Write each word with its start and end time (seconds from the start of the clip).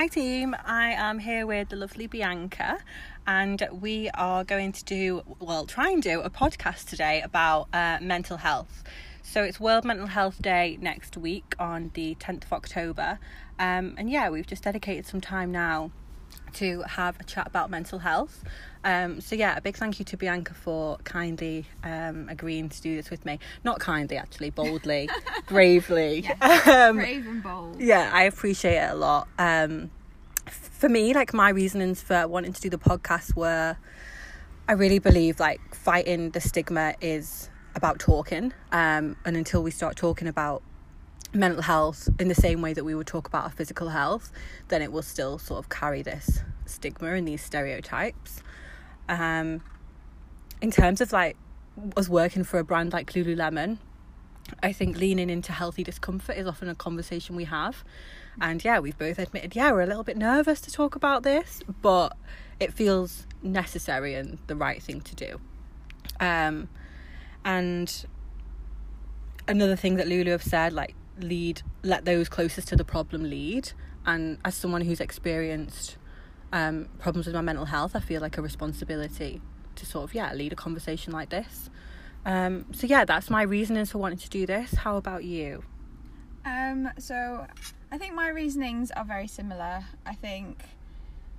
Hi, 0.00 0.06
team. 0.06 0.56
I 0.64 0.92
am 0.92 1.18
here 1.18 1.46
with 1.46 1.68
the 1.68 1.76
lovely 1.76 2.06
Bianca, 2.06 2.78
and 3.26 3.68
we 3.70 4.08
are 4.14 4.44
going 4.44 4.72
to 4.72 4.82
do, 4.82 5.22
well, 5.40 5.66
try 5.66 5.90
and 5.90 6.02
do 6.02 6.22
a 6.22 6.30
podcast 6.30 6.88
today 6.88 7.20
about 7.20 7.68
uh, 7.74 7.98
mental 8.00 8.38
health. 8.38 8.82
So, 9.22 9.42
it's 9.42 9.60
World 9.60 9.84
Mental 9.84 10.06
Health 10.06 10.40
Day 10.40 10.78
next 10.80 11.18
week 11.18 11.54
on 11.58 11.90
the 11.92 12.14
10th 12.14 12.44
of 12.44 12.52
October. 12.54 13.18
Um, 13.58 13.94
and 13.98 14.08
yeah, 14.08 14.30
we've 14.30 14.46
just 14.46 14.62
dedicated 14.62 15.04
some 15.04 15.20
time 15.20 15.52
now 15.52 15.90
to 16.54 16.82
have 16.82 17.18
a 17.20 17.24
chat 17.24 17.46
about 17.46 17.70
mental 17.70 17.98
health. 17.98 18.44
Um, 18.82 19.20
so 19.20 19.34
yeah, 19.36 19.56
a 19.56 19.60
big 19.60 19.76
thank 19.76 19.98
you 19.98 20.04
to 20.06 20.16
Bianca 20.16 20.54
for 20.54 20.96
kindly 21.04 21.66
um, 21.84 22.28
agreeing 22.28 22.68
to 22.70 22.80
do 22.80 22.96
this 22.96 23.10
with 23.10 23.26
me. 23.26 23.38
Not 23.62 23.78
kindly, 23.78 24.16
actually, 24.16 24.50
boldly, 24.50 25.08
bravely. 25.46 26.28
Um, 26.40 26.96
Brave 26.96 27.26
and 27.26 27.42
bold. 27.42 27.80
Yeah, 27.80 28.10
I 28.12 28.24
appreciate 28.24 28.76
it 28.76 28.90
a 28.90 28.94
lot. 28.94 29.28
Um, 29.38 29.90
for 30.46 30.88
me, 30.88 31.14
like 31.14 31.32
my 31.34 31.50
reasonings 31.50 32.02
for 32.02 32.26
wanting 32.26 32.52
to 32.52 32.60
do 32.60 32.70
the 32.70 32.78
podcast 32.78 33.34
were, 33.34 33.76
I 34.68 34.72
really 34.72 34.98
believe 34.98 35.40
like 35.40 35.74
fighting 35.74 36.30
the 36.30 36.40
stigma 36.40 36.94
is 37.00 37.50
about 37.74 37.98
talking. 37.98 38.52
Um, 38.72 39.16
and 39.24 39.36
until 39.36 39.62
we 39.62 39.70
start 39.70 39.96
talking 39.96 40.28
about 40.28 40.62
mental 41.32 41.62
health 41.62 42.08
in 42.18 42.28
the 42.28 42.34
same 42.34 42.60
way 42.60 42.72
that 42.72 42.84
we 42.84 42.94
would 42.94 43.06
talk 43.06 43.28
about 43.28 43.44
our 43.44 43.50
physical 43.50 43.90
health, 43.90 44.32
then 44.68 44.82
it 44.82 44.92
will 44.92 45.02
still 45.02 45.38
sort 45.38 45.58
of 45.58 45.68
carry 45.68 46.02
this 46.02 46.40
stigma 46.66 47.12
and 47.12 47.26
these 47.26 47.42
stereotypes. 47.42 48.42
Um, 49.08 49.62
in 50.60 50.70
terms 50.70 51.00
of 51.00 51.12
like 51.12 51.36
us 51.96 52.08
working 52.08 52.44
for 52.44 52.58
a 52.58 52.64
brand 52.64 52.92
like 52.92 53.12
Lululemon, 53.12 53.78
I 54.62 54.72
think 54.72 54.96
leaning 54.96 55.30
into 55.30 55.52
healthy 55.52 55.84
discomfort 55.84 56.36
is 56.36 56.46
often 56.46 56.68
a 56.68 56.74
conversation 56.74 57.36
we 57.36 57.44
have. 57.44 57.84
And 58.40 58.64
yeah, 58.64 58.78
we've 58.78 58.98
both 58.98 59.18
admitted, 59.18 59.54
yeah, 59.54 59.70
we're 59.72 59.82
a 59.82 59.86
little 59.86 60.04
bit 60.04 60.16
nervous 60.16 60.60
to 60.62 60.72
talk 60.72 60.94
about 60.94 61.22
this, 61.22 61.62
but 61.82 62.16
it 62.58 62.72
feels 62.72 63.26
necessary 63.42 64.14
and 64.14 64.38
the 64.46 64.56
right 64.56 64.82
thing 64.82 65.00
to 65.02 65.14
do. 65.14 65.40
Um, 66.18 66.68
and 67.44 68.06
another 69.48 69.76
thing 69.76 69.96
that 69.96 70.08
Lulu 70.08 70.30
have 70.30 70.42
said, 70.42 70.72
like 70.72 70.94
lead 71.18 71.62
let 71.82 72.04
those 72.04 72.28
closest 72.28 72.68
to 72.68 72.76
the 72.76 72.84
problem 72.84 73.24
lead. 73.28 73.72
And 74.06 74.38
as 74.44 74.54
someone 74.54 74.82
who's 74.82 75.00
experienced 75.00 75.96
um, 76.52 76.88
problems 76.98 77.26
with 77.26 77.34
my 77.36 77.42
mental 77.42 77.66
health 77.66 77.94
i 77.94 78.00
feel 78.00 78.20
like 78.20 78.36
a 78.36 78.42
responsibility 78.42 79.40
to 79.76 79.86
sort 79.86 80.02
of 80.02 80.14
yeah 80.14 80.32
lead 80.34 80.52
a 80.52 80.56
conversation 80.56 81.12
like 81.12 81.30
this. 81.30 81.70
Um, 82.26 82.66
so 82.72 82.86
yeah 82.86 83.04
that's 83.04 83.30
my 83.30 83.42
reasonings 83.42 83.92
for 83.92 83.98
wanting 83.98 84.18
to 84.18 84.28
do 84.28 84.46
this. 84.46 84.74
How 84.74 84.96
about 84.96 85.24
you? 85.24 85.62
Um, 86.44 86.90
so 86.98 87.46
i 87.92 87.98
think 87.98 88.14
my 88.14 88.28
reasonings 88.28 88.90
are 88.90 89.04
very 89.04 89.26
similar. 89.26 89.84
I 90.06 90.14
think 90.14 90.62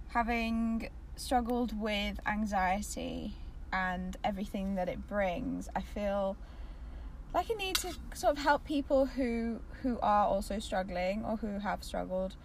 having 0.10 0.90
struggled 1.16 1.80
with 1.80 2.20
anxiety 2.26 3.36
and 3.72 4.18
everything 4.24 4.76
that 4.76 4.90
it 4.90 5.08
brings 5.08 5.70
i 5.76 5.82
feel 5.82 6.36
like 7.34 7.50
a 7.50 7.56
need 7.56 7.76
to 7.78 7.94
sort 8.14 8.38
of 8.38 8.44
help 8.44 8.66
people 8.66 9.06
who 9.06 9.60
who 9.82 9.98
are 10.02 10.26
also 10.26 10.60
struggling 10.60 11.24
or 11.26 11.38
who 11.38 11.60
have 11.60 11.84
struggled 11.84 12.36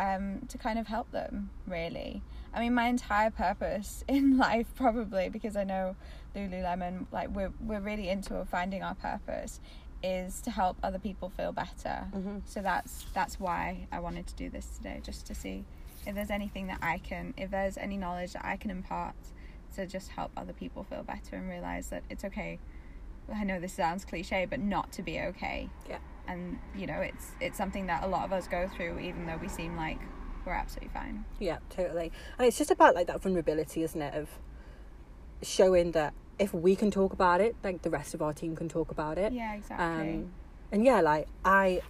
um, 0.00 0.40
to 0.48 0.58
kind 0.58 0.78
of 0.78 0.86
help 0.86 1.10
them 1.10 1.50
really. 1.66 2.22
I 2.54 2.60
mean, 2.60 2.74
my 2.74 2.86
entire 2.86 3.30
purpose 3.30 4.04
in 4.08 4.38
life 4.38 4.66
probably 4.74 5.28
because 5.28 5.56
I 5.56 5.64
know 5.64 5.96
Lululemon 6.34 7.06
like 7.12 7.28
we're 7.30 7.52
we're 7.60 7.80
really 7.80 8.08
into 8.08 8.44
finding 8.46 8.82
our 8.82 8.94
purpose 8.94 9.60
is 10.02 10.40
to 10.42 10.50
help 10.50 10.76
other 10.82 10.98
people 10.98 11.28
feel 11.28 11.52
better. 11.52 12.06
Mm-hmm. 12.14 12.38
So 12.44 12.60
that's 12.62 13.06
that's 13.14 13.38
why 13.38 13.86
I 13.92 14.00
wanted 14.00 14.26
to 14.28 14.34
do 14.34 14.48
this 14.48 14.66
today, 14.76 15.00
just 15.02 15.26
to 15.26 15.34
see 15.34 15.64
if 16.06 16.14
there's 16.14 16.30
anything 16.30 16.68
that 16.68 16.78
I 16.80 16.98
can, 16.98 17.34
if 17.36 17.50
there's 17.50 17.76
any 17.76 17.96
knowledge 17.96 18.32
that 18.32 18.44
I 18.44 18.56
can 18.56 18.70
impart 18.70 19.16
to 19.74 19.86
just 19.86 20.08
help 20.08 20.30
other 20.36 20.52
people 20.52 20.84
feel 20.84 21.02
better 21.02 21.36
and 21.36 21.48
realize 21.48 21.90
that 21.90 22.02
it's 22.08 22.24
okay 22.24 22.58
I 23.34 23.44
know 23.44 23.60
this 23.60 23.72
sounds 23.72 24.04
cliche, 24.04 24.46
but 24.48 24.60
not 24.60 24.92
to 24.92 25.02
be 25.02 25.20
okay. 25.20 25.68
Yeah. 25.88 25.98
And 26.26 26.58
you 26.76 26.86
know, 26.86 27.00
it's 27.00 27.32
it's 27.40 27.56
something 27.56 27.86
that 27.86 28.04
a 28.04 28.06
lot 28.06 28.24
of 28.24 28.32
us 28.32 28.48
go 28.48 28.68
through, 28.68 28.98
even 28.98 29.26
though 29.26 29.38
we 29.40 29.48
seem 29.48 29.76
like 29.76 29.98
we're 30.44 30.52
absolutely 30.52 30.90
fine. 30.92 31.24
Yeah, 31.38 31.58
totally. 31.70 32.12
And 32.38 32.46
it's 32.46 32.58
just 32.58 32.70
about 32.70 32.94
like 32.94 33.06
that 33.06 33.22
vulnerability, 33.22 33.82
isn't 33.82 34.00
it? 34.00 34.14
Of 34.14 34.28
showing 35.42 35.92
that 35.92 36.14
if 36.38 36.54
we 36.54 36.76
can 36.76 36.90
talk 36.90 37.12
about 37.12 37.40
it, 37.40 37.56
like 37.62 37.82
the 37.82 37.90
rest 37.90 38.14
of 38.14 38.22
our 38.22 38.32
team 38.32 38.56
can 38.56 38.68
talk 38.68 38.90
about 38.90 39.18
it. 39.18 39.32
Yeah, 39.32 39.54
exactly. 39.54 40.14
Um, 40.14 40.32
and 40.70 40.84
yeah, 40.84 41.00
like 41.00 41.26
I, 41.44 41.80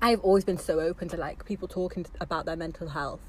I've 0.00 0.20
always 0.20 0.44
been 0.44 0.58
so 0.58 0.80
open 0.80 1.08
to 1.08 1.16
like 1.16 1.44
people 1.44 1.68
talking 1.68 2.06
about 2.20 2.46
their 2.46 2.56
mental 2.56 2.88
health 2.88 3.20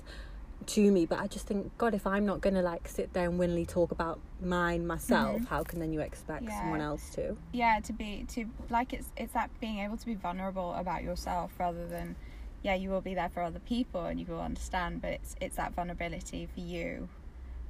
to 0.67 0.91
me 0.91 1.05
but 1.05 1.19
i 1.19 1.27
just 1.27 1.47
think 1.47 1.75
god 1.77 1.93
if 1.93 2.05
i'm 2.05 2.25
not 2.25 2.41
gonna 2.41 2.61
like 2.61 2.87
sit 2.87 3.13
there 3.13 3.27
and 3.29 3.39
winly 3.39 3.65
talk 3.65 3.91
about 3.91 4.19
mine 4.41 4.85
myself 4.85 5.35
mm-hmm. 5.35 5.45
how 5.45 5.63
can 5.63 5.79
then 5.79 5.91
you 5.91 5.99
expect 5.99 6.43
yeah. 6.43 6.59
someone 6.59 6.81
else 6.81 7.09
to 7.09 7.35
yeah 7.51 7.79
to 7.79 7.93
be 7.93 8.25
to 8.27 8.45
like 8.69 8.93
it's 8.93 9.11
it's 9.17 9.33
that 9.33 9.49
being 9.59 9.79
able 9.79 9.97
to 9.97 10.05
be 10.05 10.15
vulnerable 10.15 10.73
about 10.73 11.03
yourself 11.03 11.51
rather 11.59 11.87
than 11.87 12.15
yeah 12.63 12.75
you 12.75 12.89
will 12.89 13.01
be 13.01 13.13
there 13.13 13.29
for 13.29 13.41
other 13.41 13.59
people 13.59 14.05
and 14.05 14.19
you 14.19 14.25
will 14.25 14.41
understand 14.41 15.01
but 15.01 15.11
it's 15.11 15.35
it's 15.41 15.55
that 15.55 15.73
vulnerability 15.73 16.47
for 16.53 16.59
you 16.59 17.09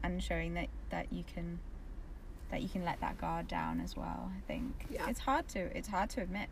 and 0.03 0.21
showing 0.21 0.53
that 0.53 0.67
that 0.89 1.11
you 1.11 1.23
can 1.33 1.59
that 2.49 2.61
you 2.61 2.69
can 2.69 2.83
let 2.83 2.99
that 2.99 3.17
guard 3.17 3.47
down 3.47 3.79
as 3.79 3.95
well 3.95 4.31
i 4.35 4.41
think 4.47 4.85
yeah. 4.89 5.07
it's 5.09 5.21
hard 5.21 5.47
to 5.47 5.59
it's 5.77 5.87
hard 5.87 6.09
to 6.09 6.21
admit 6.21 6.49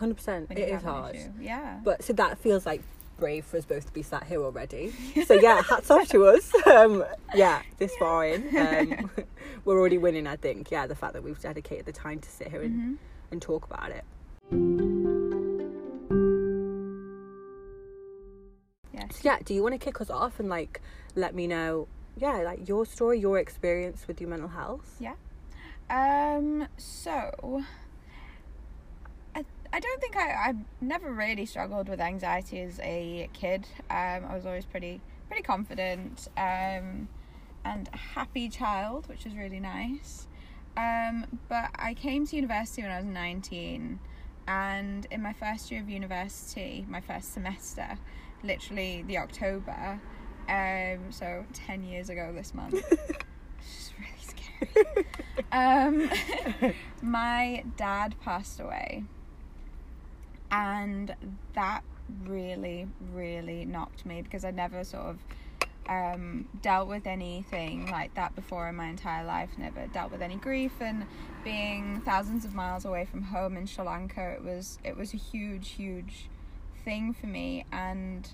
100% 0.00 0.50
it 0.50 0.58
is 0.58 0.82
hard 0.82 1.16
yeah 1.40 1.78
but 1.84 2.02
so 2.02 2.12
that 2.12 2.38
feels 2.38 2.66
like 2.66 2.82
brave 3.22 3.44
for 3.44 3.56
us 3.56 3.64
both 3.64 3.86
to 3.86 3.92
be 3.92 4.02
sat 4.02 4.24
here 4.24 4.42
already. 4.42 4.92
So 5.26 5.34
yeah, 5.34 5.62
hats 5.70 5.92
off 5.92 6.08
to 6.08 6.24
us. 6.26 6.52
Um, 6.66 7.04
yeah, 7.36 7.62
this 7.78 7.94
far 7.94 8.26
in, 8.26 8.56
um, 8.56 9.10
we're 9.64 9.78
already 9.78 9.96
winning. 9.96 10.26
I 10.26 10.34
think. 10.34 10.72
Yeah, 10.72 10.88
the 10.88 10.96
fact 10.96 11.12
that 11.12 11.22
we've 11.22 11.40
dedicated 11.40 11.86
the 11.86 11.92
time 11.92 12.18
to 12.18 12.28
sit 12.28 12.48
here 12.48 12.62
and, 12.62 12.74
mm-hmm. 12.74 12.94
and 13.30 13.40
talk 13.40 13.64
about 13.64 13.92
it. 13.92 14.04
Yes. 18.92 19.14
So, 19.14 19.20
yeah. 19.22 19.38
Do 19.44 19.54
you 19.54 19.62
want 19.62 19.74
to 19.74 19.78
kick 19.78 20.00
us 20.00 20.10
off 20.10 20.40
and 20.40 20.48
like 20.48 20.80
let 21.14 21.32
me 21.32 21.46
know? 21.46 21.86
Yeah, 22.16 22.38
like 22.38 22.68
your 22.68 22.84
story, 22.84 23.20
your 23.20 23.38
experience 23.38 24.08
with 24.08 24.20
your 24.20 24.30
mental 24.30 24.48
health. 24.48 24.96
Yeah. 24.98 25.14
Um. 25.88 26.66
So 26.76 27.62
I 29.72 29.80
don't 29.80 30.00
think 30.00 30.16
I 30.16 30.48
I've 30.48 30.58
never 30.82 31.12
really 31.12 31.46
struggled 31.46 31.88
with 31.88 32.00
anxiety 32.00 32.60
as 32.60 32.78
a 32.80 33.28
kid. 33.32 33.66
Um, 33.88 34.26
I 34.28 34.34
was 34.34 34.44
always 34.44 34.66
pretty 34.66 35.00
pretty 35.28 35.42
confident 35.42 36.28
um, 36.36 37.08
and 37.64 37.88
a 37.92 37.96
happy 37.96 38.50
child, 38.50 39.08
which 39.08 39.24
is 39.24 39.34
really 39.34 39.60
nice. 39.60 40.28
Um, 40.76 41.38
but 41.48 41.70
I 41.76 41.94
came 41.94 42.26
to 42.26 42.36
university 42.36 42.82
when 42.82 42.90
I 42.90 42.98
was 42.98 43.06
19, 43.06 43.98
and 44.46 45.06
in 45.10 45.22
my 45.22 45.32
first 45.32 45.70
year 45.70 45.80
of 45.80 45.88
university, 45.88 46.84
my 46.88 47.00
first 47.00 47.32
semester, 47.32 47.98
literally 48.42 49.04
the 49.06 49.18
October, 49.18 50.00
um, 50.48 51.10
so 51.10 51.44
10 51.52 51.84
years 51.84 52.10
ago 52.10 52.32
this 52.34 52.54
month. 52.54 52.74
it's 53.58 53.92
really 53.98 54.74
scary. 54.74 55.06
um, 55.52 56.74
my 57.02 57.64
dad 57.76 58.14
passed 58.22 58.60
away 58.60 59.04
and 60.52 61.16
that 61.54 61.82
really 62.24 62.86
really 63.12 63.64
knocked 63.64 64.04
me 64.04 64.22
because 64.22 64.44
I 64.44 64.50
never 64.50 64.84
sort 64.84 65.06
of 65.06 65.18
um, 65.88 66.48
dealt 66.60 66.88
with 66.88 67.06
anything 67.06 67.90
like 67.90 68.14
that 68.14 68.36
before 68.36 68.68
in 68.68 68.76
my 68.76 68.86
entire 68.86 69.24
life. 69.24 69.50
Never 69.58 69.86
dealt 69.88 70.12
with 70.12 70.22
any 70.22 70.36
grief, 70.36 70.72
and 70.80 71.06
being 71.42 72.00
thousands 72.04 72.44
of 72.44 72.54
miles 72.54 72.84
away 72.84 73.04
from 73.04 73.22
home 73.22 73.56
in 73.56 73.66
Sri 73.66 73.84
Lanka, 73.84 74.32
it 74.32 74.44
was 74.44 74.78
it 74.84 74.96
was 74.96 75.12
a 75.12 75.16
huge, 75.16 75.70
huge 75.70 76.28
thing 76.84 77.12
for 77.12 77.26
me. 77.26 77.64
And 77.72 78.28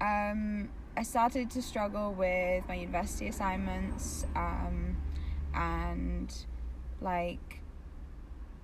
um, 0.00 0.68
I 0.96 1.02
started 1.02 1.50
to 1.52 1.62
struggle 1.62 2.12
with 2.12 2.66
my 2.68 2.74
university 2.74 3.28
assignments, 3.28 4.26
um, 4.36 4.96
and 5.54 6.34
like 7.00 7.61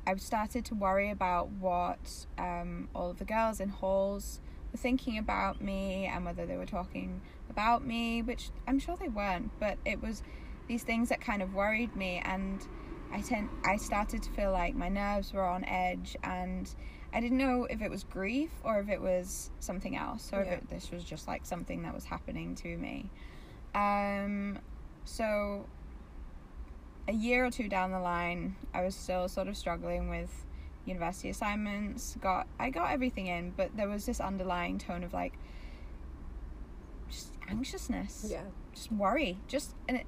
I've 0.08 0.22
started 0.22 0.64
to 0.64 0.74
worry 0.74 1.10
about 1.10 1.50
what 1.50 2.24
um, 2.38 2.88
all 2.94 3.10
of 3.10 3.18
the 3.18 3.26
girls 3.26 3.60
in 3.60 3.68
halls 3.68 4.40
were 4.72 4.78
thinking 4.78 5.18
about 5.18 5.60
me 5.60 6.06
and 6.06 6.24
whether 6.24 6.46
they 6.46 6.56
were 6.56 6.64
talking 6.64 7.20
about 7.50 7.86
me, 7.86 8.22
which 8.22 8.48
I'm 8.66 8.78
sure 8.78 8.96
they 8.96 9.08
weren't, 9.08 9.50
but 9.60 9.76
it 9.84 10.00
was 10.00 10.22
these 10.66 10.82
things 10.82 11.10
that 11.10 11.20
kind 11.20 11.42
of 11.42 11.52
worried 11.52 11.94
me 11.94 12.22
and 12.24 12.66
I 13.12 13.20
tend 13.20 13.50
I 13.66 13.76
started 13.76 14.22
to 14.22 14.30
feel 14.30 14.50
like 14.50 14.74
my 14.74 14.88
nerves 14.88 15.34
were 15.34 15.44
on 15.44 15.62
edge 15.64 16.16
and 16.24 16.74
I 17.12 17.20
didn't 17.20 17.38
know 17.38 17.66
if 17.68 17.82
it 17.82 17.90
was 17.90 18.04
grief 18.04 18.50
or 18.64 18.80
if 18.80 18.88
it 18.88 19.02
was 19.02 19.50
something 19.60 19.94
else 19.94 20.30
or 20.32 20.42
yeah. 20.42 20.52
if 20.52 20.58
it, 20.62 20.70
this 20.70 20.90
was 20.90 21.04
just 21.04 21.28
like 21.28 21.44
something 21.44 21.82
that 21.82 21.94
was 21.94 22.06
happening 22.06 22.54
to 22.56 22.78
me. 22.78 23.10
Um, 23.74 24.58
so 25.04 25.66
a 27.08 27.12
year 27.12 27.44
or 27.46 27.50
two 27.50 27.68
down 27.68 27.90
the 27.90 27.98
line, 28.00 28.54
I 28.74 28.82
was 28.82 28.94
still 28.94 29.28
sort 29.28 29.48
of 29.48 29.56
struggling 29.56 30.08
with 30.10 30.44
university 30.84 31.30
assignments. 31.30 32.16
Got 32.20 32.46
I 32.58 32.70
got 32.70 32.92
everything 32.92 33.26
in, 33.26 33.52
but 33.56 33.76
there 33.76 33.88
was 33.88 34.06
this 34.06 34.20
underlying 34.20 34.78
tone 34.78 35.02
of 35.02 35.12
like 35.14 35.32
just 37.10 37.28
anxiousness. 37.48 38.26
Yeah. 38.28 38.42
Just 38.74 38.92
worry. 38.92 39.38
Just 39.48 39.74
and 39.88 39.96
it, 39.98 40.06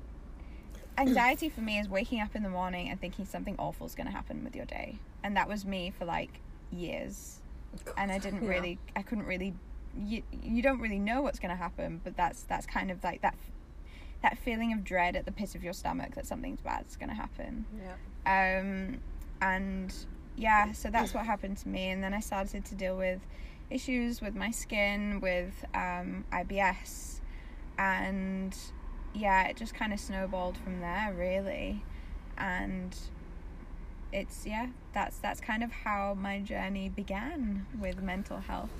anxiety 0.98 1.48
for 1.48 1.62
me 1.62 1.78
is 1.78 1.88
waking 1.88 2.20
up 2.20 2.36
in 2.36 2.42
the 2.42 2.50
morning 2.50 2.90
and 2.90 3.00
thinking 3.00 3.24
something 3.24 3.56
awful 3.58 3.86
is 3.86 3.94
going 3.94 4.06
to 4.06 4.12
happen 4.12 4.44
with 4.44 4.54
your 4.54 4.66
day, 4.66 4.98
and 5.24 5.36
that 5.36 5.48
was 5.48 5.64
me 5.64 5.90
for 5.96 6.04
like 6.04 6.40
years. 6.70 7.40
And 7.96 8.12
I 8.12 8.18
didn't 8.18 8.42
Yeah. 8.42 8.50
really, 8.50 8.78
I 8.94 9.02
couldn't 9.02 9.26
really. 9.26 9.54
You, 9.98 10.22
you 10.44 10.62
don't 10.62 10.78
really 10.80 11.00
know 11.00 11.20
what's 11.22 11.40
going 11.40 11.50
to 11.50 11.56
happen, 11.56 12.00
but 12.04 12.16
that's 12.16 12.42
that's 12.42 12.66
kind 12.66 12.90
of 12.90 13.02
like 13.02 13.22
that 13.22 13.34
that 14.22 14.38
feeling 14.38 14.72
of 14.72 14.84
dread 14.84 15.16
at 15.16 15.24
the 15.24 15.32
pit 15.32 15.54
of 15.54 15.64
your 15.64 15.72
stomach 15.72 16.14
that 16.14 16.26
something's 16.26 16.60
bad's 16.60 16.96
going 16.96 17.08
to 17.08 17.14
happen. 17.14 17.64
Yeah. 17.82 18.60
Um, 18.60 19.00
and 19.40 19.94
yeah, 20.36 20.72
so 20.72 20.90
that's 20.90 21.14
what 21.14 21.24
happened 21.24 21.56
to 21.58 21.68
me. 21.68 21.88
And 21.90 22.02
then 22.02 22.12
I 22.14 22.20
started 22.20 22.64
to 22.66 22.74
deal 22.74 22.96
with 22.96 23.20
issues 23.70 24.20
with 24.20 24.34
my 24.34 24.50
skin, 24.50 25.20
with 25.20 25.64
um, 25.74 26.24
IBS, 26.32 27.20
and 27.78 28.56
yeah, 29.14 29.48
it 29.48 29.56
just 29.56 29.74
kind 29.74 29.92
of 29.92 30.00
snowballed 30.00 30.56
from 30.58 30.80
there, 30.80 31.14
really. 31.16 31.82
And 32.36 32.94
it's 34.12 34.44
yeah, 34.46 34.66
that's 34.92 35.18
that's 35.18 35.40
kind 35.40 35.62
of 35.62 35.70
how 35.70 36.14
my 36.18 36.40
journey 36.40 36.88
began 36.88 37.66
with 37.78 38.02
mental 38.02 38.38
health. 38.38 38.70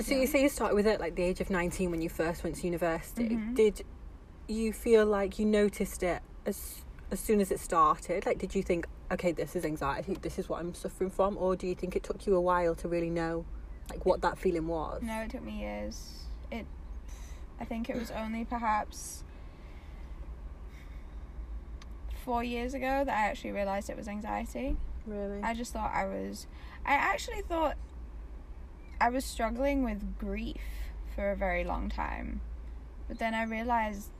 So 0.00 0.14
you 0.14 0.26
say 0.26 0.42
you 0.42 0.48
started 0.48 0.74
with 0.74 0.86
it 0.86 1.00
like 1.00 1.14
the 1.14 1.22
age 1.22 1.40
of 1.40 1.50
19 1.50 1.90
when 1.90 2.02
you 2.02 2.08
first 2.08 2.42
went 2.42 2.56
to 2.56 2.66
university. 2.66 3.30
Mhm. 3.30 3.54
Did 3.54 3.84
you 4.46 4.72
feel 4.72 5.06
like 5.06 5.38
you 5.38 5.46
noticed 5.46 6.02
it 6.02 6.22
as 6.46 6.84
as 7.10 7.20
soon 7.20 7.40
as 7.40 7.50
it 7.50 7.60
started? 7.60 8.26
Like 8.26 8.38
did 8.38 8.54
you 8.54 8.62
think, 8.62 8.86
okay, 9.10 9.32
this 9.32 9.54
is 9.56 9.64
anxiety, 9.64 10.16
this 10.20 10.38
is 10.38 10.48
what 10.48 10.60
I'm 10.60 10.74
suffering 10.74 11.10
from, 11.10 11.36
or 11.38 11.56
do 11.56 11.66
you 11.66 11.74
think 11.74 11.96
it 11.96 12.02
took 12.02 12.26
you 12.26 12.34
a 12.34 12.40
while 12.40 12.74
to 12.76 12.88
really 12.88 13.10
know 13.10 13.44
like 13.90 14.04
what 14.04 14.20
that 14.22 14.38
feeling 14.38 14.66
was? 14.66 15.02
No, 15.02 15.20
it 15.22 15.30
took 15.30 15.42
me 15.42 15.60
years. 15.60 16.24
It, 16.50 16.66
I 17.60 17.64
think 17.64 17.88
it 17.88 17.96
was 17.96 18.10
only 18.10 18.44
perhaps 18.44 19.24
four 22.24 22.42
years 22.42 22.74
ago 22.74 23.04
that 23.04 23.08
I 23.08 23.28
actually 23.28 23.52
realized 23.52 23.90
it 23.90 23.96
was 23.96 24.08
anxiety. 24.08 24.76
Really? 25.06 25.42
I 25.42 25.54
just 25.54 25.72
thought 25.72 25.92
I 25.94 26.06
was. 26.06 26.46
I 26.86 26.94
actually 26.94 27.42
thought 27.42 27.76
I 29.00 29.10
was 29.10 29.24
struggling 29.24 29.84
with 29.84 30.18
grief 30.18 30.62
for 31.14 31.30
a 31.30 31.36
very 31.36 31.64
long 31.64 31.88
time, 31.90 32.40
but 33.06 33.18
then 33.18 33.34
I 33.34 33.44
realized, 33.44 34.10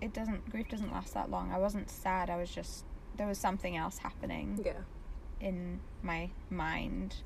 it 0.00 0.12
doesn't. 0.12 0.50
Grief 0.50 0.68
doesn't 0.68 0.92
last 0.92 1.14
that 1.14 1.30
long. 1.30 1.52
I 1.52 1.58
wasn't 1.58 1.90
sad. 1.90 2.30
I 2.30 2.36
was 2.36 2.50
just 2.50 2.84
there 3.16 3.26
was 3.26 3.38
something 3.38 3.76
else 3.76 3.98
happening 3.98 4.60
yeah. 4.64 4.72
in 5.40 5.80
my 6.02 6.30
mind 6.50 7.16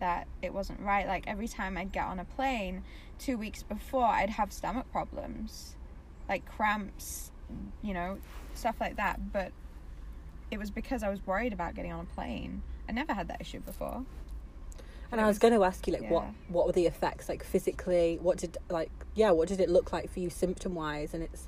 that 0.00 0.26
it 0.42 0.52
wasn't 0.52 0.80
right. 0.80 1.06
Like 1.06 1.24
every 1.26 1.48
time 1.48 1.76
I'd 1.76 1.92
get 1.92 2.04
on 2.04 2.18
a 2.18 2.24
plane, 2.24 2.82
two 3.18 3.36
weeks 3.36 3.62
before, 3.62 4.06
I'd 4.06 4.30
have 4.30 4.52
stomach 4.52 4.90
problems, 4.90 5.76
like 6.28 6.46
cramps, 6.46 7.30
you 7.82 7.94
know, 7.94 8.18
stuff 8.54 8.76
like 8.80 8.96
that. 8.96 9.32
But 9.32 9.52
it 10.50 10.58
was 10.58 10.70
because 10.70 11.02
I 11.02 11.10
was 11.10 11.24
worried 11.26 11.52
about 11.52 11.74
getting 11.74 11.92
on 11.92 12.00
a 12.00 12.14
plane. 12.14 12.62
I 12.88 12.92
never 12.92 13.12
had 13.12 13.28
that 13.28 13.40
issue 13.40 13.60
before. 13.60 14.04
And 15.12 15.20
I 15.20 15.26
was 15.26 15.38
going 15.38 15.54
to 15.54 15.62
ask 15.62 15.86
you, 15.86 15.92
like, 15.92 16.10
what 16.10 16.24
what 16.48 16.66
were 16.66 16.72
the 16.72 16.86
effects, 16.86 17.28
like 17.28 17.44
physically? 17.44 18.18
What 18.20 18.38
did 18.38 18.58
like, 18.68 18.90
yeah, 19.14 19.30
what 19.30 19.48
did 19.48 19.60
it 19.60 19.68
look 19.68 19.92
like 19.92 20.10
for 20.10 20.18
you, 20.18 20.28
symptom 20.28 20.74
wise? 20.74 21.14
And 21.14 21.22
it's 21.22 21.46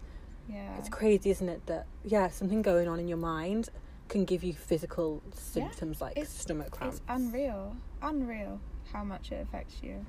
Yeah. 0.48 0.76
it's 0.78 0.88
crazy, 0.88 1.30
isn't 1.30 1.48
it? 1.48 1.66
That 1.66 1.86
yeah, 2.04 2.28
something 2.28 2.62
going 2.62 2.88
on 2.88 2.98
in 3.00 3.08
your 3.08 3.18
mind 3.18 3.68
can 4.08 4.24
give 4.24 4.44
you 4.44 4.52
physical 4.54 5.22
symptoms 5.34 6.00
like 6.00 6.12
it's- 6.12 6.32
stomach 6.32 6.70
cramps. 6.70 6.96
It's 6.96 7.04
unreal. 7.08 7.76
Unreal 8.02 8.60
how 8.92 9.02
much 9.04 9.32
it 9.32 9.42
affects 9.42 9.82
you. 9.82 10.04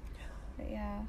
But 0.58 0.70
yeah. 0.70 1.00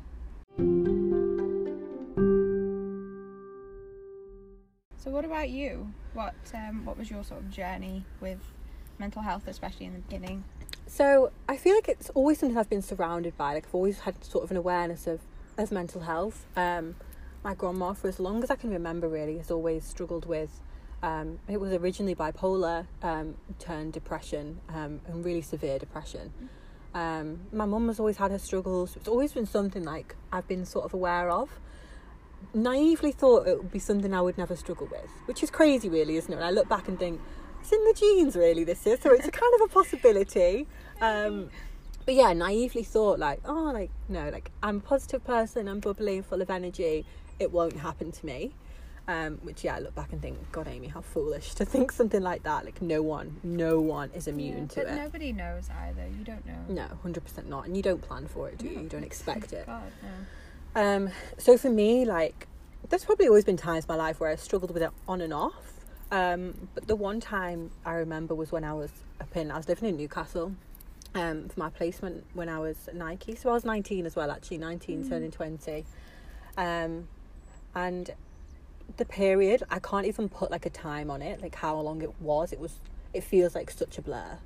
So 4.96 5.10
what 5.10 5.24
about 5.24 5.48
you? 5.50 5.92
What 6.14 6.34
um, 6.54 6.84
what 6.84 6.98
was 6.98 7.10
your 7.10 7.22
sort 7.24 7.40
of 7.40 7.50
journey 7.50 8.04
with 8.20 8.40
mental 8.98 9.22
health, 9.22 9.44
especially 9.46 9.86
in 9.86 9.92
the 9.94 10.00
beginning? 10.00 10.44
So 10.86 11.30
I 11.48 11.56
feel 11.56 11.74
like 11.74 11.88
it's 11.88 12.10
always 12.10 12.38
something 12.38 12.58
I've 12.58 12.68
been 12.70 12.82
surrounded 12.82 13.36
by. 13.36 13.54
Like 13.54 13.66
I've 13.66 13.74
always 13.74 14.00
had 14.00 14.24
sort 14.24 14.44
of 14.44 14.50
an 14.50 14.56
awareness 14.56 15.06
of 15.06 15.20
of 15.56 15.70
mental 15.72 16.02
health. 16.02 16.46
Um, 16.56 16.96
my 17.44 17.54
grandma, 17.54 17.92
for 17.92 18.08
as 18.08 18.18
long 18.18 18.42
as 18.42 18.50
I 18.50 18.56
can 18.56 18.70
remember, 18.70 19.08
really 19.08 19.36
has 19.38 19.50
always 19.50 19.84
struggled 19.84 20.26
with. 20.26 20.60
Um, 21.02 21.38
it 21.48 21.60
was 21.60 21.72
originally 21.72 22.14
bipolar, 22.14 22.86
um, 23.02 23.36
turned 23.58 23.92
depression, 23.92 24.60
um, 24.68 25.00
and 25.06 25.24
really 25.24 25.42
severe 25.42 25.78
depression. 25.78 26.32
Um, 26.94 27.40
my 27.52 27.64
mum 27.66 27.86
has 27.88 28.00
always 28.00 28.16
had 28.16 28.30
her 28.30 28.38
struggles. 28.38 28.96
It's 28.96 29.08
always 29.08 29.32
been 29.32 29.46
something 29.46 29.84
like 29.84 30.16
I've 30.32 30.48
been 30.48 30.64
sort 30.64 30.84
of 30.84 30.94
aware 30.94 31.30
of. 31.30 31.60
Naively 32.54 33.12
thought 33.12 33.46
it 33.46 33.58
would 33.58 33.70
be 33.70 33.78
something 33.78 34.12
I 34.14 34.20
would 34.20 34.38
never 34.38 34.56
struggle 34.56 34.88
with, 34.90 35.10
which 35.26 35.42
is 35.42 35.50
crazy, 35.50 35.88
really, 35.88 36.16
isn't 36.16 36.32
it? 36.32 36.36
And 36.36 36.44
I 36.44 36.50
look 36.50 36.68
back 36.68 36.88
and 36.88 36.98
think 36.98 37.20
it's 37.60 37.72
in 37.72 37.84
the 37.84 37.94
genes, 37.94 38.34
really. 38.34 38.64
This 38.64 38.86
is 38.86 39.00
so 39.00 39.12
it's 39.12 39.28
a 39.28 39.30
kind 39.30 39.54
of 39.54 39.60
a 39.62 39.68
possibility. 39.68 40.66
Um, 41.00 41.50
but 42.04 42.16
yeah, 42.16 42.32
naively 42.32 42.82
thought 42.82 43.20
like, 43.20 43.40
oh, 43.44 43.70
like 43.72 43.90
no, 44.08 44.30
like 44.30 44.50
I'm 44.64 44.78
a 44.78 44.80
positive 44.80 45.22
person. 45.22 45.68
I'm 45.68 45.78
bubbly, 45.78 46.22
full 46.22 46.42
of 46.42 46.50
energy. 46.50 47.06
It 47.38 47.52
won't 47.52 47.76
happen 47.76 48.12
to 48.12 48.26
me. 48.26 48.52
Um, 49.06 49.38
which 49.42 49.64
yeah, 49.64 49.76
I 49.76 49.78
look 49.78 49.94
back 49.94 50.12
and 50.12 50.20
think, 50.20 50.36
God, 50.52 50.68
Amy, 50.68 50.88
how 50.88 51.00
foolish 51.00 51.54
to 51.54 51.64
think 51.64 51.92
something 51.92 52.20
like 52.22 52.42
that. 52.42 52.66
Like 52.66 52.82
no 52.82 53.00
one, 53.00 53.40
no 53.42 53.80
one 53.80 54.10
is 54.14 54.28
immune 54.28 54.64
Yeah, 54.64 54.66
to 54.66 54.74
but 54.82 54.86
it. 54.88 54.96
nobody 54.96 55.32
knows 55.32 55.70
either. 55.70 56.06
You 56.06 56.24
don't 56.24 56.44
know. 56.44 56.58
No, 56.68 56.86
hundred 57.02 57.24
percent 57.24 57.48
not, 57.48 57.64
and 57.66 57.74
you 57.74 57.82
don't 57.82 58.02
plan 58.02 58.26
for 58.26 58.50
it, 58.50 58.58
do 58.58 58.66
you? 58.66 58.80
You 58.80 58.88
don't 58.88 59.04
expect 59.12 59.54
it. 59.54 59.64
God, 59.64 59.80
no. 60.74 60.80
Um, 60.82 61.10
so 61.38 61.56
for 61.56 61.70
me, 61.70 62.04
like, 62.04 62.46
there's 62.90 63.06
probably 63.06 63.28
always 63.28 63.46
been 63.46 63.56
times 63.56 63.84
in 63.84 63.88
my 63.88 63.96
life 63.96 64.20
where 64.20 64.30
I 64.30 64.36
struggled 64.36 64.72
with 64.72 64.82
it 64.82 64.90
on 65.08 65.22
and 65.22 65.32
off. 65.32 65.72
Um, 66.10 66.68
but 66.74 66.86
the 66.86 66.96
one 66.96 67.18
time 67.18 67.70
I 67.86 67.94
remember 67.94 68.34
was 68.34 68.52
when 68.52 68.62
I 68.64 68.74
was 68.74 68.90
up 69.22 69.34
in, 69.34 69.50
I 69.50 69.56
was 69.56 69.68
living 69.68 69.88
in 69.88 69.96
Newcastle 69.96 70.52
um, 71.14 71.48
for 71.48 71.58
my 71.58 71.70
placement 71.70 72.26
when 72.34 72.50
I 72.50 72.58
was 72.58 72.88
at 72.88 72.94
Nike. 72.94 73.36
So 73.36 73.48
I 73.48 73.54
was 73.54 73.64
19 73.64 74.04
as 74.04 74.16
well, 74.16 74.30
actually, 74.30 74.58
19 74.58 75.08
turning 75.08 75.30
20. 75.30 75.86
Um, 76.58 77.08
and 77.74 78.10
the 78.96 79.04
period, 79.04 79.62
I 79.70 79.78
can't 79.78 80.06
even 80.06 80.28
put 80.28 80.50
like 80.50 80.66
a 80.66 80.70
time 80.70 81.10
on 81.10 81.22
it, 81.22 81.42
like 81.42 81.54
how 81.54 81.78
long 81.80 82.02
it 82.02 82.20
was. 82.20 82.52
It 82.52 82.60
was, 82.60 82.74
it 83.12 83.22
feels 83.22 83.54
like 83.54 83.70
such 83.70 83.98
a 83.98 84.02
blur. 84.02 84.38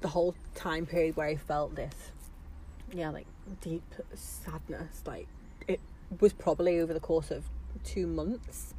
The 0.00 0.08
whole 0.08 0.34
time 0.54 0.86
period 0.86 1.16
where 1.16 1.26
I 1.26 1.36
felt 1.36 1.74
this, 1.74 1.94
yeah, 2.92 3.10
like 3.10 3.26
deep 3.60 3.82
sadness, 4.14 5.02
like 5.06 5.26
it 5.68 5.80
was 6.20 6.32
probably 6.32 6.80
over 6.80 6.94
the 6.94 7.00
course 7.00 7.30
of 7.30 7.44
two 7.84 8.06
months, 8.06 8.74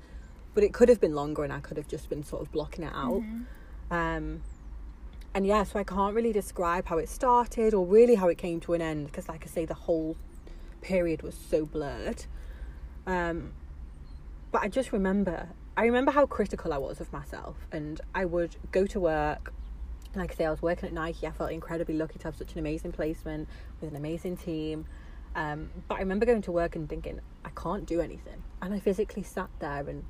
but 0.53 0.63
it 0.63 0.73
could 0.73 0.89
have 0.89 0.99
been 0.99 1.15
longer, 1.15 1.43
and 1.43 1.53
I 1.53 1.59
could 1.59 1.77
have 1.77 1.87
just 1.87 2.09
been 2.09 2.23
sort 2.23 2.41
of 2.41 2.51
blocking 2.51 2.83
it 2.83 2.93
out. 2.93 3.21
Mhm. 3.21 3.45
Um, 3.91 4.41
and 5.33 5.45
yeah, 5.45 5.63
so 5.63 5.79
I 5.79 5.83
can't 5.83 6.13
really 6.13 6.33
describe 6.33 6.87
how 6.87 6.97
it 6.97 7.07
started 7.07 7.73
or 7.73 7.85
really 7.85 8.15
how 8.15 8.27
it 8.27 8.37
came 8.37 8.59
to 8.61 8.73
an 8.73 8.81
end 8.81 9.05
because, 9.07 9.29
like 9.29 9.43
I 9.45 9.47
say, 9.47 9.65
the 9.65 9.73
whole 9.73 10.17
period 10.81 11.21
was 11.21 11.35
so 11.35 11.65
blurred. 11.65 12.25
Um, 13.07 13.53
but 14.51 14.61
I 14.61 14.67
just 14.67 14.91
remember, 14.91 15.49
I 15.77 15.85
remember 15.85 16.11
how 16.11 16.25
critical 16.25 16.73
I 16.73 16.77
was 16.77 16.99
of 16.99 17.11
myself, 17.13 17.55
and 17.71 18.01
I 18.13 18.25
would 18.25 18.55
go 18.71 18.85
to 18.87 18.99
work. 18.99 19.53
Like 20.13 20.31
I 20.33 20.35
say, 20.35 20.45
I 20.45 20.51
was 20.51 20.61
working 20.61 20.87
at 20.87 20.93
Nike. 20.93 21.25
I 21.25 21.31
felt 21.31 21.51
incredibly 21.51 21.95
lucky 21.95 22.19
to 22.19 22.25
have 22.25 22.35
such 22.35 22.53
an 22.53 22.59
amazing 22.59 22.91
placement 22.91 23.47
with 23.79 23.91
an 23.91 23.95
amazing 23.95 24.37
team. 24.37 24.85
Um, 25.35 25.69
but 25.87 25.95
I 25.95 25.99
remember 25.99 26.25
going 26.25 26.41
to 26.41 26.51
work 26.51 26.75
and 26.75 26.89
thinking, 26.89 27.21
I 27.45 27.49
can't 27.49 27.85
do 27.85 28.01
anything. 28.01 28.43
And 28.61 28.73
I 28.73 28.79
physically 28.79 29.23
sat 29.23 29.49
there 29.59 29.87
and 29.87 30.03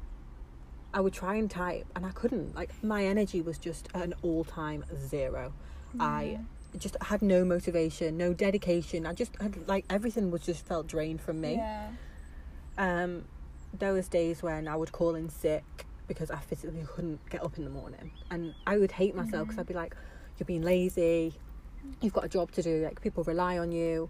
I 0.93 1.01
would 1.01 1.13
try 1.13 1.35
and 1.35 1.49
type 1.49 1.85
and 1.95 2.05
I 2.05 2.11
couldn't. 2.11 2.55
Like 2.55 2.71
my 2.83 3.05
energy 3.05 3.41
was 3.41 3.57
just 3.57 3.89
an 3.93 4.13
all 4.23 4.43
time 4.43 4.83
zero. 4.95 5.53
I 5.99 6.39
just 6.77 6.95
had 7.01 7.21
no 7.21 7.43
motivation, 7.43 8.17
no 8.17 8.33
dedication. 8.33 9.05
I 9.05 9.13
just 9.13 9.35
had 9.41 9.67
like 9.67 9.85
everything 9.89 10.31
was 10.31 10.41
just 10.41 10.65
felt 10.65 10.87
drained 10.87 11.21
from 11.21 11.41
me. 11.41 11.55
Yeah. 11.55 11.89
Um, 12.77 13.25
there 13.77 13.93
was 13.93 14.07
days 14.07 14.43
when 14.43 14.67
I 14.67 14.75
would 14.75 14.91
call 14.91 15.15
in 15.15 15.29
sick 15.29 15.63
because 16.07 16.29
I 16.29 16.37
physically 16.39 16.83
couldn't 16.95 17.27
get 17.29 17.43
up 17.43 17.57
in 17.57 17.63
the 17.63 17.69
morning, 17.69 18.11
and 18.29 18.53
I 18.67 18.77
would 18.77 18.91
hate 18.91 19.15
myself 19.15 19.47
because 19.47 19.59
I'd 19.59 19.67
be 19.67 19.73
like, 19.73 19.95
"You're 20.37 20.45
being 20.45 20.61
lazy. 20.61 21.33
You've 22.01 22.13
got 22.13 22.25
a 22.25 22.29
job 22.29 22.51
to 22.53 22.61
do. 22.61 22.83
Like 22.83 23.01
people 23.01 23.23
rely 23.23 23.57
on 23.57 23.71
you." 23.71 24.09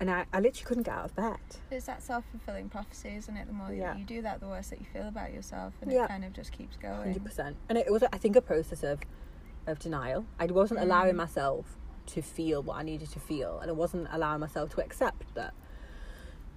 And 0.00 0.08
I, 0.12 0.26
I 0.32 0.38
literally 0.38 0.64
couldn't 0.64 0.84
get 0.84 0.94
out 0.94 1.06
of 1.06 1.16
bed. 1.16 1.38
It's 1.72 1.86
that 1.86 2.02
self 2.04 2.24
fulfilling 2.30 2.68
prophecy, 2.68 3.16
isn't 3.16 3.36
it? 3.36 3.48
The 3.48 3.52
more 3.52 3.72
Yeah. 3.72 3.96
you 3.96 4.04
do 4.04 4.22
that, 4.22 4.38
the 4.38 4.46
worse 4.46 4.68
that 4.68 4.78
you 4.78 4.86
feel 4.92 5.08
about 5.08 5.32
yourself, 5.32 5.74
and 5.82 5.90
Yeah. 5.90 6.04
it 6.04 6.08
kind 6.08 6.24
of 6.24 6.32
just 6.32 6.52
keeps 6.52 6.76
going. 6.76 6.94
hundred 7.02 7.24
percent. 7.24 7.56
And 7.68 7.76
it 7.76 7.90
was, 7.90 8.04
I 8.12 8.18
think, 8.18 8.36
a 8.36 8.40
process 8.40 8.82
of 8.84 9.00
of 9.66 9.78
denial. 9.80 10.24
I 10.38 10.46
wasn't 10.46 10.80
allowing 10.80 11.14
Mm. 11.14 11.16
myself 11.18 11.76
to 12.06 12.22
feel 12.22 12.62
what 12.62 12.76
I 12.78 12.82
needed 12.84 13.10
to 13.10 13.20
feel, 13.20 13.58
and 13.58 13.68
I 13.70 13.74
wasn't 13.74 14.06
allowing 14.12 14.40
myself 14.40 14.70
to 14.76 14.80
accept 14.82 15.34
that. 15.34 15.52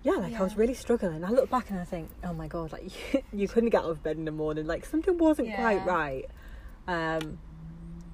Yeah, 0.03 0.13
like 0.13 0.33
I 0.33 0.41
was 0.43 0.57
really 0.57 0.73
struggling. 0.73 1.23
I 1.23 1.29
look 1.29 1.49
back 1.49 1.69
and 1.69 1.79
I 1.79 1.83
think, 1.83 2.09
oh 2.23 2.33
my 2.33 2.47
god, 2.47 2.71
like 2.71 2.91
you 3.33 3.47
couldn't 3.47 3.69
get 3.69 3.83
out 3.83 3.89
of 3.89 4.01
bed 4.03 4.17
in 4.17 4.25
the 4.25 4.31
morning. 4.31 4.65
Like 4.65 4.85
something 4.85 5.17
wasn't 5.17 5.53
quite 5.55 5.85
right. 5.85 6.25
Um, 6.87 7.37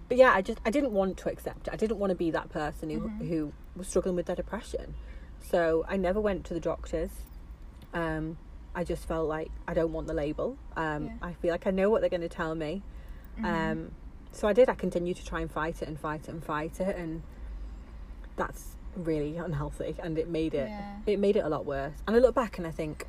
but 0.09 0.17
yeah, 0.17 0.31
I 0.33 0.41
just 0.41 0.59
I 0.65 0.69
didn't 0.69 0.91
want 0.91 1.17
to 1.17 1.29
accept 1.29 1.67
it. 1.67 1.73
I 1.73 1.77
didn't 1.77 1.97
want 1.97 2.11
to 2.11 2.15
be 2.15 2.31
that 2.31 2.49
person 2.49 2.89
who 2.89 2.99
Mhm. 3.01 3.27
who 3.29 3.53
was 3.75 3.87
struggling 3.87 4.15
with 4.15 4.25
their 4.25 4.35
depression. 4.35 4.95
So 5.41 5.85
I 5.87 5.95
never 5.97 6.19
went 6.19 6.43
to 6.45 6.53
the 6.53 6.59
doctors. 6.59 7.11
Um, 7.93 8.37
I 8.75 8.83
just 8.83 9.07
felt 9.07 9.27
like 9.27 9.49
I 9.67 9.73
don't 9.73 9.93
want 9.93 10.07
the 10.07 10.13
label. 10.13 10.57
Um, 10.75 11.05
Yeah. 11.05 11.11
I 11.21 11.33
feel 11.33 11.51
like 11.51 11.65
I 11.67 11.71
know 11.71 11.89
what 11.89 12.01
they're 12.01 12.09
going 12.09 12.21
to 12.21 12.29
tell 12.29 12.53
me. 12.53 12.83
Mhm. 13.39 13.45
Um, 13.71 13.91
so 14.33 14.47
I 14.47 14.53
did. 14.53 14.67
I 14.69 14.75
continued 14.75 15.17
to 15.17 15.25
try 15.25 15.39
and 15.41 15.49
fight 15.49 15.81
it 15.81 15.87
and 15.87 15.97
fight 15.99 16.21
it 16.27 16.29
and 16.29 16.43
fight 16.43 16.79
it, 16.81 16.95
and 16.97 17.23
that's 18.35 18.76
really 18.97 19.37
unhealthy. 19.37 19.95
And 20.01 20.17
it 20.17 20.27
made 20.27 20.53
it 20.53 20.69
Yeah. 20.69 20.97
it 21.05 21.19
made 21.19 21.35
it 21.35 21.41
a 21.45 21.49
lot 21.49 21.65
worse. 21.65 21.93
And 22.07 22.15
I 22.15 22.19
look 22.19 22.35
back 22.35 22.57
and 22.57 22.67
I 22.67 22.71
think, 22.71 23.05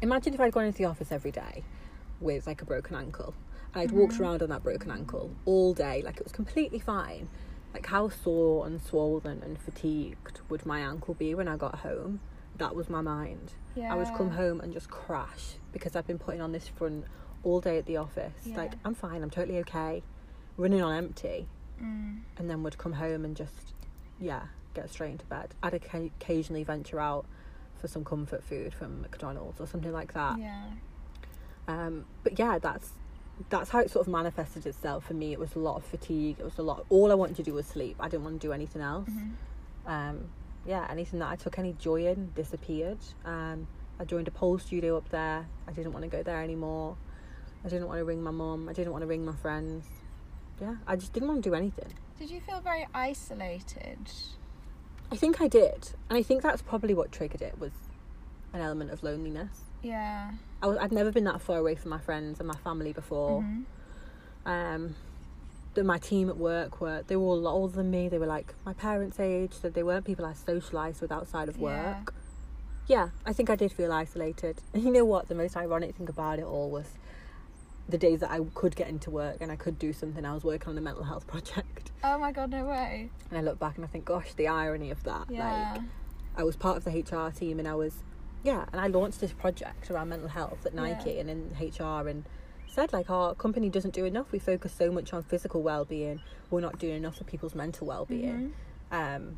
imagine 0.00 0.34
if 0.34 0.40
I'd 0.40 0.52
gone 0.52 0.64
into 0.64 0.78
the 0.78 0.84
office 0.86 1.12
every 1.12 1.30
day 1.30 1.64
with 2.20 2.46
like 2.46 2.62
a 2.62 2.64
broken 2.64 2.94
ankle, 2.96 3.34
and 3.74 3.82
I'd 3.82 3.90
walked 3.92 4.14
Mhm. 4.14 4.20
around 4.20 4.42
on 4.42 4.48
that 4.50 4.62
broken 4.62 4.90
ankle 4.90 5.30
all 5.44 5.74
day, 5.74 6.02
like 6.02 6.16
it 6.18 6.24
was 6.24 6.32
completely 6.32 6.78
fine. 6.78 7.28
Like 7.74 7.86
how 7.86 8.08
sore 8.08 8.66
and 8.66 8.80
swollen 8.80 9.42
and 9.42 9.58
fatigued 9.58 10.40
would 10.48 10.66
my 10.66 10.80
ankle 10.80 11.14
be 11.14 11.34
when 11.34 11.48
I 11.48 11.56
got 11.56 11.76
home? 11.80 12.20
That 12.58 12.74
was 12.76 12.88
my 12.90 13.00
mind. 13.00 13.54
yeah. 13.74 13.90
I 13.90 13.96
would 13.96 14.08
come 14.14 14.32
home 14.32 14.60
and 14.60 14.70
just 14.70 14.90
crash 14.90 15.54
because 15.72 15.96
I've 15.96 16.06
been 16.06 16.18
putting 16.18 16.42
on 16.42 16.52
this 16.52 16.68
front 16.68 17.06
all 17.42 17.58
day 17.62 17.78
at 17.78 17.86
the 17.86 17.96
office. 17.96 18.34
Yeah. 18.44 18.58
Like, 18.58 18.74
I'm 18.84 18.94
fine, 18.94 19.22
I'm 19.22 19.30
totally 19.30 19.58
okay, 19.60 20.02
running 20.58 20.82
on 20.82 20.92
empty, 20.94 21.48
Mm. 21.82 22.20
and 22.36 22.50
then 22.50 22.62
would 22.62 22.76
come 22.76 22.92
home 22.92 23.24
and 23.24 23.34
just, 23.34 23.72
yeah, 24.20 24.48
get 24.74 24.90
straight 24.90 25.12
into 25.12 25.24
bed. 25.26 25.54
I'd 25.62 25.74
occasionally 25.74 26.64
venture 26.64 27.00
out 27.00 27.26
for 27.80 27.88
some 27.88 28.04
comfort 28.04 28.42
food 28.44 28.72
from 28.74 29.02
McDonald's 29.02 29.60
or 29.60 29.66
something 29.66 29.92
like 29.92 30.12
that. 30.14 30.38
Yeah. 30.38 30.64
Um, 31.68 32.04
but 32.22 32.38
yeah, 32.38 32.58
that's 32.58 32.90
that's 33.48 33.70
how 33.70 33.80
it 33.80 33.90
sort 33.90 34.06
of 34.06 34.12
manifested 34.12 34.66
itself 34.66 35.06
for 35.06 35.14
me. 35.14 35.32
It 35.32 35.38
was 35.38 35.54
a 35.56 35.58
lot 35.58 35.76
of 35.76 35.84
fatigue. 35.84 36.36
It 36.38 36.44
was 36.44 36.58
a 36.58 36.62
lot. 36.62 36.84
All 36.90 37.10
I 37.10 37.14
wanted 37.14 37.36
to 37.36 37.42
do 37.42 37.54
was 37.54 37.66
sleep. 37.66 37.96
I 37.98 38.08
didn't 38.08 38.24
want 38.24 38.40
to 38.40 38.46
do 38.46 38.52
anything 38.52 38.82
else 38.82 39.08
Mhm. 39.08 39.32
um, 39.86 40.28
yeah, 40.64 40.86
anything 40.90 41.18
that 41.18 41.28
I 41.28 41.34
took 41.36 41.58
any 41.58 41.72
joy 41.72 42.06
in 42.06 42.30
disappeared. 42.36 42.98
Um, 43.24 43.66
I 43.98 44.04
joined 44.04 44.28
a 44.28 44.30
pole 44.30 44.58
studio 44.58 44.96
up 44.96 45.08
there. 45.08 45.46
I 45.66 45.72
didn't 45.72 45.92
want 45.92 46.04
to 46.04 46.08
go 46.08 46.22
there 46.22 46.40
anymore. 46.40 46.96
I 47.64 47.68
didn't 47.68 47.88
want 47.88 47.98
to 47.98 48.04
ring 48.04 48.22
my 48.22 48.30
mum. 48.30 48.68
I 48.68 48.72
didn't 48.72 48.92
want 48.92 49.02
to 49.02 49.06
ring 49.08 49.24
my 49.24 49.34
friends. 49.34 49.86
Yeah, 50.60 50.76
I 50.86 50.94
just 50.96 51.12
didn't 51.12 51.28
want 51.28 51.42
to 51.42 51.50
do 51.50 51.54
anything. 51.54 51.92
Did 52.18 52.30
you 52.30 52.40
feel 52.40 52.60
very 52.60 52.86
isolated? 52.94 53.98
I 55.12 55.16
think 55.16 55.40
I 55.40 55.46
did, 55.48 55.90
and 56.08 56.16
I 56.18 56.22
think 56.22 56.42
that's 56.42 56.62
probably 56.62 56.94
what 56.94 57.12
triggered 57.12 57.42
it 57.42 57.58
was 57.58 57.72
an 58.54 58.60
element 58.62 58.90
of 58.90 59.02
loneliness. 59.02 59.60
Yeah. 59.82 60.32
I 60.62 60.66
was, 60.66 60.78
I'd 60.78 60.92
never 60.92 61.10
been 61.12 61.24
that 61.24 61.40
far 61.40 61.58
away 61.58 61.74
from 61.74 61.90
my 61.90 61.98
friends 61.98 62.38
and 62.40 62.48
my 62.48 62.56
family 62.56 62.92
before. 62.92 63.42
Mhm. 63.42 63.64
um 64.46 64.94
the, 65.74 65.84
my 65.84 65.96
team 65.98 66.28
at 66.28 66.36
work 66.36 66.80
were 66.80 67.02
they 67.06 67.16
were 67.16 67.22
all 67.24 67.38
a 67.38 67.44
lot 67.48 67.52
older 67.52 67.76
than 67.76 67.90
me 67.90 68.08
they 68.08 68.18
were 68.18 68.26
like 68.26 68.52
my 68.66 68.72
parents 68.74 69.18
age 69.20 69.52
so 69.54 69.70
they 69.70 69.82
weren't 69.82 70.04
people 70.04 70.24
i 70.24 70.32
socialized 70.34 71.00
with 71.00 71.10
outside 71.12 71.48
of 71.48 71.56
Yeah. 71.56 71.64
work 72.00 72.14
yeah 72.88 73.08
i 73.24 73.32
think 73.32 73.48
i 73.48 73.56
did 73.56 73.72
feel 73.72 73.90
isolated 73.92 74.56
and 74.74 74.82
you 74.86 74.90
know 74.92 75.04
what 75.04 75.28
the 75.28 75.34
most 75.34 75.56
ironic 75.56 75.94
thing 75.96 76.08
about 76.08 76.38
it 76.40 76.44
all 76.44 76.68
was 76.70 76.88
the 77.88 77.98
days 77.98 78.20
that 78.20 78.30
i 78.30 78.38
could 78.54 78.74
get 78.76 78.88
into 78.88 79.10
work 79.10 79.36
and 79.40 79.50
i 79.52 79.56
could 79.56 79.78
do 79.78 79.92
something 79.92 80.24
i 80.24 80.32
was 80.32 80.44
working 80.44 80.68
on 80.70 80.78
a 80.78 80.80
mental 80.80 81.04
health 81.04 81.26
project 81.34 81.90
Oh 82.04 82.18
my 82.18 82.32
god, 82.32 82.50
no 82.50 82.64
way. 82.66 83.10
and 83.30 83.38
i 83.38 83.42
look 83.42 83.58
back 83.58 83.76
and 83.76 83.84
i 83.84 83.88
think 83.88 84.04
gosh 84.04 84.32
the 84.34 84.48
irony 84.48 84.90
of 84.90 85.02
that 85.04 85.26
Yeah. 85.28 85.72
like 85.74 85.82
i 86.36 86.42
was 86.44 86.56
part 86.56 86.76
of 86.76 86.84
the 86.84 86.90
hr 86.90 87.30
team 87.30 87.58
and 87.58 87.68
i 87.68 87.74
was 87.74 87.94
yeah 88.42 88.64
and 88.72 88.80
i 88.80 88.86
launched 88.86 89.20
this 89.20 89.32
project 89.32 89.90
around 89.90 90.08
mental 90.08 90.28
health 90.28 90.64
at 90.66 90.74
nike 90.74 91.12
Yeah. 91.12 91.20
and 91.20 91.30
in 91.30 91.50
hr 91.78 92.08
and 92.08 92.24
said 92.68 92.92
like 92.92 93.10
our 93.10 93.34
company 93.34 93.68
doesn't 93.68 93.92
do 93.94 94.04
enough 94.06 94.32
we 94.32 94.38
focus 94.38 94.72
so 94.72 94.90
much 94.90 95.12
on 95.12 95.22
physical 95.22 95.62
well-being 95.62 96.20
we're 96.50 96.60
not 96.60 96.78
doing 96.78 96.96
enough 96.96 97.16
for 97.18 97.24
people's 97.24 97.54
mental 97.54 97.86
well-being 97.86 98.54
Mhm. 98.92 99.16
um 99.16 99.36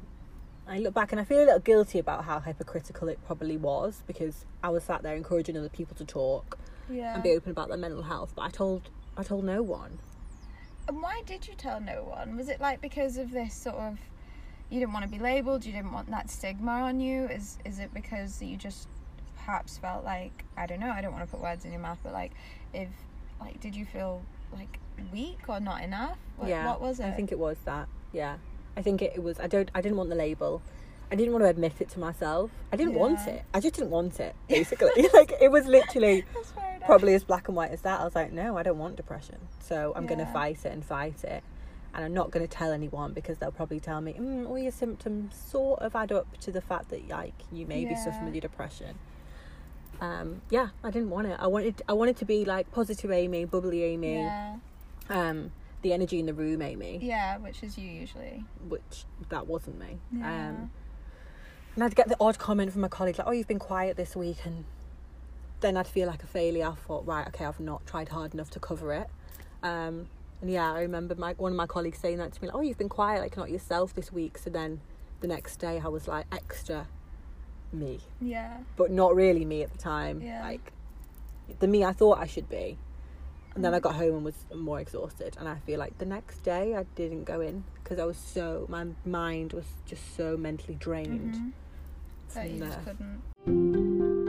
I 0.66 0.78
look 0.78 0.94
back 0.94 1.12
and 1.12 1.20
I 1.20 1.24
feel 1.24 1.40
a 1.40 1.44
little 1.44 1.58
guilty 1.60 1.98
about 1.98 2.24
how 2.24 2.40
hypocritical 2.40 3.08
it 3.08 3.18
probably 3.26 3.58
was 3.58 4.02
because 4.06 4.46
I 4.62 4.70
was 4.70 4.82
sat 4.84 5.02
there 5.02 5.14
encouraging 5.14 5.58
other 5.58 5.68
people 5.68 5.94
to 5.96 6.06
talk 6.06 6.56
Yeah. 6.90 7.14
and 7.14 7.22
be 7.22 7.32
open 7.32 7.50
about 7.50 7.68
their 7.68 7.78
mental 7.78 8.02
health, 8.02 8.32
but 8.34 8.42
I 8.42 8.50
told 8.50 8.88
I 9.16 9.22
told 9.22 9.44
no 9.44 9.62
one. 9.62 9.98
And 10.86 11.00
why 11.00 11.22
did 11.24 11.48
you 11.48 11.54
tell 11.54 11.80
no 11.80 12.04
one? 12.04 12.36
Was 12.36 12.48
it 12.48 12.60
like 12.60 12.80
because 12.80 13.16
of 13.16 13.30
this 13.30 13.54
sort 13.54 13.76
of 13.76 13.98
you 14.70 14.80
didn't 14.80 14.92
want 14.92 15.04
to 15.04 15.10
be 15.10 15.18
labeled, 15.18 15.64
you 15.64 15.72
didn't 15.72 15.92
want 15.92 16.10
that 16.10 16.30
stigma 16.30 16.72
on 16.72 17.00
you? 17.00 17.26
Is 17.26 17.58
is 17.64 17.78
it 17.78 17.92
because 17.94 18.42
you 18.42 18.56
just 18.56 18.88
perhaps 19.36 19.78
felt 19.78 20.04
like 20.04 20.44
I 20.56 20.66
don't 20.66 20.80
know, 20.80 20.90
I 20.90 21.00
don't 21.00 21.12
want 21.12 21.24
to 21.24 21.30
put 21.30 21.40
words 21.40 21.64
in 21.64 21.72
your 21.72 21.80
mouth, 21.80 21.98
but 22.02 22.12
like 22.12 22.32
if 22.72 22.88
like 23.40 23.60
did 23.60 23.74
you 23.74 23.84
feel 23.84 24.22
like 24.52 24.78
weak 25.12 25.40
or 25.48 25.60
not 25.60 25.82
enough? 25.82 26.18
What, 26.36 26.48
yeah, 26.48 26.66
what 26.66 26.80
was 26.80 27.00
it? 27.00 27.06
I 27.06 27.10
think 27.12 27.32
it 27.32 27.38
was 27.38 27.56
that. 27.64 27.88
Yeah, 28.12 28.36
I 28.76 28.82
think 28.82 29.02
it, 29.02 29.12
it 29.14 29.22
was. 29.22 29.38
I 29.40 29.46
don't. 29.46 29.70
I 29.74 29.80
didn't 29.80 29.96
want 29.96 30.10
the 30.10 30.16
label. 30.16 30.62
I 31.10 31.16
didn't 31.16 31.32
want 31.32 31.44
to 31.44 31.48
admit 31.48 31.74
it 31.80 31.90
to 31.90 32.00
myself. 32.00 32.50
I 32.72 32.76
didn't 32.76 32.94
want 32.94 33.20
it. 33.28 33.44
I 33.52 33.60
just 33.60 33.74
didn't 33.74 33.90
want 33.90 34.18
it. 34.20 34.34
Basically, 34.48 35.08
like 35.14 35.32
it 35.40 35.50
was 35.50 35.66
literally 35.66 36.24
That's 36.34 36.50
fair 36.50 36.64
enough. 36.70 36.73
Probably 36.86 37.14
as 37.14 37.24
black 37.24 37.48
and 37.48 37.56
white 37.56 37.70
as 37.70 37.80
that. 37.82 38.00
I 38.00 38.04
was 38.04 38.14
like, 38.14 38.32
no, 38.32 38.56
I 38.56 38.62
don't 38.62 38.78
want 38.78 38.96
depression. 38.96 39.36
So 39.60 39.92
I'm 39.96 40.06
going 40.06 40.18
to 40.20 40.26
fight 40.26 40.64
it 40.64 40.72
and 40.72 40.84
fight 40.84 41.24
it. 41.24 41.42
And 41.94 42.04
I'm 42.04 42.12
not 42.14 42.30
going 42.32 42.44
to 42.46 42.52
tell 42.52 42.72
anyone 42.72 43.12
because 43.12 43.38
they'll 43.38 43.52
probably 43.52 43.78
tell 43.80 44.00
me, 44.00 44.14
mm, 44.14 44.48
all 44.48 44.58
your 44.58 44.72
symptoms 44.72 45.36
sort 45.36 45.80
of 45.80 45.94
add 45.94 46.10
up 46.10 46.26
to 46.40 46.50
the 46.50 46.60
fact 46.60 46.90
that 46.90 47.08
like 47.08 47.34
you 47.52 47.66
may 47.66 47.84
be 47.84 47.94
suffering 47.94 48.24
with 48.26 48.34
your 48.34 48.40
depression. 48.40 48.96
Um, 50.00 50.42
yeah, 50.50 50.70
I 50.82 50.90
didn't 50.90 51.10
want 51.10 51.28
it. 51.28 51.36
I 51.38 51.46
wanted 51.46 51.82
I 51.88 51.92
wanted 51.92 52.16
to 52.16 52.24
be 52.24 52.44
like 52.44 52.70
positive 52.72 53.12
Amy, 53.12 53.44
bubbly 53.44 53.84
Amy, 53.84 54.16
Yeah. 54.18 54.56
um, 55.08 55.52
the 55.82 55.92
energy 55.92 56.18
in 56.18 56.26
the 56.26 56.34
room 56.34 56.62
Amy, 56.62 56.98
Yeah, 57.00 57.38
which 57.38 57.62
is 57.62 57.78
you 57.78 57.88
usually. 57.88 58.44
which 58.68 59.04
that 59.28 59.46
wasn't 59.46 59.78
me. 59.78 59.98
Yeah. 60.12 60.48
Um, 60.48 60.70
and 61.76 61.84
I'd 61.84 61.94
get 61.94 62.08
the 62.08 62.16
odd 62.20 62.38
comment 62.38 62.72
from 62.72 62.82
a 62.82 62.88
colleague 62.88 63.18
like, 63.18 63.26
"Oh, 63.28 63.30
you've 63.30 63.46
been 63.48 63.60
quiet 63.60 63.96
this 63.96 64.16
week," 64.16 64.38
and 64.44 64.64
then 65.64 65.78
I'd 65.78 65.86
feel 65.86 66.06
like 66.06 66.22
a 66.22 66.26
failure. 66.26 66.66
I 66.66 66.74
thought, 66.74 67.06
right, 67.06 67.26
okay, 67.28 67.46
I've 67.46 67.58
not 67.58 67.86
tried 67.86 68.10
hard 68.10 68.34
enough 68.34 68.50
to 68.50 68.60
cover 68.60 68.92
it. 68.92 69.08
Um, 69.62 70.08
and 70.42 70.50
yeah, 70.50 70.70
I 70.72 70.80
remember 70.82 71.14
my 71.14 71.32
one 71.38 71.52
of 71.52 71.56
my 71.56 71.66
colleagues 71.66 71.98
saying 71.98 72.18
that 72.18 72.32
to 72.34 72.42
me, 72.42 72.48
like, 72.48 72.54
"Oh, 72.56 72.60
you've 72.60 72.76
been 72.76 72.90
quiet, 72.90 73.20
like 73.22 73.36
not 73.38 73.50
yourself 73.50 73.94
this 73.94 74.12
week." 74.12 74.36
So 74.36 74.50
then 74.50 74.80
the 75.20 75.26
next 75.26 75.56
day, 75.56 75.80
I 75.82 75.88
was 75.88 76.06
like 76.06 76.26
extra 76.30 76.86
me, 77.72 78.00
Yeah. 78.20 78.58
but 78.76 78.90
not 78.90 79.14
really 79.16 79.46
me 79.46 79.62
at 79.62 79.72
the 79.72 79.78
time. 79.78 80.20
Yeah. 80.20 80.42
Like 80.42 80.72
the 81.60 81.66
me 81.66 81.82
I 81.82 81.92
thought 81.94 82.18
I 82.18 82.26
should 82.26 82.48
be. 82.50 82.76
And 83.54 83.64
then 83.64 83.72
I 83.72 83.80
got 83.80 83.94
home 83.94 84.16
and 84.16 84.24
was 84.24 84.44
more 84.54 84.80
exhausted, 84.80 85.36
and 85.38 85.48
I 85.48 85.56
feel 85.60 85.78
like 85.78 85.96
the 85.96 86.04
next 86.04 86.40
day 86.42 86.74
I 86.74 86.82
didn't 86.94 87.24
go 87.24 87.40
in 87.40 87.64
because 87.82 87.98
I 87.98 88.04
was 88.04 88.18
so 88.18 88.66
my 88.68 88.84
mind 89.06 89.54
was 89.54 89.64
just 89.86 90.14
so 90.14 90.36
mentally 90.36 90.74
drained. 90.74 91.34
Mhm. 91.36 91.52
That 92.34 92.46
from 92.48 92.52
you 92.52 92.58
just 92.58 92.84
couldn't. 92.84 94.23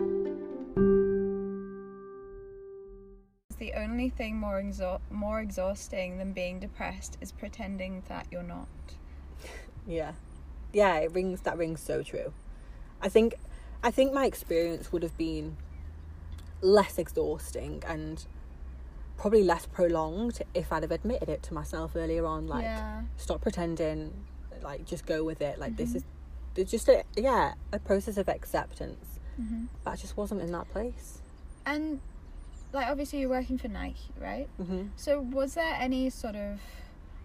The 3.57 3.73
only 3.73 4.09
thing 4.09 4.35
more 4.37 4.61
exha- 4.61 4.99
more 5.09 5.39
exhausting 5.39 6.17
than 6.17 6.33
being 6.33 6.59
depressed 6.59 7.17
is 7.21 7.31
pretending 7.31 8.03
that 8.09 8.27
you're 8.31 8.43
not. 8.43 8.67
Yeah, 9.87 10.13
yeah, 10.73 10.97
it 10.97 11.13
rings. 11.13 11.41
That 11.41 11.57
rings 11.57 11.79
so 11.79 12.03
true. 12.03 12.33
I 13.01 13.07
think, 13.09 13.35
I 13.83 13.91
think 13.91 14.13
my 14.13 14.25
experience 14.25 14.91
would 14.91 15.03
have 15.03 15.17
been 15.17 15.57
less 16.61 16.97
exhausting 16.97 17.83
and 17.87 18.25
probably 19.17 19.43
less 19.43 19.65
prolonged 19.67 20.41
if 20.53 20.73
I'd 20.73 20.83
have 20.83 20.91
admitted 20.91 21.29
it 21.29 21.43
to 21.43 21.53
myself 21.53 21.95
earlier 21.95 22.25
on. 22.25 22.47
Like, 22.47 22.63
yeah. 22.63 23.03
stop 23.15 23.41
pretending. 23.41 24.11
Like, 24.61 24.85
just 24.85 25.05
go 25.05 25.23
with 25.23 25.41
it. 25.41 25.59
Like, 25.59 25.77
this 25.77 25.91
Mhm. 25.91 25.95
is. 25.97 26.03
It's 26.57 26.71
just 26.71 26.87
a 26.87 27.03
yeah 27.15 27.53
a 27.73 27.79
process 27.79 28.17
of 28.17 28.27
acceptance. 28.29 29.19
hmm 29.37 29.65
But 29.83 29.91
I 29.91 29.95
just 29.97 30.15
wasn't 30.17 30.41
in 30.41 30.51
that 30.53 30.69
place. 30.69 31.21
And 31.65 31.99
like 32.75 32.87
obviously 32.87 33.19
you're 33.19 33.29
working 33.29 33.57
for 33.57 33.67
Nike, 33.69 34.11
right? 34.21 34.47
Mm-hmm. 34.61 34.87
So 34.95 35.21
was 35.21 35.55
there 35.55 35.75
any 35.79 36.09
sort 36.09 36.35
of 36.35 36.59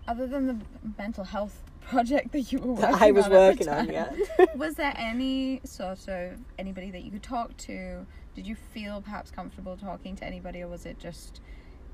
other 0.09 0.27
than 0.27 0.47
the 0.47 0.57
mental 0.97 1.25
health 1.25 1.61
project 1.81 2.33
that 2.33 2.53
you 2.53 2.61
were 2.61 2.73
working 2.75 2.93
That 2.93 3.03
I 3.03 3.11
was 3.11 3.27
on 3.27 3.33
working 3.33 3.69
on. 3.69 3.91
Yeah. 3.91 4.13
was 4.55 4.75
there 4.75 4.95
any 4.97 5.61
sort 5.65 6.09
of 6.09 6.39
anybody 6.59 6.91
that 6.93 7.03
you 7.03 7.11
could 7.11 7.23
talk 7.23 7.57
to? 7.59 8.07
Did 8.35 8.47
you 8.47 8.55
feel 8.55 9.03
perhaps 9.03 9.31
comfortable 9.31 9.77
talking 9.77 10.15
to 10.17 10.25
anybody, 10.25 10.63
or 10.63 10.69
was 10.69 10.87
it 10.87 10.99
just 10.99 11.41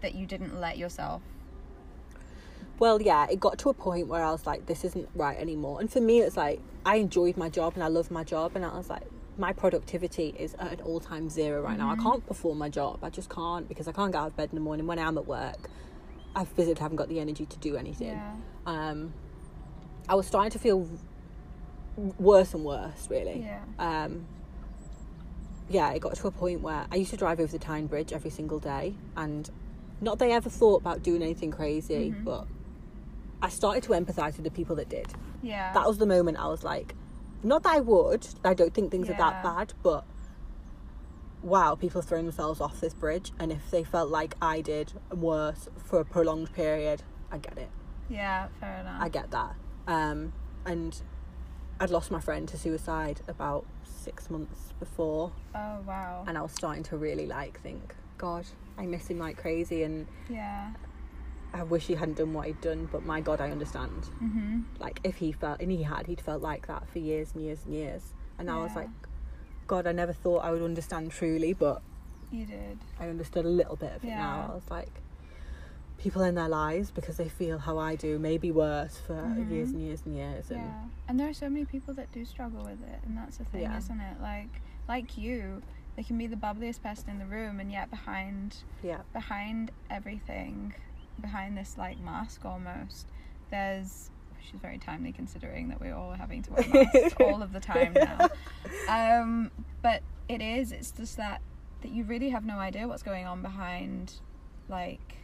that 0.03 0.15
you 0.15 0.27
didn't 0.27 0.61
let 0.61 0.77
yourself? 0.77 1.23
Well, 2.79 3.01
yeah, 3.01 3.27
it 3.31 3.41
got 3.41 3.57
to 3.61 3.71
a 3.71 3.75
point 3.75 4.07
where 4.07 4.23
I 4.23 4.31
was 4.31 4.47
like, 4.47 4.67
this 4.67 4.85
isn't 4.85 5.09
right 5.15 5.39
anymore. 5.39 5.81
And 5.81 5.91
for 5.91 6.03
me, 6.03 6.21
it's 6.21 6.37
like, 6.37 6.61
I 6.85 6.97
enjoyed 6.97 7.39
my 7.39 7.49
job 7.49 7.73
and 7.75 7.83
I 7.83 7.89
love 7.89 8.11
my 8.11 8.23
job. 8.23 8.55
And 8.55 8.67
I 8.67 8.77
was 8.77 8.91
like, 8.91 9.07
my 9.39 9.53
productivity 9.53 10.35
is 10.39 10.55
at 10.55 10.73
an 10.73 10.81
all 10.81 11.01
time 11.01 11.29
zero 11.29 11.61
right 11.63 11.77
now. 11.79 11.91
I 11.91 11.97
Mhm. 11.97 12.03
can't 12.03 12.27
perform 12.27 12.59
my 12.59 12.69
job. 12.69 13.01
I 13.03 13.11
just 13.11 13.29
can't 13.29 13.69
because 13.69 13.87
I 13.89 13.93
can't 13.93 14.13
get 14.13 14.19
out 14.21 14.29
of 14.29 14.37
bed 14.37 14.49
in 14.51 14.57
the 14.57 14.63
morning 14.63 14.87
when 14.87 14.99
I'm 14.99 15.19
at 15.19 15.27
work. 15.27 15.69
I 16.35 16.45
physically 16.45 16.81
haven't 16.83 16.97
got 16.97 17.09
the 17.09 17.21
energy 17.21 17.47
to 17.47 17.59
do 17.59 17.77
anything. 17.77 18.09
Yeah. 18.09 18.35
Um, 18.67 19.13
I 20.09 20.15
was 20.15 20.27
starting 20.27 20.51
to 20.53 20.59
feel 20.59 20.87
worse 22.19 22.55
and 22.55 22.65
worse, 22.65 23.09
really. 23.11 23.41
Yeah. 23.43 23.61
Um, 23.79 24.27
yeah, 25.69 25.91
it 25.93 26.01
got 26.01 26.15
to 26.15 26.27
a 26.29 26.31
point 26.31 26.61
where 26.61 26.87
I 26.91 26.97
used 26.97 27.11
to 27.11 27.17
drive 27.17 27.41
over 27.41 27.51
the 27.51 27.59
Tyne 27.59 27.87
Bridge 27.87 28.13
every 28.13 28.31
single 28.31 28.59
day, 28.59 28.95
and 29.17 29.51
not 30.01 30.19
that 30.19 30.27
I 30.27 30.33
ever 30.33 30.51
thought 30.51 30.81
about 30.83 31.03
doing 31.03 31.23
anything 31.23 31.51
crazy, 31.51 32.11
Mhm. 32.13 32.25
but 32.25 32.47
I 33.43 33.49
started 33.49 33.83
to 33.85 33.91
empathise 33.93 34.37
with 34.37 34.45
the 34.45 34.51
people 34.51 34.77
that 34.77 34.89
did. 34.89 35.09
Yeah. 35.43 35.73
That 35.73 35.87
was 35.87 35.99
the 35.99 36.07
moment 36.07 36.39
I 36.39 36.49
was 36.49 36.63
like, 36.65 36.95
not 37.43 37.63
that 37.65 37.77
I 37.77 37.81
would, 37.81 38.27
I 38.45 38.55
don't 38.55 38.73
think 38.75 38.91
things 38.91 39.09
are 39.09 39.15
that 39.15 39.35
Yeah. 39.35 39.43
bad, 39.43 39.75
but 39.83 40.05
wow, 41.43 41.75
people 41.75 42.01
have 42.01 42.09
thrown 42.09 42.25
themselves 42.25 42.61
off 42.61 42.81
this 42.81 42.95
bridge, 42.95 43.33
and 43.39 43.53
if 43.53 43.71
they 43.71 43.85
felt 43.85 44.11
like 44.11 44.35
I 44.43 44.61
did 44.61 44.93
worse 45.11 45.69
for 45.85 46.01
a 46.01 46.05
prolonged 46.05 46.53
period, 46.53 47.03
I 47.31 47.39
get 47.39 47.57
it. 47.59 47.71
Yeah, 48.09 48.49
fair 48.61 48.79
enough. 48.81 49.03
I 49.03 49.09
get 49.09 49.31
that. 49.31 49.55
Um, 49.87 50.33
and 50.65 51.01
I'd 51.79 51.91
lost 51.91 52.11
my 52.11 52.21
friend 52.21 52.49
to 52.49 52.57
suicide 52.57 53.21
about 53.29 53.65
six 53.85 54.31
months 54.31 54.73
before, 54.79 55.33
oh 55.55 55.79
wow. 55.87 56.25
and 56.27 56.37
I 56.39 56.43
was 56.43 56.53
starting 56.53 56.83
to 56.85 56.97
really 56.97 57.27
like 57.27 57.61
think, 57.61 57.95
God, 58.19 58.47
I 58.79 58.87
miss 58.87 59.09
him 59.09 59.19
like 59.19 59.37
crazy, 59.37 59.83
and 59.83 60.07
yeah. 60.29 60.71
I 61.57 61.63
wish 61.63 61.87
he 61.87 61.95
hadn't 61.95 62.19
done 62.19 62.33
what 62.35 62.47
he'd 62.47 62.61
done. 62.61 62.89
But 62.93 63.05
my 63.05 63.21
God, 63.21 63.41
I 63.41 63.51
understand. 63.51 64.11
Mhm. 64.23 64.65
Like 64.79 65.01
if 65.05 65.17
he 65.17 65.33
felt, 65.33 65.61
and 65.61 65.71
he 65.71 65.83
had, 65.83 66.07
he'd 66.07 66.21
felt 66.21 66.43
like 66.43 66.67
that 66.67 66.89
for 66.89 66.99
years 66.99 67.33
and 67.35 67.43
years 67.43 67.65
and 67.65 67.75
years, 67.75 68.13
and 68.39 68.51
I 68.51 68.57
was 68.63 68.75
like, 68.77 68.91
God, 69.67 69.87
I 69.87 69.93
never 69.93 70.13
thought 70.13 70.45
I 70.45 70.51
would 70.53 70.63
understand 70.63 71.11
truly, 71.11 71.53
but 71.53 71.83
You 72.31 72.45
did. 72.45 72.79
I 73.01 73.09
understood 73.09 73.45
a 73.45 73.49
little 73.49 73.77
bit 73.77 73.93
of 73.97 74.05
it 74.05 74.09
now. 74.09 74.37
Yeah. 74.47 74.53
I 74.53 74.55
was 74.55 74.71
like, 74.71 74.91
people 75.99 76.23
in 76.23 76.35
their 76.35 76.49
lives 76.49 76.91
because 76.91 77.17
they 77.17 77.29
feel 77.29 77.59
how 77.59 77.79
I 77.79 77.97
do, 77.97 78.19
maybe 78.19 78.51
worse 78.51 78.97
for 78.99 79.15
Mhm. 79.15 79.51
years 79.51 79.71
and 79.71 79.81
years 79.81 80.03
and 80.05 80.15
years, 80.15 80.51
and 80.51 80.61
Yeah. 80.61 80.85
And 81.09 81.19
there 81.21 81.29
are 81.29 81.35
so 81.35 81.49
many 81.49 81.65
people 81.65 81.95
that 81.95 82.13
do 82.13 82.25
struggle 82.25 82.63
with 82.65 82.83
it, 82.83 83.01
and 83.07 83.17
that's 83.17 83.39
the 83.39 83.45
thing, 83.45 83.63
Yeah. 83.63 83.79
isn't 83.79 84.01
it? 84.01 84.21
Like, 84.21 84.61
like 84.89 85.17
you, 85.17 85.63
they 85.97 86.03
can 86.03 86.19
be 86.19 86.27
the 86.27 86.37
bubbliest 86.37 86.83
person 86.83 87.09
in 87.11 87.19
the 87.19 87.25
room, 87.27 87.59
and 87.61 87.73
yet 87.73 87.91
behind 87.91 88.59
yeah, 88.83 89.01
behind 89.13 89.71
everything, 89.89 90.75
behind 91.21 91.57
this 91.57 91.77
like 91.79 91.99
mask 92.01 92.45
almost, 92.45 93.09
there's 93.51 94.11
which 94.37 94.55
is 94.55 94.61
very 94.61 94.79
timely 94.79 95.13
considering 95.13 95.69
that 95.69 95.81
we're 95.81 95.95
all 95.95 96.13
having 96.13 96.43
to 96.43 96.53
wear 96.53 96.65
masks 96.93 97.15
all 97.21 97.43
of 97.43 97.53
the 97.53 97.61
time 97.61 97.93
now. 97.95 98.29
Um, 98.89 99.51
but 99.83 100.03
it 100.29 100.41
is. 100.41 100.71
It's 100.73 100.91
just 100.93 101.17
that 101.17 101.41
that 101.83 101.91
you 101.91 102.05
really 102.05 102.29
have 102.31 102.45
no 102.45 102.59
idea 102.59 102.87
what's 102.87 103.03
going 103.03 103.27
on 103.27 103.43
behind, 103.43 104.13
like, 104.69 105.17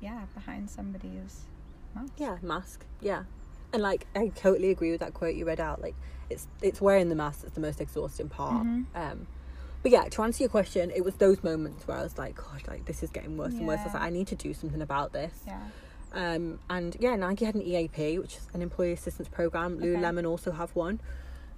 yeah, 0.00 0.24
behind 0.34 0.68
somebody's 0.68 1.46
mask. 1.94 2.12
yeah, 2.18 2.36
mask, 2.42 2.84
yeah, 3.00 3.24
and 3.72 3.82
like 3.82 4.06
I 4.14 4.28
totally 4.28 4.70
agree 4.70 4.90
with 4.90 5.00
that 5.00 5.14
quote 5.14 5.34
you 5.36 5.46
read 5.46 5.60
out. 5.60 5.80
Like 5.80 5.94
it's 6.28 6.48
it's 6.60 6.80
wearing 6.80 7.08
the 7.08 7.14
mask 7.14 7.42
that's 7.42 7.54
the 7.54 7.60
most 7.60 7.80
exhausting 7.80 8.28
part. 8.28 8.66
Mhm. 8.66 8.84
Um, 8.94 9.26
but 9.82 9.90
yeah, 9.92 10.04
to 10.08 10.22
answer 10.22 10.42
your 10.42 10.50
question, 10.50 10.90
it 10.94 11.04
was 11.04 11.14
those 11.16 11.42
moments 11.42 11.86
where 11.86 11.96
I 11.96 12.02
was 12.02 12.18
like, 12.18 12.36
God, 12.36 12.62
like 12.68 12.84
this 12.84 13.02
is 13.02 13.10
getting 13.10 13.36
worse 13.36 13.54
and 13.54 13.66
worse. 13.66 13.80
I 13.80 13.84
was 13.84 13.94
like, 13.94 14.02
I 14.02 14.10
need 14.10 14.26
to 14.28 14.34
do 14.36 14.52
something 14.54 14.82
about 14.82 15.12
this. 15.12 15.32
Yeah. 15.46 15.60
Um, 16.12 16.58
and 16.68 16.96
yeah, 17.00 17.14
Nike 17.16 17.44
had 17.44 17.54
an 17.54 17.62
EAP, 17.62 18.18
which 18.18 18.36
is 18.36 18.48
an 18.52 18.62
employee 18.62 18.92
assistance 18.92 19.28
program. 19.28 19.76
Okay. 19.76 19.86
Lululemon 19.86 20.28
also 20.28 20.50
have 20.52 20.70
one. 20.74 21.00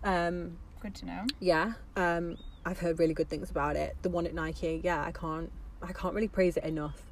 Um, 0.04 0.58
Good 0.80 0.94
to 0.96 1.06
know. 1.06 1.24
yeah, 1.40 1.72
um, 1.96 2.36
I've 2.64 2.78
heard 2.78 2.98
really 2.98 3.14
good 3.14 3.28
things 3.28 3.50
about 3.50 3.76
it. 3.76 3.96
The 4.02 4.10
one 4.10 4.26
at 4.26 4.34
Nike, 4.34 4.80
yeah, 4.84 5.02
I 5.04 5.12
can't, 5.12 5.50
I 5.80 5.92
can't 5.92 6.14
really 6.14 6.28
praise 6.28 6.56
it 6.56 6.64
enough. 6.64 7.02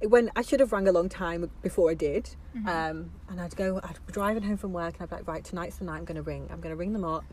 It 0.00 0.08
when 0.08 0.30
I 0.36 0.42
should 0.42 0.60
have 0.60 0.72
rang 0.72 0.86
a 0.88 0.92
long 0.92 1.08
time 1.08 1.50
before 1.62 1.90
I 1.90 1.94
did, 1.94 2.30
Mhm. 2.56 2.66
um, 2.68 3.10
and 3.28 3.40
I'd 3.40 3.54
go, 3.56 3.80
I'd 3.82 3.98
be 4.06 4.12
driving 4.12 4.42
home 4.44 4.56
from 4.56 4.72
work, 4.72 4.94
and 4.94 5.02
I'd 5.02 5.10
be 5.10 5.16
like, 5.16 5.28
right, 5.28 5.44
tonight's 5.44 5.76
the 5.76 5.84
night 5.84 5.98
I'm 5.98 6.04
going 6.04 6.16
to 6.16 6.22
ring. 6.22 6.48
I'm 6.50 6.60
going 6.60 6.72
to 6.72 6.76
ring 6.76 6.92
them 6.92 7.04
up, 7.04 7.24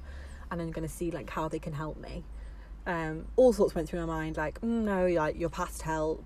and 0.52 0.62
I'm 0.62 0.72
going 0.72 0.88
to 0.88 0.94
see 0.94 1.12
like 1.12 1.30
how 1.30 1.48
they 1.48 1.60
can 1.60 1.74
help 1.74 1.98
me. 1.98 2.24
Um, 2.88 3.26
all 3.36 3.52
sorts 3.54 3.74
went 3.74 3.90
through 3.90 4.02
my 4.02 4.06
mind, 4.06 4.38
like, 4.38 4.62
mm, 4.62 4.84
no, 4.84 5.08
like 5.08 5.40
you're 5.40 5.50
past 5.50 5.82
help. 5.82 6.24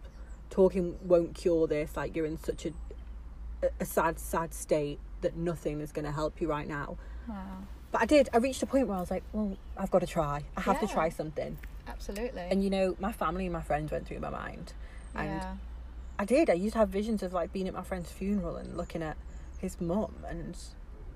Talking 0.50 0.98
won't 1.04 1.36
cure 1.36 1.68
this. 1.68 1.96
Like 1.96 2.16
you're 2.16 2.26
in 2.26 2.38
such 2.38 2.66
a, 2.66 2.74
a- 3.80 3.86
sad, 3.86 4.20
sad 4.20 4.54
state 4.54 5.00
that 5.22 5.36
nothing 5.38 5.80
is 5.80 5.92
going 5.92 6.06
to 6.06 6.12
help 6.12 6.42
you 6.42 6.50
right 6.50 6.68
now. 6.68 6.98
Wow. 7.28 7.36
But 7.92 8.02
I 8.02 8.06
did. 8.06 8.30
I 8.34 8.38
reached 8.38 8.62
a 8.62 8.66
point 8.66 8.88
where 8.88 8.98
I 8.98 9.00
was 9.00 9.12
like, 9.12 9.24
well, 9.32 9.58
I've 9.78 9.92
got 9.92 10.00
to 10.00 10.08
try. 10.08 10.44
I 10.58 10.62
have 10.62 10.80
to 10.82 10.88
try 10.88 11.10
something. 11.10 11.58
Absolutely. 11.88 12.42
And 12.42 12.64
you 12.64 12.70
know, 12.70 12.96
my 13.00 13.12
family 13.12 13.46
and 13.46 13.54
my 13.54 13.62
friends 13.62 13.92
went 13.92 14.08
through 14.08 14.20
my 14.20 14.30
mind. 14.30 14.74
And 15.16 15.28
yeah. 15.42 15.54
I 16.20 16.26
did. 16.26 16.50
I 16.50 16.54
used 16.54 16.74
to 16.74 16.80
have 16.80 16.90
visions 16.90 17.24
of 17.24 17.32
like 17.34 17.52
being 17.54 17.68
at 17.68 17.74
my 17.74 17.82
friend's 17.84 18.12
funeral 18.12 18.58
and 18.58 18.76
looking 18.76 19.02
at 19.02 19.18
his 19.60 19.80
mum 19.82 20.14
and 20.28 20.58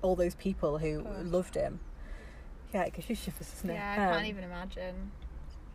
all 0.02 0.16
those 0.16 0.34
people 0.34 0.78
who 0.78 1.06
loved 1.22 1.54
him. 1.54 1.80
Yeah, 2.72 2.86
because 2.86 3.08
you 3.08 3.14
shivers, 3.14 3.48
doesn't 3.50 3.70
it? 3.70 3.74
Yeah, 3.74 3.92
I 3.92 3.96
can't 3.96 4.16
Um, 4.16 4.24
even 4.24 4.44
imagine. 4.44 5.12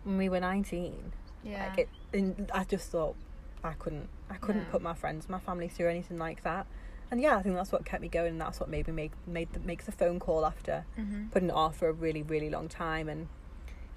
When 0.03 0.17
we 0.17 0.29
were 0.29 0.39
19, 0.39 1.11
Yeah. 1.43 1.67
like 1.67 1.77
it, 1.79 1.89
and 2.13 2.49
I 2.53 2.63
just 2.63 2.89
thought 2.91 3.15
I 3.63 3.73
couldn't, 3.73 4.09
I 4.29 4.35
couldn't 4.35 4.63
No. 4.65 4.71
put 4.71 4.81
my 4.81 4.93
friends, 4.93 5.27
my 5.29 5.39
family 5.39 5.67
through 5.67 5.89
anything 5.89 6.17
like 6.17 6.43
that. 6.43 6.65
And 7.11 7.19
yeah, 7.19 7.37
I 7.37 7.41
think 7.41 7.55
that's 7.55 7.71
what 7.71 7.85
kept 7.85 8.01
me 8.01 8.07
going, 8.07 8.31
and 8.33 8.41
that's 8.41 8.59
what 8.59 8.69
maybe 8.69 8.91
made 8.91 9.11
made 9.25 9.51
the, 9.53 9.59
makes 9.59 9.87
a 9.87 9.91
phone 9.91 10.19
call 10.19 10.45
after 10.45 10.85
mm-hmm. 10.97 11.27
putting 11.29 11.49
it 11.49 11.55
off 11.55 11.77
for 11.77 11.89
a 11.89 11.91
really, 11.91 12.21
really 12.21 12.49
long 12.49 12.67
time. 12.69 13.09
And 13.09 13.27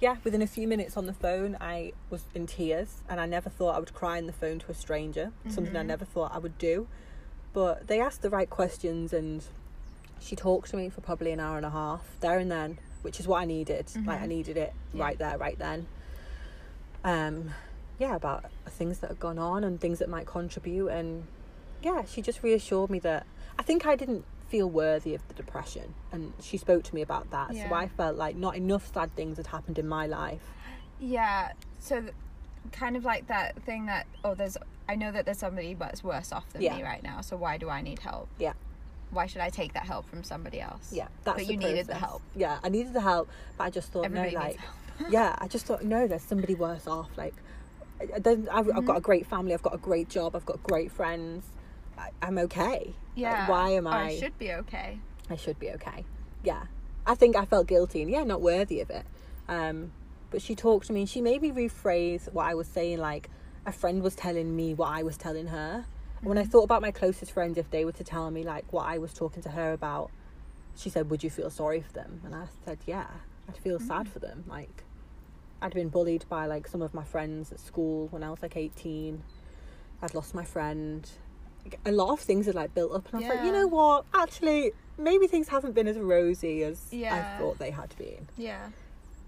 yeah, 0.01 0.17
within 0.25 0.41
a 0.43 0.47
few 0.47 0.67
minutes 0.67 0.97
on 0.97 1.07
the 1.07 1.13
phone, 1.13 1.57
I 1.61 1.93
was 2.11 2.25
in 2.35 2.47
tears, 2.47 3.03
and 3.09 3.21
I 3.21 3.27
never 3.27 3.51
thought 3.51 3.77
I 3.77 3.79
would 3.79 3.93
cry 3.95 4.17
on 4.19 4.27
the 4.27 4.33
phone 4.33 4.59
to 4.61 4.71
a 4.71 4.75
stranger. 4.75 5.31
Something 5.49 5.77
I 5.77 5.83
Mhm. 5.83 5.87
never 5.87 6.05
thought 6.05 6.33
I 6.35 6.39
would 6.39 6.59
do. 6.59 6.89
But 7.53 7.87
they 7.87 8.01
asked 8.01 8.23
the 8.23 8.31
right 8.31 8.49
questions, 8.49 9.13
and 9.13 9.45
she 10.19 10.35
talked 10.35 10.71
to 10.71 10.77
me 10.77 10.89
for 10.89 11.03
probably 11.03 11.33
an 11.33 11.39
hour 11.41 11.59
and 11.59 11.67
a 11.67 11.71
half 11.71 12.17
there 12.21 12.39
and 12.39 12.51
then, 12.51 12.79
which 13.03 13.21
is 13.21 13.29
what 13.29 13.41
I 13.43 13.45
needed. 13.45 13.91
Like 14.07 14.21
I 14.23 14.25
Mhm. 14.25 14.29
needed 14.29 14.57
it 14.57 14.73
Yeah. 14.93 15.03
right 15.05 15.19
there, 15.19 15.37
right 15.39 15.59
then. 15.59 15.87
Um, 17.05 17.51
yeah, 17.99 18.15
about 18.17 18.45
things 18.69 18.99
that 19.01 19.11
have 19.11 19.21
gone 19.21 19.39
on 19.39 19.65
and 19.65 19.81
things 19.81 19.99
that 19.99 20.09
might 20.09 20.27
contribute, 20.27 20.89
and 20.89 21.27
yeah, 21.83 22.05
she 22.05 22.23
just 22.23 22.43
reassured 22.43 22.91
me 22.91 22.99
that 23.01 23.27
I 23.59 23.63
think 23.63 23.87
I 23.87 23.97
didn't 23.97 24.25
feel 24.49 24.69
worthy 24.69 25.15
of 25.15 25.27
the 25.29 25.35
depression, 25.35 25.95
and 26.13 26.33
she 26.41 26.57
spoke 26.57 26.85
to 26.85 26.95
me 26.95 27.03
about 27.03 27.31
that. 27.31 27.55
So 27.55 27.73
I 27.75 27.89
felt 27.89 28.17
like 28.17 28.37
not 28.37 28.57
enough 28.57 28.93
sad 28.93 29.15
things 29.17 29.37
had 29.37 29.49
happened 29.49 29.79
in 29.79 29.89
my 29.89 30.07
life. 30.07 30.43
Yeah. 31.01 31.53
So, 31.81 32.01
th- 32.01 32.15
kind 32.71 32.97
of 32.97 33.05
like 33.05 33.27
that 33.27 33.61
thing 33.63 33.87
that, 33.87 34.07
oh, 34.25 34.35
there's, 34.35 34.57
I 34.89 34.95
know 34.95 35.11
that 35.11 35.25
there's 35.25 35.39
somebody 35.39 35.75
that's 35.75 36.05
worse 36.05 36.31
off 36.33 36.49
than 36.53 36.63
Yeah. 36.63 36.77
me 36.77 36.83
right 36.85 37.03
now. 37.03 37.21
So 37.23 37.37
why 37.37 37.57
do 37.59 37.69
I 37.69 37.83
need 37.83 37.99
help? 37.99 38.29
Yeah. 38.39 38.53
Why 39.13 39.27
should 39.27 39.43
I 39.43 39.51
take 39.51 39.75
that 39.75 39.85
help 39.85 40.09
from 40.09 40.25
somebody 40.25 40.61
else? 40.61 40.91
Yeah, 40.91 41.09
that's 41.23 41.37
But 41.39 41.47
you 41.47 41.57
needed 41.59 41.87
the 41.87 41.95
help. 41.95 42.23
Yeah, 42.35 42.59
I 42.65 42.71
needed 42.71 42.95
the 42.95 43.01
help, 43.03 43.29
but 43.59 43.65
I 43.65 43.71
just 43.71 43.93
thought 43.93 44.07
Everybody 44.07 44.35
no, 44.35 44.41
like, 44.41 44.59
yeah, 45.11 45.37
I 45.39 45.49
just 45.49 45.67
thought 45.67 45.85
no, 45.85 46.07
there's 46.07 46.23
somebody 46.23 46.55
worse 46.55 46.87
off. 46.87 47.11
Like, 47.17 47.35
I- 48.01 48.19
then 48.19 48.49
I've, 48.51 48.69
I've 48.75 48.87
got 48.87 48.97
a 48.97 49.01
great 49.01 49.27
family, 49.27 49.53
I've 49.53 49.63
got 49.63 49.75
a 49.75 49.79
great 49.79 50.09
job, 50.09 50.35
I've 50.35 50.47
got 50.47 50.63
great 50.63 50.91
friends. 50.91 51.45
I, 51.99 52.09
I'm 52.23 52.39
okay. 52.39 52.79
Like, 52.79 52.95
Yeah. 53.15 53.49
why 53.49 53.71
am 53.71 53.87
I? 53.87 54.05
I 54.05 54.19
should 54.19 54.39
be 54.39 54.53
okay. 54.53 54.99
I 55.29 55.37
should 55.37 55.59
be 55.59 55.71
okay. 55.73 56.05
Yeah. 56.43 56.65
I 57.07 57.15
think 57.15 57.37
I 57.37 57.45
felt 57.45 57.67
guilty 57.67 58.01
and 58.01 58.11
yeah, 58.11 58.25
not 58.25 58.41
worthy 58.41 58.81
of 58.81 58.89
it. 58.89 59.05
Um, 59.49 59.93
but 60.31 60.41
she 60.41 60.55
talked 60.55 60.87
to 60.87 60.93
me 60.95 61.01
and 61.01 61.09
she 61.09 61.21
made 61.21 61.43
me 61.43 61.51
rephrase 61.51 62.33
what 62.33 62.47
I 62.47 62.55
was 62.55 62.67
saying 62.67 62.99
like 62.99 63.29
a 63.67 63.73
friend 63.73 64.03
was 64.03 64.15
telling 64.15 64.57
me 64.57 64.73
what 64.73 64.89
I 64.89 65.03
was 65.03 65.17
telling 65.19 65.49
her. 65.49 65.85
And 66.23 66.29
When 66.29 66.39
I 66.39 66.45
thought 66.45 66.63
about 66.63 66.81
my 66.83 66.93
closest 66.93 67.33
friends, 67.33 67.59
if 67.59 67.71
they 67.71 67.85
were 67.85 67.93
to 67.93 68.05
tell 68.05 68.31
me 68.31 68.45
like 68.45 68.73
what 68.73 68.87
I 68.87 68.99
was 68.99 69.13
talking 69.13 69.43
to 69.43 69.51
her 69.51 69.73
about, 69.73 70.11
she 70.77 70.89
said, 70.89 71.11
Would 71.11 71.23
you 71.23 71.31
feel 71.31 71.51
sorry 71.51 71.81
for 71.81 71.93
them? 71.93 72.23
And 72.25 72.35
I 72.35 72.47
said, 72.65 72.79
Yeah, 72.87 73.09
I'd 73.49 73.57
feel 73.57 73.79
mm. 73.79 73.87
sad 73.87 74.09
for 74.09 74.21
them. 74.21 74.45
Like, 74.47 74.85
I'd 75.61 75.75
been 75.75 75.89
bullied 75.89 76.25
by 76.29 76.47
like 76.47 76.67
some 76.67 76.81
of 76.81 76.95
my 76.95 77.05
friends 77.05 77.53
at 77.53 77.61
school 77.61 78.09
when 78.09 78.23
I 78.23 78.31
was 78.31 78.41
like 78.41 78.57
18. 78.57 79.23
I'd 80.01 80.15
lost 80.15 80.35
my 80.35 80.45
friend. 80.45 81.09
A 81.85 81.93
lot 81.93 82.13
of 82.13 82.21
things 82.21 82.47
had 82.47 82.55
like 82.55 82.75
built 82.75 82.93
up, 82.93 83.07
and 83.13 83.17
I 83.25 83.29
was 83.29 83.37
like, 83.37 83.47
you 83.47 83.53
know 83.53 83.69
what? 83.69 84.05
Actually, 84.15 84.73
maybe 84.99 85.27
things 85.27 85.49
haven't 85.49 85.75
been 85.75 85.87
as 85.87 85.99
rosy 85.99 86.63
as 86.65 86.87
Yeah. 86.91 87.15
I 87.15 87.39
thought 87.39 87.59
they 87.59 87.71
had 87.71 87.95
been. 87.97 88.29
Yeah. 88.37 88.69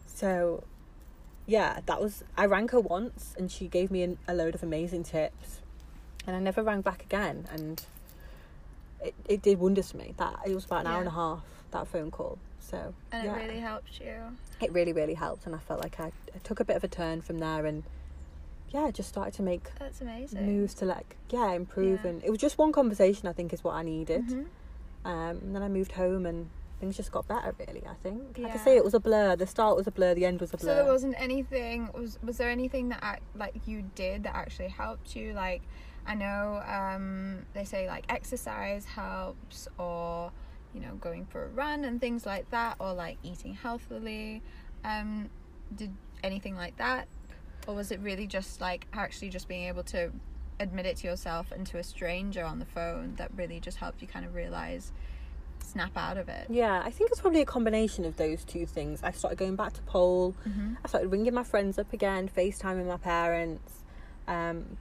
So, 0.06 0.64
yeah, 1.46 1.80
that 1.86 2.00
was. 2.00 2.24
I 2.36 2.46
rang 2.46 2.68
her 2.68 2.80
once, 2.80 3.34
and 3.38 3.50
she 3.50 3.68
gave 3.68 3.90
me 3.90 4.02
an, 4.02 4.18
a 4.26 4.34
load 4.34 4.54
of 4.54 4.62
amazing 4.62 5.04
tips, 5.04 5.60
and 6.26 6.36
I 6.36 6.40
never 6.40 6.62
rang 6.62 6.80
back 6.80 7.02
again. 7.02 7.46
And 7.52 7.82
it, 9.02 9.14
it 9.28 9.42
did 9.42 9.58
wonders 9.58 9.90
for 9.90 9.98
me. 9.98 10.14
That 10.16 10.38
it 10.46 10.54
was 10.54 10.64
about 10.64 10.82
an 10.82 10.86
hour 10.88 10.98
and 11.00 11.08
a 11.08 11.12
half 11.12 11.42
that 11.70 11.86
phone 11.88 12.10
call. 12.10 12.38
So 12.60 12.94
And 13.12 13.24
yeah, 13.24 13.36
it 13.36 13.46
really 13.46 13.60
helped 13.60 14.00
you. 14.00 14.14
it 14.60 14.72
really 14.72 14.92
really 14.92 15.14
helped, 15.14 15.46
and 15.46 15.54
I 15.54 15.58
felt 15.58 15.80
like 15.80 16.00
I, 16.00 16.06
I 16.34 16.38
took 16.42 16.60
a 16.60 16.64
bit 16.64 16.76
of 16.76 16.84
a 16.84 16.88
turn 16.88 17.20
from 17.20 17.38
there, 17.38 17.66
and 17.66 17.84
yeah, 18.70 18.90
just 18.90 19.08
started 19.08 19.34
to 19.34 19.42
make 19.42 19.70
That's 19.78 20.00
amazing. 20.00 20.46
moves 20.46 20.74
to 20.74 20.84
like 20.86 21.16
yeah 21.30 21.52
improve. 21.52 22.00
Yeah. 22.04 22.10
And 22.10 22.24
it 22.24 22.30
was 22.30 22.38
just 22.40 22.56
one 22.58 22.72
conversation. 22.72 23.28
I 23.28 23.32
think 23.32 23.52
is 23.52 23.62
what 23.62 23.74
I 23.74 23.82
needed. 23.82 24.26
Mhm. 24.28 24.46
Um, 25.04 25.38
and 25.42 25.54
then 25.54 25.62
I 25.62 25.68
moved 25.68 25.92
home 25.92 26.26
and. 26.26 26.50
Things 26.80 26.96
just 26.96 27.12
got 27.12 27.26
better, 27.28 27.54
really. 27.56 27.84
I 27.86 27.94
think. 28.02 28.36
Like 28.36 28.52
I 28.52 28.56
say, 28.58 28.76
it 28.76 28.84
was 28.84 28.94
a 28.94 29.00
blur. 29.00 29.36
The 29.36 29.46
start 29.46 29.76
was 29.76 29.86
a 29.86 29.92
blur. 29.92 30.12
The 30.14 30.26
end 30.26 30.40
was 30.40 30.52
a 30.52 30.56
blur. 30.56 30.68
So 30.70 30.74
there 30.74 30.84
wasn't 30.92 31.14
anything. 31.16 31.88
Was 31.94 32.18
was 32.22 32.36
there 32.36 32.50
anything 32.50 32.88
that 32.88 33.20
like 33.36 33.54
you 33.64 33.84
did 33.94 34.24
that 34.24 34.34
actually 34.34 34.68
helped 34.68 35.14
you? 35.14 35.32
Like, 35.34 35.62
I 36.06 36.14
know 36.14 36.62
um, 36.66 37.46
they 37.54 37.64
say 37.64 37.86
like 37.88 38.04
exercise 38.08 38.84
helps, 38.84 39.68
or 39.78 40.30
you 40.74 40.80
know 40.80 40.94
going 41.00 41.26
for 41.26 41.44
a 41.44 41.48
run 41.48 41.84
and 41.84 42.00
things 42.00 42.26
like 42.26 42.50
that, 42.50 42.76
or 42.78 42.92
like 42.92 43.18
eating 43.22 43.54
healthily. 43.54 44.42
Um, 44.84 45.30
did 45.74 45.92
anything 46.22 46.56
like 46.56 46.76
that, 46.76 47.08
or 47.66 47.74
was 47.74 47.90
it 47.90 48.00
really 48.00 48.26
just 48.26 48.60
like 48.60 48.86
actually 48.92 49.30
just 49.30 49.48
being 49.48 49.64
able 49.64 49.82
to 49.84 50.10
admit 50.60 50.86
it 50.86 50.96
to 50.98 51.06
yourself 51.06 51.50
and 51.50 51.66
to 51.66 51.78
a 51.78 51.82
stranger 51.82 52.44
on 52.44 52.58
the 52.58 52.64
phone 52.64 53.14
that 53.16 53.30
really 53.34 53.58
just 53.58 53.78
helped 53.78 54.00
you 54.00 54.06
kind 54.06 54.24
of 54.24 54.34
realize 54.34 54.92
snap 55.58 55.96
out 55.96 56.16
of 56.18 56.28
it. 56.28 56.46
Yeah, 56.50 56.82
I 56.84 56.90
think 56.90 57.10
it's 57.10 57.20
probably 57.20 57.40
a 57.40 57.46
combination 57.46 58.04
of 58.04 58.16
those 58.16 58.44
two 58.44 58.66
things. 58.66 59.02
I 59.02 59.10
started 59.12 59.38
going 59.38 59.56
back 59.56 59.72
to 59.72 59.82
pole. 59.82 60.34
Mhm. 60.46 60.76
I 60.84 60.88
started 60.88 61.08
ringing 61.08 61.32
my 61.34 61.42
friends 61.42 61.78
up 61.78 61.92
again, 61.92 62.28
FaceTiming 62.28 62.86
my 62.86 62.98
parents. 62.98 63.82
Um, 64.28 64.76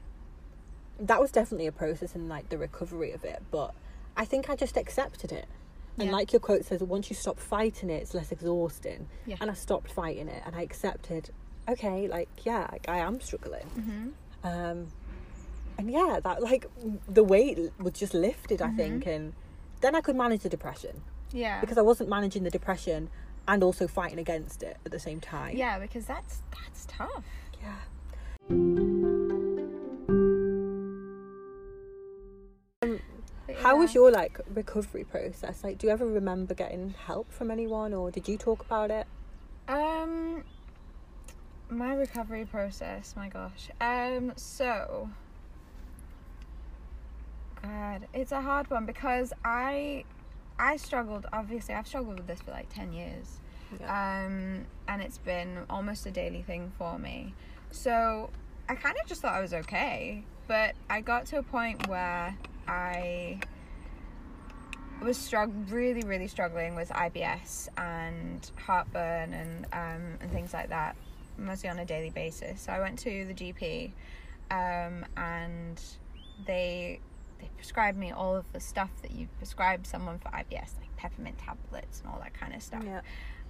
that 1.04 1.20
was 1.22 1.32
definitely 1.32 1.68
a 1.68 1.72
process 1.72 2.16
in 2.16 2.28
like 2.28 2.50
the 2.50 2.58
recovery 2.58 3.12
of 3.12 3.24
it, 3.24 3.42
but 3.52 3.74
I 4.18 4.26
think 4.26 4.50
I 4.50 4.56
just 4.56 4.78
accepted 4.78 5.32
it. 5.32 5.46
And 5.98 6.08
Yeah. 6.08 6.14
like 6.16 6.34
your 6.34 6.40
quote 6.40 6.66
says, 6.66 6.82
once 6.82 7.10
you 7.12 7.16
stop 7.16 7.38
fighting 7.40 7.90
it, 7.92 8.02
it's 8.02 8.14
less 8.16 8.32
exhausting. 8.32 9.08
Yeah. 9.28 9.36
And 9.40 9.52
I 9.52 9.54
stopped 9.54 9.92
fighting 9.92 10.28
it, 10.28 10.42
and 10.46 10.56
I 10.56 10.62
accepted. 10.62 11.30
Okay, 11.70 12.08
like 12.08 12.30
yeah, 12.44 12.68
like, 12.72 12.88
I 12.90 12.98
am 12.98 13.20
struggling. 13.22 13.68
hmm 13.68 14.08
Um, 14.44 14.88
and 15.78 15.90
yeah, 15.92 16.20
that 16.24 16.42
like 16.42 16.66
the 17.08 17.24
weight 17.24 17.58
was 17.80 17.94
just 17.94 18.14
lifted. 18.14 18.62
I 18.62 18.68
Mhm. 18.70 18.78
think, 18.78 19.06
and 19.08 19.34
then 19.82 19.96
I 19.96 20.02
could 20.02 20.16
manage 20.16 20.42
the 20.42 20.50
depression 20.50 21.02
Yeah. 21.32 21.60
because 21.62 21.78
I 21.78 21.82
wasn't 21.82 22.10
managing 22.10 22.44
the 22.44 22.50
depression 22.52 23.10
and 23.48 23.64
also 23.64 23.88
fighting 23.88 24.20
against 24.20 24.64
it 24.64 24.78
at 24.86 24.92
the 24.92 25.00
same 25.00 25.20
time. 25.20 25.56
yeah, 25.58 25.78
because 25.80 26.06
that's 26.06 26.42
that's 26.52 26.86
tough. 26.88 27.24
Yeah. 27.62 29.03
How 33.64 33.78
was 33.78 33.96
your 33.96 34.12
like 34.12 34.42
recovery 34.54 35.06
process? 35.06 35.64
Like, 35.64 35.78
do 35.78 35.88
you 35.88 35.94
ever 35.94 36.06
remember 36.06 36.54
getting 36.54 36.94
help 37.06 37.32
from 37.32 37.50
anyone, 37.50 37.94
or 37.94 38.12
did 38.12 38.28
you 38.28 38.38
talk 38.38 38.66
about 38.66 38.92
it? 38.92 39.08
Um, 39.70 40.44
my 41.70 41.94
recovery 41.94 42.44
process. 42.44 43.14
My 43.16 43.30
gosh. 43.30 43.70
Um, 43.80 44.34
so. 44.36 45.10
God, 47.62 48.08
it's 48.14 48.34
a 48.34 48.42
hard 48.42 48.70
one 48.70 48.86
because 48.86 49.32
I, 49.46 50.04
I 50.60 50.76
struggled. 50.76 51.26
Obviously, 51.32 51.74
I've 51.74 51.88
struggled 51.88 52.18
with 52.18 52.28
this 52.28 52.42
for 52.42 52.52
like 52.52 52.68
ten 52.68 52.92
years, 52.92 53.40
um, 53.86 54.66
and 54.90 55.02
it's 55.02 55.20
been 55.20 55.60
almost 55.70 56.06
a 56.06 56.12
daily 56.12 56.42
thing 56.42 56.74
for 56.78 57.00
me. 57.00 57.34
So 57.72 58.30
I 58.68 58.76
kind 58.76 58.98
of 59.02 59.08
just 59.08 59.22
thought 59.22 59.34
I 59.34 59.40
was 59.40 59.54
okay, 59.54 60.26
but 60.50 60.76
I 60.90 61.00
got 61.00 61.26
to 61.28 61.38
a 61.38 61.44
point 61.44 61.88
where 61.88 62.38
I 62.68 63.40
was 65.04 65.18
strugg- 65.18 65.72
really, 65.72 66.02
really 66.02 66.28
struggling 66.28 66.76
with 66.76 66.90
IBS 66.90 67.68
and 67.78 68.50
heartburn 68.56 69.34
and 69.34 69.66
um, 69.74 70.18
and 70.22 70.32
things 70.32 70.54
like 70.54 70.70
that, 70.70 70.96
mostly 71.38 71.70
on 71.70 71.80
a 71.80 71.86
daily 71.86 72.10
basis. 72.10 72.62
So 72.62 72.72
I 72.72 72.80
went 72.80 73.00
to 73.00 73.26
the 73.26 73.34
GP, 73.34 73.92
um, 74.52 75.06
and 75.18 75.82
they 76.46 77.00
they 77.40 77.50
prescribed 77.56 77.98
me 77.98 78.12
all 78.12 78.36
of 78.36 78.46
the 78.54 78.60
stuff 78.60 78.90
that 79.02 79.12
you 79.12 79.28
prescribe 79.38 79.86
someone 79.86 80.20
for 80.20 80.30
IBS, 80.30 80.78
like 80.80 80.96
peppermint 80.98 81.38
tablets 81.38 82.02
and 82.02 82.10
all 82.10 82.20
that 82.20 82.34
kind 82.34 82.54
of 82.54 82.62
stuff. 82.62 82.84
Yeah. 82.86 83.02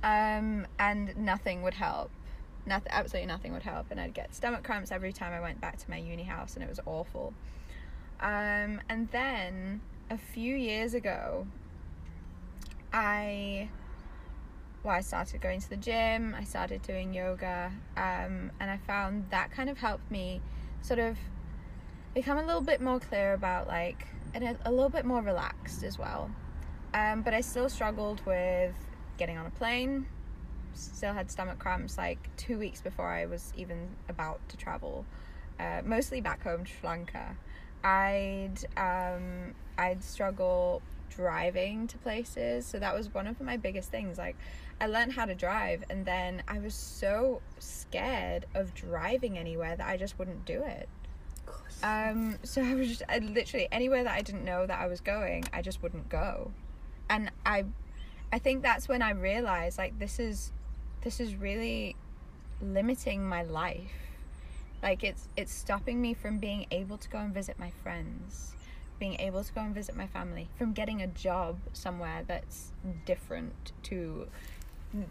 Um, 0.04 0.68
and 0.80 1.16
nothing 1.18 1.62
would 1.62 1.76
help. 1.76 2.12
Nothing, 2.66 2.92
absolutely 2.92 3.28
nothing 3.28 3.54
would 3.54 3.64
help, 3.64 3.88
and 3.92 4.00
I'd 4.00 4.14
get 4.14 4.34
stomach 4.34 4.64
cramps 4.64 4.92
every 4.92 5.14
time 5.14 5.34
I 5.34 5.42
went 5.42 5.60
back 5.60 5.78
to 5.78 5.90
my 5.90 5.98
uni 5.98 6.24
house, 6.24 6.56
and 6.56 6.64
it 6.64 6.70
was 6.70 6.80
awful. 6.86 7.34
Um, 8.22 8.80
and 8.90 9.10
then 9.12 9.82
a 10.14 10.18
few 10.18 10.56
years 10.56 10.94
ago, 10.94 11.48
I 12.94 13.68
well, 14.84 14.94
I 14.94 15.02
started 15.02 15.42
going 15.42 15.60
to 15.62 15.70
the 15.70 15.78
gym, 15.78 16.36
I 16.38 16.44
started 16.44 16.82
doing 16.84 17.14
yoga, 17.14 17.72
um, 17.98 18.52
and 18.60 18.70
I 18.70 18.78
found 18.86 19.26
that 19.32 19.52
kind 19.52 19.70
of 19.70 19.78
helped 19.78 20.12
me 20.12 20.42
sort 20.82 21.00
of 21.00 21.18
become 22.14 22.38
a 22.38 22.46
little 22.46 22.62
bit 22.62 22.80
more 22.80 23.00
clear 23.00 23.34
about 23.34 23.68
like 23.68 24.06
and 24.34 24.44
a, 24.44 24.58
a 24.66 24.72
little 24.72 24.90
bit 24.90 25.06
more 25.06 25.22
relaxed 25.22 25.84
as 25.84 25.98
well. 25.98 26.30
Um, 26.94 27.24
but 27.24 27.34
I 27.34 27.42
still 27.42 27.70
struggled 27.70 28.24
with 28.26 28.76
getting 29.18 29.38
on 29.38 29.48
a 29.48 29.52
plane. 29.52 30.06
Still 30.76 31.14
had 31.14 31.32
stomach 31.32 31.58
cramps 31.58 31.98
like 31.98 32.30
two 32.38 32.60
weeks 32.60 32.82
before 32.82 33.08
I 33.08 33.26
was 33.26 33.52
even 33.58 33.90
about 34.10 34.48
to 34.50 34.58
travel. 34.58 35.06
Uh, 35.60 35.82
mostly 35.84 36.22
back 36.22 36.44
home 36.44 36.66
to 36.66 36.72
Sri 36.72 36.90
Lanka. 36.90 37.36
I'd 37.84 38.58
um, 38.78 39.56
I'd 39.78 40.04
struggle 40.04 40.82
driving 41.10 41.88
to 41.88 41.98
places, 42.00 42.66
so 42.66 42.80
that 42.80 42.96
was 42.96 43.14
one 43.14 43.28
of 43.28 43.40
my 43.40 43.58
biggest 43.58 43.92
things. 43.92 44.18
Like 44.18 44.36
I 44.82 44.88
learned 44.88 45.14
how 45.14 45.26
to 45.26 45.36
drive, 45.36 45.84
and 45.90 46.06
then 46.06 46.44
I 46.48 46.60
was 46.60 46.74
so 46.74 47.42
scared 47.60 48.46
of 48.56 48.74
driving 48.74 49.38
anywhere 49.38 49.76
that 49.76 49.88
I 49.88 49.98
just 49.98 50.18
wouldn't 50.18 50.46
do 50.46 50.64
it. 50.64 50.90
Um, 51.84 52.38
so 52.44 52.62
I 52.64 52.74
was 52.76 52.88
just 52.88 53.04
I 53.10 53.20
literally 53.20 53.68
anywhere 53.72 54.04
that 54.04 54.14
I 54.14 54.22
didn't 54.22 54.46
know 54.46 54.66
that 54.66 54.80
I 54.80 54.88
was 54.88 55.02
going, 55.02 55.46
I 55.54 55.62
just 55.62 55.84
wouldn't 55.84 56.10
go, 56.10 56.52
and 57.10 57.32
I, 57.46 57.66
I 58.32 58.40
think 58.40 58.64
that's 58.64 58.88
when 58.88 59.02
I 59.02 59.12
realized 59.12 59.78
like 59.78 60.00
this 60.00 60.20
is, 60.20 60.52
this 61.02 61.20
is 61.20 61.36
really 61.36 61.96
limiting 62.62 63.28
my 63.28 63.44
life. 63.44 63.92
Like 64.82 65.04
it's 65.04 65.28
it's 65.38 65.54
stopping 65.54 66.02
me 66.02 66.14
from 66.14 66.40
being 66.40 66.66
able 66.72 66.98
to 66.98 67.10
go 67.10 67.18
and 67.18 67.34
visit 67.34 67.60
my 67.60 67.72
friends, 67.84 68.54
being 69.00 69.20
able 69.20 69.44
to 69.44 69.54
go 69.54 69.62
and 69.62 69.74
visit 69.74 69.96
my 69.96 70.08
family, 70.08 70.50
from 70.58 70.74
getting 70.74 71.02
a 71.02 71.08
job 71.08 71.58
somewhere 71.74 72.24
that's 72.28 72.72
different 73.06 73.72
to 73.84 74.28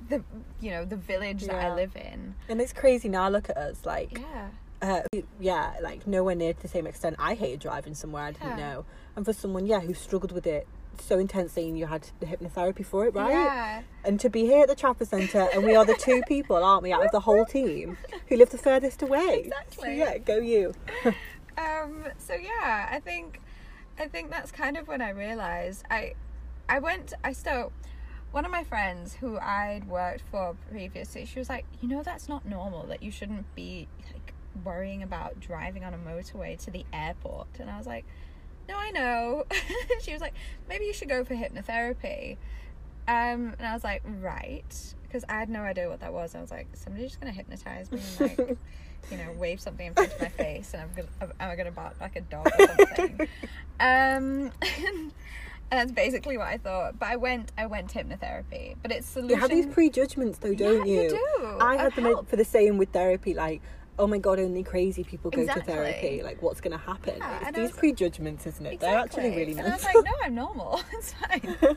the 0.08 0.22
you 0.60 0.70
know 0.70 0.84
the 0.84 0.96
village 0.96 1.42
that 1.42 1.56
I 1.56 1.74
live 1.74 1.96
in. 1.96 2.34
And 2.48 2.60
it's 2.60 2.72
crazy 2.72 3.08
now. 3.08 3.28
Look 3.28 3.50
at 3.50 3.56
us, 3.56 3.84
like 3.84 4.18
Yeah. 4.18 4.48
uh, 4.80 5.02
yeah, 5.40 5.74
like 5.82 6.06
nowhere 6.06 6.34
near 6.36 6.52
to 6.54 6.62
the 6.62 6.68
same 6.68 6.86
extent. 6.86 7.16
I 7.18 7.34
hated 7.34 7.60
driving 7.60 7.94
somewhere 7.94 8.22
I 8.24 8.30
didn't 8.32 8.58
Yeah. 8.58 8.72
know, 8.72 8.84
and 9.16 9.24
for 9.24 9.32
someone, 9.32 9.66
yeah, 9.66 9.80
who 9.80 9.92
struggled 9.94 10.32
with 10.32 10.46
it 10.46 10.66
so 11.00 11.18
intensely, 11.18 11.68
and 11.68 11.76
you 11.76 11.86
had 11.86 12.08
the 12.20 12.26
hypnotherapy 12.26 12.84
for 12.84 13.06
it, 13.06 13.14
right? 13.14 13.32
Yeah. 13.32 13.82
And 14.04 14.20
to 14.20 14.28
be 14.28 14.42
here 14.46 14.62
at 14.62 14.68
the 14.68 14.74
Trafford 14.76 15.08
Centre, 15.08 15.48
and 15.52 15.64
we 15.64 15.74
are 15.74 15.84
the 15.86 15.94
two 15.94 16.22
people, 16.28 16.62
aren't 16.62 16.82
we, 16.82 16.92
out 16.92 17.04
of 17.04 17.10
the 17.12 17.20
whole 17.20 17.44
team 17.46 17.96
who 18.28 18.36
live 18.36 18.50
the 18.50 18.58
furthest 18.58 19.02
away. 19.02 19.50
Exactly. 19.52 19.84
So, 19.84 19.90
yeah, 19.90 20.18
go 20.18 20.36
you. 20.38 20.74
um 21.58 22.04
so 22.16 22.32
yeah 22.34 22.88
i 22.90 22.98
think 22.98 23.38
i 24.02 24.08
think 24.08 24.30
that's 24.30 24.50
kind 24.50 24.76
of 24.76 24.88
when 24.88 25.00
i 25.00 25.10
realized 25.10 25.84
i 25.90 26.12
i 26.68 26.78
went 26.78 27.12
i 27.24 27.32
still 27.32 27.72
one 28.32 28.44
of 28.44 28.50
my 28.50 28.64
friends 28.64 29.14
who 29.14 29.38
i'd 29.38 29.86
worked 29.88 30.22
for 30.30 30.56
previously 30.70 31.24
she 31.24 31.38
was 31.38 31.48
like 31.48 31.64
you 31.80 31.88
know 31.88 32.02
that's 32.02 32.28
not 32.28 32.44
normal 32.44 32.84
that 32.86 33.02
you 33.02 33.10
shouldn't 33.10 33.54
be 33.54 33.88
like 34.12 34.34
worrying 34.64 35.02
about 35.02 35.40
driving 35.40 35.84
on 35.84 35.94
a 35.94 35.98
motorway 35.98 36.62
to 36.62 36.70
the 36.70 36.84
airport. 36.92 37.48
And 37.58 37.70
i 37.70 37.78
was 37.78 37.86
like 37.86 38.04
no 38.68 38.76
i 38.76 38.90
know. 38.90 39.44
She 40.02 40.12
was 40.12 40.20
like 40.20 40.34
maybe 40.68 40.84
you 40.84 40.92
should 40.92 41.08
go 41.08 41.24
for 41.24 41.34
hypnotherapy 41.34 42.36
um 43.08 43.54
and 43.58 43.66
i 43.66 43.72
was 43.74 43.84
like 43.84 44.02
right 44.20 44.94
because 45.02 45.24
i 45.28 45.32
had 45.34 45.48
no 45.48 45.60
idea 45.62 45.88
what 45.88 46.00
that 46.00 46.12
was 46.12 46.34
i 46.34 46.40
was 46.40 46.50
like 46.50 46.66
somebody's 46.74 47.08
just 47.10 47.20
gonna 47.20 47.32
hypnotize 47.32 47.90
me 47.90 48.00
and 48.20 48.38
like 48.38 48.58
you 49.10 49.16
know, 49.16 49.32
wave 49.36 49.60
something 49.60 49.88
in 49.88 49.94
front 49.94 50.12
of 50.12 50.20
my 50.20 50.28
face, 50.28 50.74
and 50.74 50.82
I'm 50.82 50.90
gonna, 50.94 51.32
am 51.40 51.50
I 51.50 51.56
gonna 51.56 51.72
bark 51.72 51.96
like 52.00 52.14
a 52.14 52.20
dog 52.20 52.46
or 52.56 52.66
something? 52.68 53.20
um, 53.80 54.52
and 54.62 55.12
that's 55.72 55.90
basically 55.90 56.38
what 56.38 56.46
I 56.46 56.58
thought. 56.58 57.00
But 57.00 57.08
I 57.08 57.16
went, 57.16 57.50
I 57.58 57.66
went 57.66 57.90
to 57.90 57.98
hypnotherapy, 58.04 58.76
but 58.80 58.92
it's 58.92 59.16
You 59.16 59.34
have 59.34 59.50
these 59.50 59.66
prejudgments, 59.66 60.38
though, 60.38 60.54
don't 60.54 60.86
Yeah, 60.86 61.02
you? 61.02 61.08
do. 61.10 61.56
I 61.60 61.76
had 61.78 61.96
them 61.96 62.04
help. 62.04 62.28
for 62.28 62.36
the 62.36 62.44
same 62.44 62.78
with 62.78 62.90
therapy, 62.90 63.34
like. 63.34 63.60
Oh 63.98 64.06
my 64.06 64.16
god! 64.18 64.38
Only 64.38 64.62
crazy 64.62 65.04
people 65.04 65.30
go 65.30 65.40
Exactly. 65.42 65.64
to 65.64 65.70
therapy. 65.70 66.22
Like, 66.22 66.40
what's 66.40 66.62
going 66.62 66.72
to 66.72 66.78
happen? 66.82 67.16
Yeah, 67.18 67.48
it's 67.48 67.56
these 67.58 67.70
was- 67.70 67.78
prejudgments, 67.78 68.46
isn't 68.46 68.64
it? 68.64 68.80
They're 68.80 68.98
actually 68.98 69.24
Exactly. 69.26 69.44
really 69.46 69.58
And 69.58 69.68
I 69.68 69.74
was 69.76 69.84
like, 69.84 69.94
no, 69.96 70.12
I'm 70.24 70.34
normal. 70.34 70.80
It's 70.92 71.12
fine. 71.12 71.76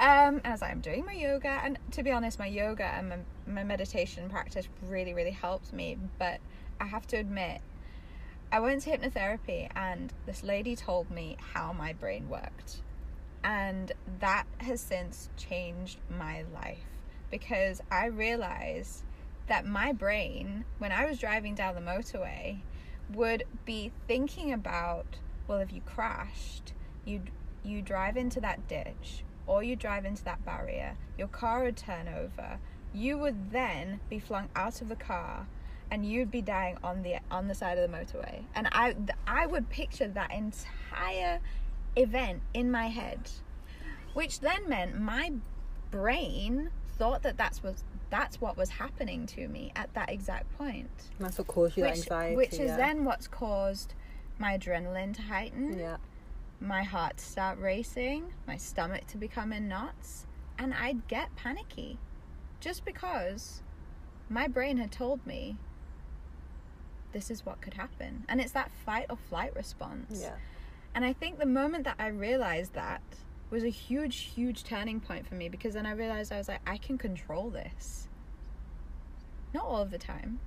Um, 0.00 0.40
like, 0.44 0.62
I'm 0.62 0.80
doing 0.80 1.04
my 1.04 1.12
yoga, 1.12 1.60
and 1.62 1.78
to 1.92 2.02
be 2.02 2.10
honest, 2.10 2.38
my 2.38 2.46
yoga 2.46 2.84
and 2.84 3.08
my, 3.08 3.18
my 3.46 3.64
meditation 3.64 4.28
practice 4.28 4.68
really, 4.82 5.14
really 5.14 5.30
helped 5.30 5.72
me. 5.72 5.96
But 6.18 6.40
I 6.80 6.86
have 6.86 7.06
to 7.08 7.16
admit, 7.16 7.60
I 8.50 8.60
went 8.60 8.82
to 8.82 8.90
hypnotherapy, 8.90 9.68
and 9.76 10.12
this 10.26 10.42
lady 10.42 10.74
told 10.74 11.10
me 11.10 11.36
how 11.54 11.72
my 11.72 11.92
brain 11.92 12.28
worked, 12.28 12.82
and 13.44 13.92
that 14.20 14.46
has 14.58 14.80
since 14.80 15.28
changed 15.36 15.98
my 16.10 16.44
life 16.52 16.78
because 17.30 17.80
I 17.90 18.06
realized 18.06 19.02
that 19.48 19.66
my 19.66 19.92
brain, 19.92 20.64
when 20.78 20.92
I 20.92 21.04
was 21.06 21.18
driving 21.18 21.54
down 21.54 21.74
the 21.74 21.80
motorway, 21.80 22.58
would 23.12 23.44
be 23.64 23.92
thinking 24.06 24.52
about, 24.52 25.18
well, 25.46 25.58
if 25.58 25.72
you 25.72 25.80
crashed, 25.82 26.72
you'd 27.04 27.30
you 27.62 27.80
drive 27.80 28.16
into 28.16 28.40
that 28.40 28.68
ditch 28.68 29.24
or 29.46 29.62
you 29.62 29.76
drive 29.76 30.04
into 30.04 30.24
that 30.24 30.44
barrier, 30.44 30.96
your 31.18 31.28
car 31.28 31.64
would 31.64 31.76
turn 31.76 32.08
over. 32.08 32.58
You 32.92 33.18
would 33.18 33.50
then 33.50 34.00
be 34.08 34.18
flung 34.18 34.48
out 34.54 34.80
of 34.80 34.88
the 34.88 34.96
car 34.96 35.46
and 35.90 36.06
you'd 36.06 36.30
be 36.30 36.42
dying 36.42 36.78
on 36.82 37.02
the 37.02 37.16
on 37.30 37.48
the 37.48 37.54
side 37.54 37.78
of 37.78 37.90
the 37.90 37.96
motorway. 37.96 38.44
And 38.54 38.68
I 38.72 38.96
I 39.26 39.46
would 39.46 39.68
picture 39.68 40.08
that 40.08 40.32
entire 40.32 41.40
event 41.96 42.42
in 42.52 42.70
my 42.70 42.88
head, 42.88 43.30
which 44.14 44.40
then 44.40 44.68
meant 44.68 44.98
my 44.98 45.32
brain 45.90 46.70
thought 46.96 47.22
that 47.22 47.36
that's 47.36 47.62
was 47.62 47.84
that's 48.10 48.40
what 48.40 48.56
was 48.56 48.70
happening 48.70 49.26
to 49.26 49.48
me 49.48 49.72
at 49.74 49.92
that 49.94 50.08
exact 50.10 50.56
point 50.56 50.88
That's 51.18 51.38
what 51.38 51.48
caused 51.48 51.76
you 51.76 51.82
which, 51.82 51.96
anxiety. 51.96 52.36
which 52.36 52.52
is 52.52 52.60
yeah. 52.70 52.76
then 52.76 53.04
what's 53.04 53.26
caused 53.26 53.94
my 54.38 54.56
adrenaline 54.56 55.14
to 55.16 55.22
heighten 55.22 55.78
Yeah. 55.78 55.96
My 56.60 56.82
heart 56.82 57.18
to 57.18 57.24
start 57.24 57.58
racing, 57.58 58.32
my 58.46 58.56
stomach 58.56 59.06
to 59.08 59.16
become 59.16 59.52
in 59.52 59.68
knots, 59.68 60.26
and 60.58 60.72
I'd 60.74 61.06
get 61.08 61.34
panicky 61.36 61.98
just 62.60 62.84
because 62.84 63.62
my 64.28 64.48
brain 64.48 64.78
had 64.78 64.90
told 64.90 65.26
me 65.26 65.56
this 67.12 67.30
is 67.30 67.46
what 67.46 67.60
could 67.60 67.74
happen. 67.74 68.24
And 68.28 68.40
it's 68.40 68.52
that 68.52 68.70
fight 68.84 69.06
or 69.08 69.16
flight 69.16 69.54
response. 69.54 70.20
Yeah. 70.22 70.36
And 70.94 71.04
I 71.04 71.12
think 71.12 71.38
the 71.38 71.46
moment 71.46 71.84
that 71.84 71.96
I 71.98 72.08
realized 72.08 72.74
that 72.74 73.02
was 73.50 73.64
a 73.64 73.68
huge, 73.68 74.16
huge 74.34 74.64
turning 74.64 75.00
point 75.00 75.26
for 75.26 75.34
me 75.34 75.48
because 75.48 75.74
then 75.74 75.86
I 75.86 75.92
realized 75.92 76.32
I 76.32 76.38
was 76.38 76.48
like, 76.48 76.60
I 76.66 76.76
can 76.76 76.98
control 76.98 77.50
this. 77.50 78.08
Not 79.52 79.64
all 79.64 79.82
of 79.82 79.90
the 79.90 79.98
time, 79.98 80.40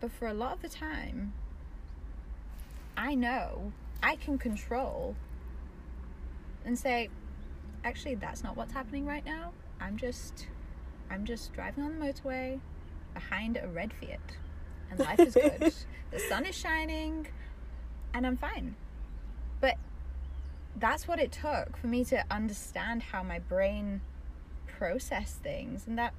but 0.00 0.12
for 0.12 0.28
a 0.28 0.34
lot 0.34 0.52
of 0.52 0.62
the 0.62 0.68
time, 0.68 1.32
I 2.96 3.14
know 3.14 3.72
I 4.02 4.16
can 4.16 4.38
control 4.38 5.16
and 6.64 6.78
say, 6.78 7.08
actually, 7.84 8.14
that's 8.14 8.42
not 8.42 8.56
what's 8.56 8.72
happening 8.72 9.06
right 9.06 9.24
now. 9.24 9.52
I'm 9.80 9.96
just, 9.96 10.46
I'm 11.10 11.24
just 11.24 11.52
driving 11.52 11.84
on 11.84 11.98
the 11.98 12.04
motorway 12.04 12.60
behind 13.14 13.56
a 13.56 13.66
red 13.66 13.92
Fiat, 13.92 14.20
and 14.90 15.00
life 15.00 15.20
is 15.20 15.34
good. 15.34 15.72
the 16.10 16.18
sun 16.18 16.46
is 16.46 16.56
shining, 16.56 17.26
and 18.12 18.26
I'm 18.26 18.36
fine. 18.36 18.76
But 19.60 19.76
that's 20.76 21.08
what 21.08 21.18
it 21.18 21.32
took 21.32 21.76
for 21.76 21.86
me 21.86 22.04
to 22.06 22.24
understand 22.30 23.02
how 23.04 23.22
my 23.22 23.38
brain 23.38 24.00
processed 24.66 25.38
things, 25.38 25.86
and 25.86 25.98
that 25.98 26.14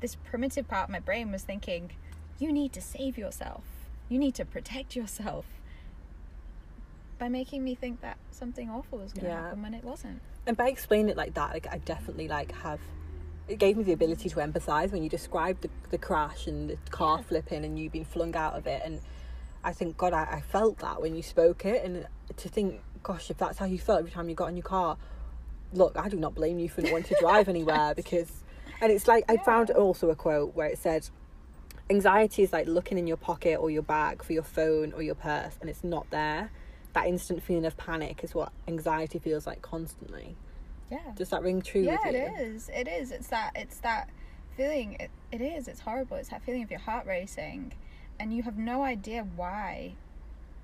this 0.00 0.16
primitive 0.16 0.68
part 0.68 0.84
of 0.88 0.90
my 0.90 1.00
brain 1.00 1.30
was 1.30 1.42
thinking, 1.42 1.92
you 2.38 2.52
need 2.52 2.72
to 2.72 2.80
save 2.80 3.16
yourself. 3.16 3.62
You 4.08 4.18
need 4.18 4.34
to 4.34 4.44
protect 4.44 4.96
yourself 4.96 5.46
by 7.22 7.28
making 7.28 7.62
me 7.62 7.76
think 7.76 8.00
that 8.00 8.16
something 8.32 8.68
awful 8.68 8.98
was 8.98 9.12
going 9.12 9.26
to 9.26 9.30
Yeah. 9.30 9.42
happen 9.42 9.62
when 9.62 9.74
it 9.74 9.84
wasn't. 9.84 10.20
and 10.44 10.56
by 10.56 10.66
explaining 10.68 11.08
it 11.08 11.16
like 11.16 11.34
that 11.34 11.50
like 11.52 11.68
i 11.70 11.78
definitely 11.78 12.26
like 12.26 12.50
have 12.50 12.80
it 13.46 13.60
gave 13.60 13.76
me 13.76 13.84
the 13.84 13.92
ability 13.92 14.28
to 14.28 14.36
empathize 14.40 14.90
when 14.90 15.04
you 15.04 15.08
described 15.08 15.62
the, 15.62 15.70
the 15.90 15.98
crash 15.98 16.48
and 16.48 16.70
the 16.70 16.76
car 16.90 17.18
Yeah. 17.18 17.22
flipping 17.28 17.64
and 17.64 17.78
you 17.78 17.88
being 17.90 18.04
flung 18.04 18.34
out 18.34 18.54
of 18.54 18.66
it 18.66 18.82
and 18.84 19.00
i 19.62 19.72
think 19.72 19.96
god 19.96 20.12
I, 20.12 20.24
I 20.38 20.40
felt 20.40 20.78
that 20.80 21.00
when 21.00 21.14
you 21.14 21.22
spoke 21.22 21.64
it 21.64 21.84
and 21.84 22.08
to 22.36 22.48
think 22.48 22.80
gosh 23.04 23.30
if 23.30 23.38
that's 23.38 23.56
how 23.58 23.66
you 23.66 23.78
felt 23.78 24.00
every 24.00 24.10
time 24.10 24.28
you 24.28 24.34
got 24.34 24.48
in 24.48 24.56
your 24.56 24.64
car 24.64 24.96
look 25.72 25.96
i 25.96 26.08
do 26.08 26.16
not 26.16 26.34
blame 26.34 26.58
you 26.58 26.68
for 26.68 26.80
not 26.80 26.90
wanting 26.90 27.14
to 27.14 27.20
drive 27.20 27.48
anywhere 27.56 27.94
because 27.94 28.30
and 28.80 28.90
it's 28.90 29.06
like 29.06 29.22
i 29.28 29.36
found 29.36 29.70
also 29.70 30.10
a 30.10 30.16
quote 30.16 30.56
where 30.56 30.66
it 30.66 30.76
said 30.78 31.08
anxiety 31.88 32.42
is 32.42 32.52
like 32.52 32.66
looking 32.66 32.98
in 32.98 33.06
your 33.06 33.16
pocket 33.16 33.58
or 33.60 33.70
your 33.70 33.82
bag 33.82 34.24
for 34.24 34.32
your 34.32 34.42
phone 34.42 34.92
or 34.92 35.02
your 35.02 35.14
purse 35.14 35.54
and 35.60 35.70
it's 35.70 35.84
not 35.84 36.10
there 36.10 36.50
that 36.92 37.06
instant 37.06 37.42
feeling 37.42 37.64
of 37.64 37.76
panic 37.76 38.22
is 38.22 38.34
what 38.34 38.52
anxiety 38.68 39.18
feels 39.18 39.46
like 39.46 39.62
constantly 39.62 40.36
Yeah. 40.90 40.98
does 41.16 41.30
that 41.30 41.42
ring 41.42 41.62
true 41.62 41.82
yeah, 41.82 41.96
with 42.04 42.14
you 42.14 42.20
it 42.20 42.40
is. 42.40 42.68
It 42.74 42.88
is. 42.88 43.10
It's 43.10 43.28
that. 43.28 43.52
It's 43.54 43.78
that 43.78 44.08
feeling. 44.56 44.96
It, 45.00 45.10
it 45.30 45.40
is. 45.40 45.68
It's 45.68 45.80
horrible. 45.80 46.16
It's 46.18 46.28
that 46.28 46.42
feeling 46.42 46.62
of 46.62 46.70
your 46.70 46.80
heart 46.80 47.06
racing, 47.06 47.72
and 48.20 48.34
you 48.34 48.42
have 48.42 48.58
no 48.58 48.82
idea 48.82 49.26
why, 49.36 49.94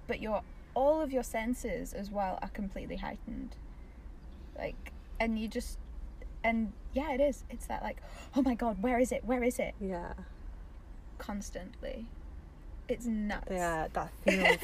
but 0.07 0.21
your 0.21 0.43
all 0.75 1.01
of 1.01 1.11
your 1.13 1.23
senses 1.23 1.93
as 1.95 2.11
well 2.11 2.39
are 2.43 2.49
completely 2.51 2.97
heightened. 2.97 3.57
Like, 4.57 4.93
and 5.19 5.39
you 5.39 5.49
just, 5.49 5.79
and 6.45 6.73
yeah, 6.93 7.13
it 7.13 7.21
is. 7.21 7.45
It's 7.51 7.67
that 7.67 7.83
like, 7.83 7.97
oh 8.37 8.43
my 8.43 8.55
god, 8.55 8.83
where 8.83 8.99
is 9.01 9.11
it? 9.13 9.25
Where 9.25 9.43
is 9.43 9.59
it? 9.59 9.75
yeah 9.81 10.13
Constantly. 11.19 12.07
It's 12.89 13.07
nuts. 13.07 13.49
yeah 13.51 13.89
that 13.93 14.11
feels 14.25 14.59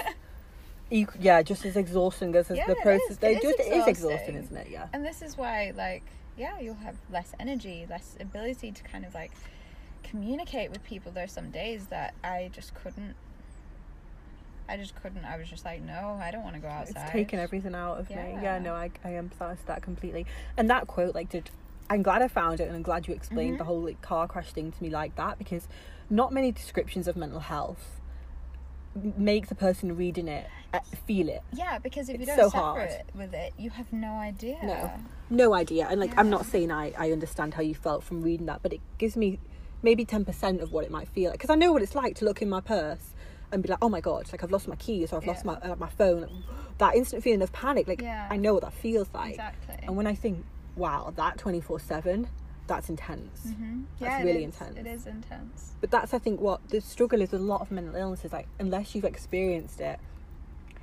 yeah 1.20 1.42
just 1.42 1.64
as 1.64 1.76
exhausting 1.76 2.34
as, 2.36 2.50
Yeah, 2.50 2.66
the 2.66 2.74
process 2.76 3.10
is. 3.10 3.18
they 3.18 3.32
It 3.34 3.36
is 3.38 3.42
just 3.42 3.58
it 3.60 3.72
is 3.72 3.86
exhausting 3.86 4.36
exhausting. 4.36 4.36
isn't 4.36 4.56
it 4.56 4.68
yeah 4.70 4.86
And 4.92 5.04
this 5.04 5.22
is 5.22 5.36
why, 5.36 5.72
like, 5.76 6.02
yeah, 6.36 6.58
you'll 6.60 6.74
have 6.88 6.96
less 7.10 7.32
energy, 7.40 7.86
less 7.88 8.16
ability 8.20 8.72
to 8.72 8.82
kind 8.84 9.04
of 9.04 9.14
like 9.14 9.32
communicate 10.02 10.70
with 10.70 10.82
people. 10.84 11.10
There's 11.12 11.32
some 11.32 11.50
days 11.50 11.86
that 11.86 12.14
I 12.22 12.50
just 12.52 12.74
couldn't. 12.74 13.14
I 14.68 14.76
just 14.76 14.94
couldn't. 15.00 15.24
I 15.24 15.36
was 15.36 15.48
just 15.48 15.64
like, 15.64 15.82
no, 15.82 16.18
I 16.22 16.30
don't 16.30 16.42
want 16.42 16.54
to 16.56 16.60
go 16.62 16.68
outside. 16.68 17.02
it's 17.02 17.10
taken 17.12 17.38
everything 17.38 17.74
out 17.74 17.98
of 18.00 18.08
me 18.08 18.16
Yeah. 18.16 18.42
yeah 18.42 18.58
no 18.58 18.74
I, 18.74 18.90
I 19.04 19.10
empathize 19.10 19.58
that 19.66 19.82
completely 19.82 20.24
and 20.56 20.70
that 20.70 20.86
quote 20.86 21.14
like 21.14 21.28
did 21.28 21.50
I'm 21.90 22.02
glad 22.02 22.22
I 22.22 22.28
found 22.28 22.60
it 22.60 22.66
and 22.68 22.74
I'm 22.76 22.82
glad 22.82 23.06
you 23.06 23.12
explained 23.14 23.50
Mm-hmm. 23.52 23.58
the 23.58 23.64
whole 23.64 23.80
like 23.82 24.00
car 24.00 24.26
crash 24.26 24.52
thing 24.52 24.72
to 24.72 24.82
me 24.82 24.88
like 24.88 25.16
that 25.16 25.36
because 25.38 25.68
not 26.08 26.32
many 26.32 26.50
descriptions 26.50 27.06
of 27.08 27.14
mental 27.16 27.40
health 27.40 28.00
make 29.16 29.48
the 29.48 29.54
person 29.54 29.96
reading 29.96 30.28
it 30.28 30.46
uh, 30.72 30.80
feel 31.06 31.28
it 31.28 31.42
Yeah, 31.52 31.78
because 31.78 32.08
if 32.08 32.20
you 32.20 32.26
don't 32.26 32.36
so 32.36 32.48
suffer 32.48 32.58
hard. 32.58 32.90
with 33.14 33.34
it, 33.34 33.52
you 33.58 33.70
have 33.70 33.92
no 33.92 34.12
idea. 34.14 34.58
No. 34.62 34.90
no 35.30 35.54
idea 35.54 35.86
and 35.90 35.98
like 36.00 36.12
i'm 36.18 36.28
not 36.30 36.44
saying 36.46 36.70
i 36.70 36.92
i 36.98 37.10
understand 37.10 37.54
how 37.54 37.62
you 37.62 37.74
felt 37.74 38.04
from 38.04 38.20
reading 38.22 38.46
that 38.46 38.60
but 38.62 38.72
it 38.72 38.80
gives 38.98 39.16
me 39.16 39.38
maybe 39.82 40.04
10% 40.04 40.60
of 40.62 40.70
what 40.72 40.84
it 40.84 40.90
might 40.90 41.08
feel 41.08 41.30
like 41.30 41.38
because 41.38 41.50
i 41.50 41.54
know 41.54 41.72
what 41.72 41.82
it's 41.82 41.94
like 41.94 42.14
to 42.16 42.24
look 42.24 42.40
in 42.42 42.48
my 42.48 42.60
purse 42.60 43.14
and 43.50 43.62
be 43.62 43.68
like 43.68 43.78
oh 43.82 43.88
my 43.88 44.00
god 44.00 44.30
like 44.32 44.42
i've 44.44 44.50
lost 44.52 44.68
my 44.68 44.76
keys 44.76 45.12
or 45.12 45.16
i've 45.16 45.26
lost 45.26 45.44
my 45.44 45.54
uh, 45.54 45.74
my 45.76 45.88
phone 45.88 46.42
that 46.78 46.94
instant 46.94 47.22
feeling 47.22 47.42
of 47.42 47.52
panic 47.52 47.88
like 47.88 48.00
Yeah. 48.02 48.28
i 48.30 48.36
know 48.36 48.54
what 48.54 48.62
that 48.62 48.74
feels 48.74 49.08
like 49.14 49.30
Exactly. 49.32 49.76
and 49.82 49.96
when 49.96 50.06
i 50.06 50.14
think 50.14 50.44
wow 50.76 51.12
that 51.16 51.38
24-7 51.38 52.26
that's 52.66 52.88
intense 52.88 53.42
hmm 53.56 53.82
that's 54.00 54.10
yeah, 54.10 54.20
it 54.20 54.24
really 54.24 54.44
intense. 54.44 54.76
It 54.78 54.86
is 54.86 55.06
intense. 55.06 55.72
but 55.80 55.90
that's 55.90 56.14
i 56.14 56.18
think 56.18 56.40
what 56.40 56.66
the 56.70 56.80
struggle 56.80 57.20
is 57.20 57.30
with 57.32 57.40
a 57.40 57.44
lot 57.44 57.60
of 57.60 57.70
mental 57.70 57.94
illnesses 57.94 58.32
like 58.32 58.46
unless 58.58 58.94
you've 58.94 59.04
experienced 59.04 59.80
it 59.80 59.98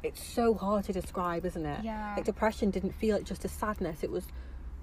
it's 0.03 0.23
so 0.23 0.53
hard 0.53 0.83
to 0.85 0.93
describe 0.93 1.45
isn't 1.45 1.65
it 1.65 1.83
Yeah. 1.83 2.13
like 2.15 2.25
depression 2.25 2.69
didn't 2.71 2.93
feel 2.93 3.15
like 3.15 3.25
just 3.25 3.45
a 3.45 3.47
sadness 3.47 4.03
it 4.03 4.11
was 4.11 4.25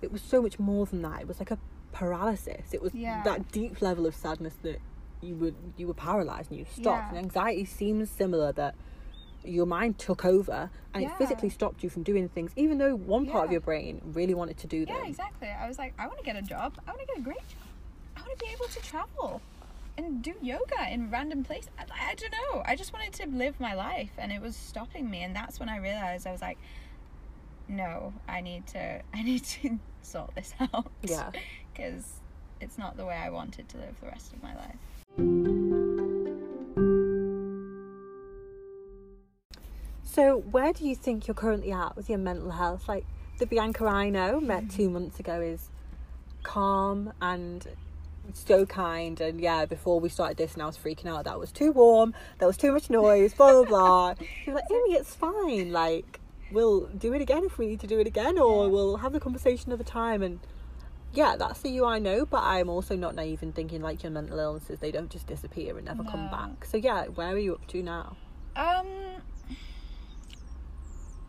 it 0.03 0.11
was 0.13 0.23
so 0.23 0.41
much 0.43 0.59
more 0.59 0.87
than 0.87 1.03
that 1.03 1.21
it 1.23 1.29
was 1.29 1.39
like 1.39 1.51
a 1.51 1.59
paralysis 1.93 2.73
it 2.73 2.83
was 2.83 2.95
Yeah. 2.95 3.23
that 3.25 3.51
deep 3.53 3.81
level 3.83 4.07
of 4.07 4.15
sadness 4.15 4.55
that 4.63 4.79
you 5.21 5.35
would 5.37 5.55
you 5.77 5.87
were 5.87 5.95
paralyzed 5.95 6.51
and 6.51 6.59
you 6.61 6.65
stopped 6.71 6.85
Yeah. 6.85 7.09
and 7.11 7.19
anxiety 7.19 7.65
seems 7.65 8.11
similar 8.11 8.53
that 8.53 8.75
your 9.49 9.67
mind 9.67 9.99
took 9.99 10.25
over 10.25 10.71
and 10.95 11.05
it 11.05 11.11
physically 11.19 11.49
stopped 11.49 11.83
you 11.83 11.89
from 11.91 12.03
doing 12.03 12.29
things 12.29 12.53
even 12.57 12.79
though 12.79 12.95
one 12.95 13.27
part 13.27 13.47
of 13.47 13.53
your 13.53 13.61
brain 13.61 14.01
really 14.05 14.35
wanted 14.35 14.57
to 14.59 14.67
do 14.67 14.85
them 14.85 14.97
Yeah, 15.03 15.09
exactly. 15.09 15.49
I 15.49 15.67
was 15.69 15.79
like, 15.79 15.95
I 15.99 16.07
want 16.07 16.19
to 16.19 16.25
get 16.25 16.37
a 16.37 16.43
job. 16.43 16.79
I 16.87 16.91
want 16.91 17.01
to 17.01 17.07
get 17.07 17.19
a 17.19 17.23
great 17.23 17.37
job. 17.49 17.69
I 18.17 18.21
want 18.21 18.39
to 18.39 18.45
be 18.45 18.51
able 18.53 18.67
to 18.67 18.81
travel 18.81 19.41
and 19.99 20.23
do 20.23 20.35
yoga 20.41 20.91
in 20.91 21.11
random 21.11 21.45
places. 21.45 21.71
I, 21.79 21.85
I 22.11 22.15
don't 22.15 22.33
know. 22.33 22.63
I 22.65 22.77
just 22.77 22.93
wanted 22.93 23.13
to 23.15 23.27
live 23.27 23.59
my 23.61 23.75
life, 23.75 24.13
and 24.17 24.33
it 24.33 24.41
was 24.41 24.57
stopping 24.57 25.11
me. 25.11 25.23
And 25.23 25.35
that's 25.35 25.59
when 25.59 25.69
I 25.69 25.79
realized 25.79 26.27
I 26.27 26.33
was 26.33 26.41
like, 26.41 26.59
no, 27.69 28.15
I 28.29 28.41
need 28.41 28.67
to. 28.69 29.03
I 29.15 29.23
need 29.23 29.45
to 29.45 29.79
sort 30.03 30.35
this 30.35 30.55
out. 30.61 30.91
Yeah. 31.03 31.31
Because 31.75 32.15
it's 32.61 32.77
not 32.77 32.97
the 32.97 33.07
way 33.07 33.15
I 33.15 33.31
wanted 33.31 33.69
to 33.69 33.77
live 33.77 34.01
the 34.01 34.09
rest 34.09 34.33
of 34.33 34.43
my 34.43 34.53
life. 34.57 35.88
So, 40.11 40.39
where 40.39 40.73
do 40.73 40.89
you 40.89 40.95
think 40.95 41.29
you're 41.29 41.35
currently 41.35 41.71
at 41.71 41.95
with 41.95 42.09
your 42.09 42.19
mental 42.19 42.51
health? 42.51 42.89
Like 42.89 43.05
the 43.39 43.47
Bianca 43.47 43.85
I 43.85 44.09
know 44.09 44.41
met 44.41 44.71
two 44.71 44.89
months 44.89 45.21
ago 45.21 45.41
is 45.41 45.69
calm 46.43 47.13
and 47.21 47.67
so 48.33 48.65
kind. 48.65 49.21
And 49.21 49.39
yeah, 49.39 49.67
before 49.67 50.01
we 50.01 50.09
started 50.09 50.39
this, 50.39 50.55
and 50.55 50.63
I 50.63 50.67
was 50.67 50.79
freaking 50.79 51.07
out 51.07 51.25
that 51.25 51.39
was 51.39 51.53
too 51.53 51.73
warm, 51.73 52.15
That 52.39 52.47
was 52.47 52.57
too 52.57 52.73
much 52.73 52.89
noise, 52.89 53.35
blah 53.35 53.53
blah 53.53 53.65
blah. 53.65 54.15
She 54.45 54.51
was 54.51 54.63
like, 54.63 54.71
Amy, 54.71 54.95
it's 54.99 55.15
fine. 55.15 55.73
Like 55.73 56.21
we'll 56.51 56.87
do 56.87 57.13
it 57.13 57.21
again 57.21 57.45
if 57.45 57.59
we 57.59 57.67
need 57.67 57.81
to 57.81 57.87
do 57.87 58.01
it 58.01 58.07
again, 58.07 58.39
or 58.39 58.65
Yeah. 58.65 58.71
we'll 58.73 58.97
have 58.97 59.13
the 59.13 59.21
conversation 59.21 59.71
another 59.71 59.85
time. 59.85 60.23
And 60.23 60.41
yeah, 61.13 61.37
that's 61.39 61.61
the 61.61 61.69
you 61.69 61.85
I 61.85 61.99
know, 61.99 62.25
but 62.25 62.43
I'm 62.43 62.71
also 62.71 62.97
not 62.97 63.15
naive 63.15 63.43
in 63.43 63.53
thinking 63.53 63.83
like 63.83 64.03
your 64.03 64.11
mental 64.13 64.39
illnesses, 64.39 64.79
they 64.79 64.91
don't 64.91 65.11
just 65.11 65.27
disappear 65.27 65.77
and 65.77 65.85
never 65.85 66.03
come 66.03 66.31
back. 66.31 66.65
So 66.65 66.79
yeah, 66.79 67.05
where 67.09 67.29
are 67.35 67.39
you 67.39 67.55
up 67.55 67.67
to 67.69 67.83
now? 67.83 68.17
Um, 68.57 68.87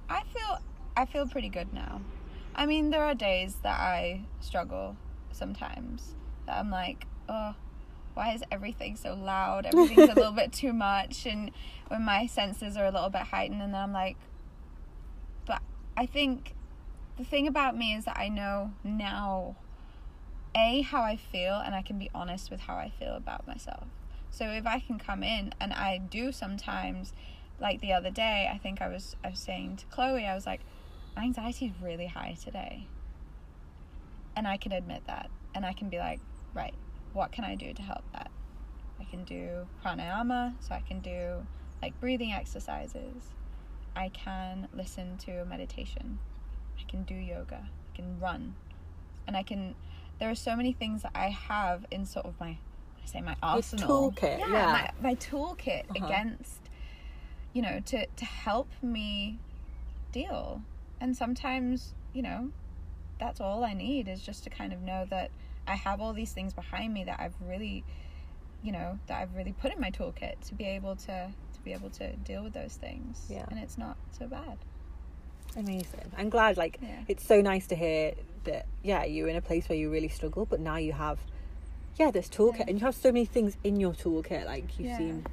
I 0.09 0.23
feel 0.33 0.59
I 0.97 1.05
feel 1.05 1.27
pretty 1.27 1.49
good 1.49 1.73
now. 1.73 2.01
I 2.55 2.65
mean, 2.65 2.89
there 2.89 3.03
are 3.03 3.13
days 3.13 3.55
that 3.63 3.79
I 3.79 4.23
struggle 4.41 4.97
sometimes. 5.31 6.15
That 6.45 6.57
I'm 6.57 6.71
like, 6.71 7.05
oh, 7.29 7.55
why 8.15 8.33
is 8.33 8.43
everything 8.51 8.95
so 8.95 9.13
loud? 9.13 9.65
Everything's 9.65 10.09
a 10.09 10.13
little 10.15 10.33
bit 10.33 10.51
too 10.51 10.73
much, 10.73 11.25
and 11.25 11.51
when 11.87 12.03
my 12.03 12.25
senses 12.25 12.75
are 12.75 12.85
a 12.85 12.91
little 12.91 13.09
bit 13.09 13.21
heightened, 13.21 13.61
and 13.61 13.73
then 13.73 13.81
I'm 13.81 13.93
like, 13.93 14.17
but 15.45 15.61
I 15.95 16.05
think 16.05 16.53
the 17.17 17.23
thing 17.23 17.47
about 17.47 17.77
me 17.77 17.93
is 17.93 18.05
that 18.05 18.17
I 18.17 18.29
know 18.29 18.73
now, 18.83 19.55
a 20.55 20.81
how 20.81 21.01
I 21.01 21.15
feel, 21.15 21.55
and 21.55 21.75
I 21.75 21.81
can 21.81 21.99
be 21.99 22.09
honest 22.13 22.49
with 22.49 22.61
how 22.61 22.75
I 22.75 22.91
feel 22.97 23.13
about 23.13 23.47
myself. 23.47 23.85
So 24.31 24.45
if 24.49 24.65
I 24.65 24.79
can 24.79 24.99
come 24.99 25.23
in, 25.23 25.53
and 25.59 25.71
I 25.71 25.97
do 25.97 26.31
sometimes, 26.31 27.13
like 27.59 27.81
the 27.81 27.93
other 27.93 28.11
day, 28.11 28.49
I 28.53 28.57
think 28.57 28.81
I 28.81 28.87
was 28.87 29.15
I 29.23 29.29
was 29.29 29.39
saying 29.39 29.77
to 29.77 29.85
Chloe, 29.87 30.25
I 30.25 30.35
was 30.35 30.45
like, 30.45 30.61
my 31.15 31.23
anxiety 31.23 31.65
is 31.67 31.73
really 31.81 32.07
high 32.07 32.37
today, 32.41 32.87
and 34.35 34.47
I 34.47 34.57
can 34.57 34.71
admit 34.71 35.03
that, 35.07 35.29
and 35.53 35.65
I 35.65 35.73
can 35.73 35.89
be 35.89 35.97
like, 35.99 36.19
right, 36.53 36.73
what 37.13 37.31
can 37.31 37.43
I 37.43 37.55
do 37.55 37.73
to 37.73 37.81
help 37.81 38.03
that? 38.13 38.29
I 38.99 39.03
can 39.05 39.23
do 39.23 39.67
pranayama, 39.83 40.53
so 40.59 40.73
I 40.75 40.81
can 40.81 40.99
do 40.99 41.45
like 41.81 41.99
breathing 41.99 42.31
exercises. 42.33 43.23
I 43.95 44.09
can 44.09 44.67
listen 44.73 45.17
to 45.19 45.45
meditation. 45.45 46.19
I 46.79 46.89
can 46.89 47.03
do 47.03 47.15
yoga. 47.15 47.67
I 47.93 47.95
can 47.95 48.19
run. 48.19 48.55
And 49.27 49.35
I 49.35 49.43
can 49.43 49.75
there 50.19 50.29
are 50.29 50.35
so 50.35 50.55
many 50.55 50.73
things 50.73 51.01
that 51.03 51.11
I 51.15 51.29
have 51.29 51.85
in 51.91 52.05
sort 52.05 52.25
of 52.25 52.39
my 52.39 52.57
I 53.01 53.05
say 53.05 53.21
my 53.21 53.35
arsenal. 53.41 54.11
toolkit, 54.11 54.39
Yeah, 54.39 54.47
yeah. 54.51 54.91
My, 55.01 55.09
my 55.09 55.15
toolkit 55.15 55.83
Uh-huh. 55.89 56.05
against 56.05 56.68
you 57.53 57.61
know, 57.61 57.79
to 57.87 58.05
to 58.05 58.25
help 58.25 58.69
me 58.81 59.39
deal. 60.11 60.61
And 61.01 61.15
sometimes, 61.15 61.93
you 62.13 62.21
know, 62.21 62.49
that's 63.19 63.39
all 63.39 63.63
I 63.63 63.73
need 63.73 64.07
is 64.07 64.21
just 64.21 64.43
to 64.45 64.49
kind 64.49 64.73
of 64.73 64.81
know 64.81 65.05
that 65.09 65.31
I 65.67 65.75
have 65.75 66.01
all 66.01 66.13
these 66.13 66.31
things 66.33 66.53
behind 66.53 66.93
me 66.93 67.03
that 67.05 67.19
I've 67.19 67.35
really, 67.47 67.83
you 68.63 68.71
know, 68.71 68.99
that 69.07 69.21
I've 69.21 69.35
really 69.35 69.53
put 69.53 69.73
in 69.73 69.79
my 69.79 69.91
toolkit 69.91 70.39
to 70.47 70.53
be 70.55 70.65
able 70.65 70.95
to 70.97 71.29
to 71.53 71.59
be 71.63 71.73
able 71.73 71.89
to 71.91 72.15
deal 72.17 72.43
with 72.43 72.53
those 72.53 72.75
things. 72.75 73.25
Yeah. 73.29 73.45
And 73.49 73.59
it's 73.59 73.77
not 73.77 73.97
so 74.17 74.27
bad. 74.27 74.57
Amazing. 75.57 76.11
I'm 76.17 76.29
glad. 76.29 76.57
Like, 76.57 76.77
Yeah. 76.81 77.01
it's 77.07 77.25
so 77.25 77.41
nice 77.41 77.65
to 77.67 77.75
hear 77.75 78.13
that. 78.43 78.65
Yeah, 78.83 79.03
you're 79.05 79.27
in 79.27 79.35
a 79.35 79.41
place 79.41 79.67
where 79.67 79.77
you 79.77 79.89
really 79.91 80.07
struggle, 80.09 80.45
but 80.45 80.59
now 80.59 80.75
you 80.77 80.93
have, 80.93 81.19
yeah, 81.97 82.11
this 82.11 82.29
toolkit, 82.29 82.59
Yeah. 82.59 82.65
and 82.67 82.79
you 82.79 82.85
have 82.85 82.95
so 82.95 83.11
many 83.11 83.25
things 83.25 83.57
in 83.63 83.79
your 83.79 83.93
toolkit. 83.93 84.45
Like, 84.45 84.77
you 84.79 84.85
Yeah. 84.87 84.97
seem, 84.97 85.25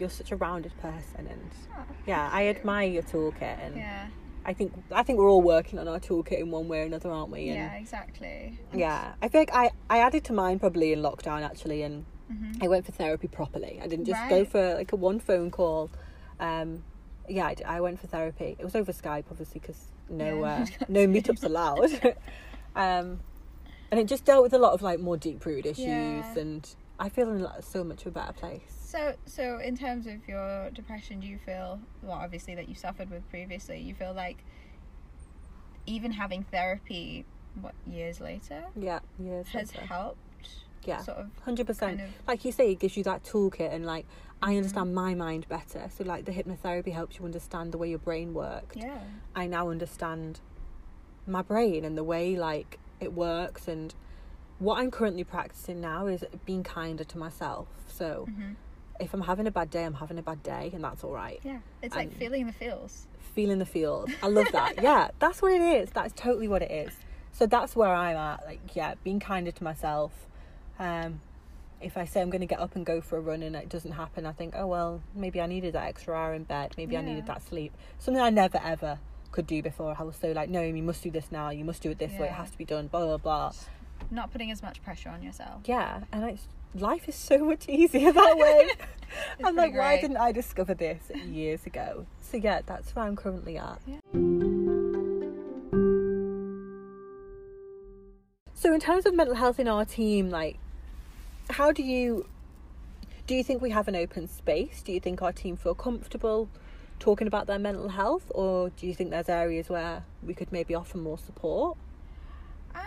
you're 0.00 0.10
such 0.10 0.32
a 0.32 0.36
rounded 0.36 0.72
person, 0.78 1.26
and 1.28 1.50
Oh, 1.76 1.84
yeah, 2.06 2.28
I 2.32 2.48
admire 2.48 2.88
your 2.88 3.02
toolkit, 3.02 3.58
and 3.64 3.76
Yeah. 3.76 4.06
I 4.44 4.52
think 4.52 4.72
I 4.92 5.02
think 5.02 5.18
we're 5.18 5.28
all 5.28 5.42
working 5.42 5.78
on 5.78 5.88
our 5.88 5.98
toolkit 5.98 6.38
in 6.38 6.50
one 6.52 6.68
way 6.68 6.80
or 6.80 6.84
another, 6.84 7.10
aren't 7.10 7.30
we? 7.32 7.48
And 7.48 7.56
Yeah, 7.58 7.74
exactly. 7.74 8.58
Yeah, 8.72 9.14
I 9.20 9.28
think 9.28 9.52
like 9.52 9.72
I 9.90 9.96
I 9.96 9.98
added 10.00 10.24
to 10.24 10.32
mine 10.32 10.58
probably 10.60 10.92
in 10.92 11.00
lockdown 11.00 11.42
actually, 11.42 11.82
and 11.82 12.04
Mhm. 12.32 12.62
I 12.62 12.68
went 12.68 12.86
for 12.86 12.92
therapy 12.92 13.28
properly. 13.28 13.80
I 13.82 13.86
didn't 13.88 14.04
just 14.04 14.20
go 14.28 14.44
for 14.44 14.74
like 14.74 14.92
a 14.92 14.96
one 14.96 15.18
phone 15.20 15.50
call. 15.50 15.90
Um, 16.38 16.84
yeah, 17.28 17.52
I 17.66 17.80
went 17.80 17.98
for 18.00 18.06
therapy. 18.06 18.56
It 18.58 18.64
was 18.64 18.76
over 18.76 18.92
Skype, 18.92 19.24
obviously, 19.30 19.60
because 19.60 19.88
no 20.08 20.44
Yeah, 20.44 20.62
uh, 20.62 20.66
no 20.88 21.06
meetups 21.06 21.42
allowed. 21.44 21.92
um, 22.76 23.20
and 23.90 24.00
it 24.00 24.06
just 24.06 24.24
dealt 24.24 24.42
with 24.44 24.52
a 24.52 24.58
lot 24.58 24.72
of 24.74 24.82
like 24.82 25.00
more 25.00 25.16
deep 25.16 25.44
rooted 25.44 25.66
issues, 25.66 25.86
Yeah. 25.86 26.38
and 26.42 26.74
I 27.00 27.08
feel 27.08 27.28
in 27.30 27.42
like, 27.42 27.62
so 27.64 27.82
much 27.84 28.02
of 28.02 28.08
a 28.08 28.10
better 28.12 28.32
place. 28.32 28.75
So, 28.86 29.14
so 29.26 29.58
in 29.58 29.76
terms 29.76 30.06
of 30.06 30.28
your 30.28 30.70
depression, 30.70 31.18
do 31.18 31.26
you 31.26 31.38
feel 31.38 31.80
well? 32.02 32.18
Obviously, 32.18 32.54
that 32.54 32.68
you 32.68 32.76
suffered 32.76 33.10
with 33.10 33.28
previously, 33.30 33.80
you 33.80 33.94
feel 33.94 34.12
like 34.14 34.44
even 35.86 36.12
having 36.12 36.44
therapy, 36.44 37.24
what 37.60 37.74
years 37.84 38.20
later, 38.20 38.62
Yeah, 38.76 39.00
years 39.18 39.48
has 39.48 39.74
later. 39.74 39.86
helped. 39.86 40.18
Yeah. 40.84 40.98
Sort 40.98 41.18
of. 41.18 41.30
Hundred 41.42 41.66
percent. 41.66 41.98
kind 41.98 42.08
of- 42.08 42.28
Like 42.28 42.44
you 42.44 42.52
say, 42.52 42.70
it 42.70 42.78
gives 42.78 42.96
you 42.96 43.02
that 43.04 43.24
toolkit, 43.24 43.72
and 43.72 43.84
like 43.84 44.06
I 44.40 44.52
Mhm. 44.52 44.58
understand 44.58 44.94
my 44.94 45.16
mind 45.16 45.48
better. 45.48 45.88
So 45.90 46.04
like 46.04 46.24
the 46.24 46.32
hypnotherapy 46.32 46.92
helps 46.92 47.18
you 47.18 47.24
understand 47.24 47.72
the 47.72 47.78
way 47.78 47.88
your 47.90 47.98
brain 47.98 48.34
worked. 48.34 48.76
Yeah. 48.76 49.00
I 49.34 49.48
now 49.48 49.68
understand 49.68 50.40
my 51.26 51.42
brain 51.42 51.84
and 51.84 51.98
the 51.98 52.04
way 52.04 52.36
like 52.36 52.78
it 53.00 53.12
works 53.14 53.66
and 53.66 53.92
what 54.60 54.78
I'm 54.78 54.90
currently 54.92 55.24
practicing 55.24 55.80
now 55.80 56.06
is 56.06 56.24
being 56.44 56.62
kinder 56.62 57.02
to 57.02 57.18
myself. 57.18 57.66
So 57.88 58.26
hmm 58.26 58.52
if 59.00 59.14
I'm 59.14 59.22
having 59.22 59.46
a 59.46 59.50
bad 59.50 59.70
day, 59.70 59.84
I'm 59.84 59.94
having 59.94 60.18
a 60.18 60.22
bad 60.22 60.42
day 60.42 60.70
and 60.74 60.82
that's 60.82 61.04
all 61.04 61.12
right. 61.12 61.40
Yeah. 61.42 61.58
It's 61.82 61.94
like 61.94 62.12
feeling 62.16 62.46
the 62.46 62.52
feels. 62.52 63.06
Feeling 63.34 63.58
the 63.58 63.66
feels. 63.66 64.10
I 64.22 64.28
love 64.28 64.50
that. 64.52 64.74
yeah, 64.82 65.08
that's 65.18 65.42
what 65.42 65.52
it 65.52 65.60
is. 65.60 65.90
That's 65.90 66.12
totally 66.14 66.48
what 66.48 66.62
it 66.62 66.70
is. 66.70 66.92
So 67.32 67.46
that's 67.46 67.76
where 67.76 67.92
I'm 67.94 68.16
at. 68.16 68.46
Like, 68.46 68.74
yeah, 68.74 68.94
being 69.04 69.20
kinder 69.20 69.50
to 69.50 69.64
myself. 69.64 70.12
Um, 70.78 71.20
if 71.80 71.96
I 71.96 72.06
say 72.06 72.22
I'm 72.22 72.30
going 72.30 72.40
to 72.40 72.46
get 72.46 72.60
up 72.60 72.74
and 72.76 72.86
go 72.86 73.00
for 73.00 73.18
a 73.18 73.20
run 73.20 73.42
and 73.42 73.54
it 73.54 73.68
doesn't 73.68 73.92
happen, 73.92 74.24
I 74.24 74.32
think, 74.32 74.54
oh 74.56 74.66
well, 74.66 75.02
maybe 75.14 75.40
I 75.40 75.46
needed 75.46 75.74
that 75.74 75.84
extra 75.86 76.14
hour 76.14 76.32
in 76.32 76.44
bed. 76.44 76.74
Maybe 76.76 76.96
I 76.96 77.02
needed 77.02 77.26
that 77.26 77.46
sleep. 77.46 77.74
Something 77.98 78.22
I 78.22 78.30
never 78.30 78.58
ever 78.64 78.98
could 79.32 79.46
do 79.46 79.62
before. 79.62 79.94
I 79.98 80.02
was 80.02 80.16
so 80.16 80.32
like, 80.32 80.48
no, 80.48 80.62
you 80.62 80.82
must 80.82 81.02
do 81.02 81.10
this 81.10 81.30
now. 81.30 81.50
You 81.50 81.64
must 81.64 81.82
do 81.82 81.90
it 81.90 81.98
this 81.98 82.18
way. 82.18 82.26
It 82.26 82.32
has 82.32 82.50
to 82.50 82.58
be 82.58 82.64
done. 82.64 82.86
Blah 82.86 83.04
blah 83.04 83.16
blah. 83.18 83.52
Not 84.10 84.32
putting 84.32 84.50
as 84.50 84.62
much 84.62 84.82
pressure 84.82 85.10
on 85.10 85.22
yourself. 85.22 85.62
Yeah, 85.66 86.00
and 86.12 86.24
it's 86.24 86.48
life 86.80 87.08
is 87.08 87.14
so 87.14 87.38
much 87.38 87.68
easier 87.68 88.12
that 88.12 88.36
way. 88.38 88.68
I'm 89.44 89.56
like, 89.56 89.72
pretty 89.72 89.78
why 89.78 90.00
didn't 90.00 90.16
I 90.16 90.32
discover 90.32 90.74
this 90.74 91.10
years 91.26 91.66
ago? 91.66 92.06
So 92.20 92.36
yeah, 92.36 92.60
that's 92.66 92.94
where 92.94 93.04
I'm 93.04 93.16
currently 93.16 93.56
at. 93.56 93.78
Yeah. 93.86 93.98
So 98.54 98.72
in 98.74 98.80
terms 98.80 99.06
of 99.06 99.14
mental 99.14 99.36
health 99.36 99.60
in 99.60 99.68
our 99.68 99.84
team, 99.84 100.30
like, 100.30 100.58
how 101.50 101.72
do 101.72 101.82
you 101.82 102.26
do 103.26 103.34
you 103.34 103.42
think 103.42 103.60
we 103.60 103.70
have 103.70 103.88
an 103.88 103.96
open 103.96 104.28
space? 104.28 104.82
Do 104.82 104.92
you 104.92 105.00
think 105.00 105.20
our 105.20 105.32
team 105.32 105.56
feel 105.56 105.74
comfortable 105.74 106.48
talking 106.98 107.26
about 107.26 107.46
their 107.46 107.58
mental 107.58 107.88
health, 107.88 108.30
or 108.34 108.70
do 108.70 108.86
you 108.86 108.94
think 108.94 109.10
there's 109.10 109.28
areas 109.28 109.68
where 109.68 110.04
we 110.22 110.34
could 110.34 110.52
maybe 110.52 110.74
offer 110.74 110.98
more 110.98 111.18
support? 111.18 111.76
Um, 112.74 112.82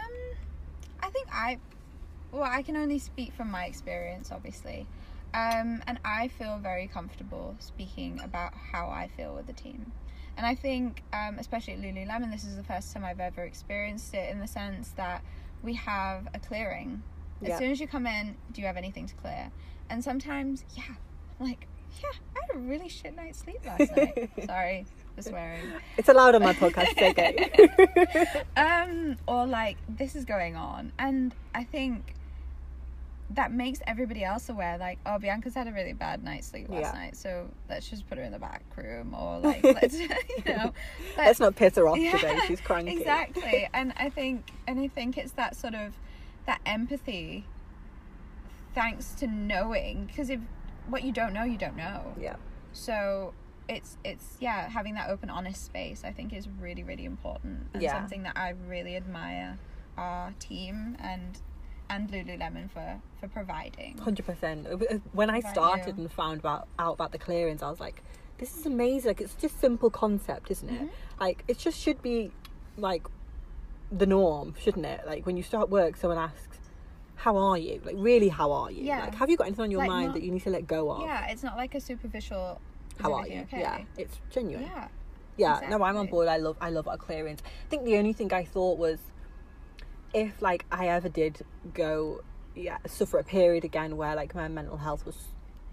I 1.01 1.09
think 1.09 1.27
I, 1.31 1.57
well, 2.31 2.43
I 2.43 2.61
can 2.61 2.75
only 2.77 2.99
speak 2.99 3.33
from 3.33 3.49
my 3.51 3.65
experience, 3.65 4.31
obviously. 4.31 4.85
Um, 5.33 5.83
and 5.87 5.99
I 6.03 6.27
feel 6.29 6.57
very 6.57 6.87
comfortable 6.87 7.55
speaking 7.59 8.19
about 8.23 8.53
how 8.71 8.87
I 8.87 9.09
feel 9.15 9.35
with 9.35 9.45
the 9.47 9.53
team. 9.53 9.91
And 10.37 10.45
I 10.45 10.55
think, 10.55 11.03
um, 11.13 11.37
especially 11.37 11.73
at 11.73 11.81
Lululemon, 11.81 12.31
this 12.31 12.43
is 12.43 12.55
the 12.55 12.63
first 12.63 12.93
time 12.93 13.03
I've 13.03 13.19
ever 13.19 13.43
experienced 13.43 14.13
it 14.13 14.31
in 14.31 14.39
the 14.39 14.47
sense 14.47 14.89
that 14.91 15.21
we 15.61 15.73
have 15.75 16.27
a 16.33 16.39
clearing. 16.39 17.03
As 17.41 17.49
Yeah. 17.49 17.57
soon 17.59 17.71
as 17.71 17.79
you 17.79 17.87
come 17.87 18.07
in, 18.07 18.37
do 18.51 18.61
you 18.61 18.67
have 18.67 18.77
anything 18.77 19.05
to 19.07 19.15
clear? 19.15 19.51
And 19.89 20.03
sometimes, 20.03 20.63
yeah, 20.75 20.83
I'm 21.39 21.45
like, 21.47 21.67
yeah, 22.01 22.09
I 22.35 22.39
had 22.47 22.55
a 22.55 22.59
really 22.59 22.87
shit 22.87 23.15
night's 23.15 23.39
sleep 23.39 23.59
last 23.65 23.91
night. 23.97 24.29
Sorry 24.45 24.85
for 25.15 25.21
swearing. 25.23 25.61
It's 25.97 26.07
allowed 26.09 26.35
on 26.35 26.41
my 26.43 26.53
podcast, 26.53 26.97
okay. 26.97 28.43
um 28.57 29.17
or 29.27 29.45
like 29.45 29.77
this 29.89 30.15
is 30.15 30.23
going 30.25 30.55
on 30.55 30.91
and 30.99 31.33
i 31.53 31.63
think 31.63 32.13
that 33.31 33.51
makes 33.51 33.79
everybody 33.85 34.23
else 34.23 34.49
aware 34.49 34.77
like 34.79 34.97
oh 35.05 35.19
bianca's 35.19 35.53
had 35.53 35.67
a 35.67 35.71
really 35.71 35.93
bad 35.93 36.23
night's 36.23 36.47
sleep 36.47 36.67
last 36.69 36.81
Yeah. 36.81 36.91
night 36.93 37.15
so 37.15 37.47
let's 37.69 37.87
just 37.89 38.07
put 38.09 38.17
her 38.17 38.23
in 38.23 38.31
the 38.31 38.39
back 38.39 38.63
room 38.75 39.13
or 39.13 39.39
like 39.49 39.63
let's 39.63 39.97
you 39.99 40.07
know 40.09 40.15
but- 40.45 40.73
Let's 41.17 41.39
not 41.39 41.55
piss 41.55 41.75
her 41.75 41.87
off 41.87 41.97
Yeah, 41.99 42.11
today. 42.17 42.39
She's 42.47 42.61
cranky. 42.61 42.93
exactly 42.97 43.67
and 43.73 43.93
i 43.97 44.09
think 44.09 44.51
and 44.67 44.79
i 44.79 44.87
think 44.87 45.17
it's 45.17 45.33
that 45.33 45.55
sort 45.55 45.75
of 45.75 45.93
that 46.47 46.59
empathy 46.65 47.45
thanks 48.73 49.11
to 49.15 49.27
knowing 49.27 50.05
because 50.05 50.29
if 50.29 50.39
what 50.87 51.03
you 51.03 51.11
don't 51.11 51.33
know 51.33 51.43
you 51.43 51.57
don't 51.57 51.75
know 51.77 52.13
Yeah. 52.19 52.35
so 52.71 53.33
it's 53.67 53.97
it's 54.03 54.37
yeah 54.39 54.67
having 54.69 54.95
that 54.95 55.09
open 55.09 55.29
honest 55.29 55.63
space 55.65 56.03
i 56.03 56.11
think 56.11 56.33
is 56.33 56.47
really 56.59 56.81
really 56.83 57.05
important 57.05 57.67
and 57.73 57.83
Yeah. 57.83 57.93
something 57.93 58.23
that 58.23 58.33
i 58.35 58.53
really 58.67 58.95
admire 58.95 59.59
our 59.97 60.31
team 60.39 60.95
and 60.99 61.39
and 61.89 62.09
lululemon 62.09 62.69
for 62.69 62.99
for 63.19 63.27
providing 63.27 63.97
Hundred 63.97 64.25
percent. 64.25 64.67
When 65.13 65.29
I 65.29 65.39
started 65.39 65.97
and 65.97 66.11
found 66.11 66.39
about 66.39 66.67
out 66.77 66.93
about 66.93 67.11
the 67.11 67.17
clearings, 67.17 67.61
I 67.63 67.69
was 67.69 67.79
like, 67.79 68.01
"This 68.37 68.55
is 68.57 68.65
amazing! 68.65 69.09
Like, 69.09 69.21
it's 69.21 69.35
just 69.35 69.59
simple 69.59 69.89
concept, 69.89 70.51
isn't 70.51 70.69
it? 70.69 70.81
Mhm. 70.83 70.89
Like, 71.19 71.43
it 71.47 71.57
just 71.57 71.79
should 71.79 72.01
be 72.01 72.31
like 72.77 73.05
the 73.91 74.05
norm, 74.05 74.53
shouldn't 74.59 74.85
it? 74.85 75.01
Like, 75.05 75.25
when 75.25 75.35
you 75.35 75.43
start 75.43 75.69
work, 75.69 75.97
someone 75.97 76.19
asks, 76.19 76.59
"How 77.15 77.35
are 77.37 77.57
you?" 77.57 77.81
Like, 77.83 77.95
really, 77.97 78.29
how 78.29 78.51
are 78.51 78.71
you? 78.71 78.83
Yeah. 78.83 79.05
Like, 79.05 79.15
have 79.15 79.29
you 79.29 79.37
got 79.37 79.47
anything 79.47 79.63
on 79.63 79.71
your 79.71 79.79
Like, 79.81 79.89
mind 79.89 80.07
not- 80.07 80.13
that 80.15 80.23
you 80.23 80.31
need 80.31 80.43
to 80.43 80.49
let 80.51 80.67
go 80.67 80.91
of? 80.91 81.01
yeah 81.01 81.27
it's 81.31 81.43
not 81.43 81.57
like 81.57 81.73
a 81.75 81.81
superficial 81.81 82.61
How 83.01 83.13
are 83.13 83.27
you? 83.27 83.41
okay 83.41 83.61
Yeah, 83.61 83.81
it's 83.97 84.19
genuine. 84.29 84.65
yeah 84.65 84.87
Yeah, 85.37 85.61
no, 85.69 85.81
I'm 85.83 85.95
on 85.95 86.07
board. 86.07 86.27
I 86.27 86.35
love, 86.35 86.57
I 86.59 86.69
love 86.69 86.85
our 86.89 86.97
clearings. 86.97 87.39
I 87.41 87.69
think 87.69 87.85
the 87.85 87.95
only 87.97 88.11
thing 88.11 88.31
I 88.33 88.43
thought 88.43 88.77
was, 88.77 88.99
if 90.13 90.41
like 90.41 90.65
I 90.71 90.87
ever 90.87 91.09
did 91.09 91.41
go, 91.73 92.21
yeah, 92.55 92.77
suffer 92.87 93.19
a 93.19 93.23
period 93.23 93.63
again 93.63 93.97
where 93.97 94.15
like 94.15 94.35
my 94.35 94.47
mental 94.47 94.77
health 94.77 95.05
was, 95.05 95.29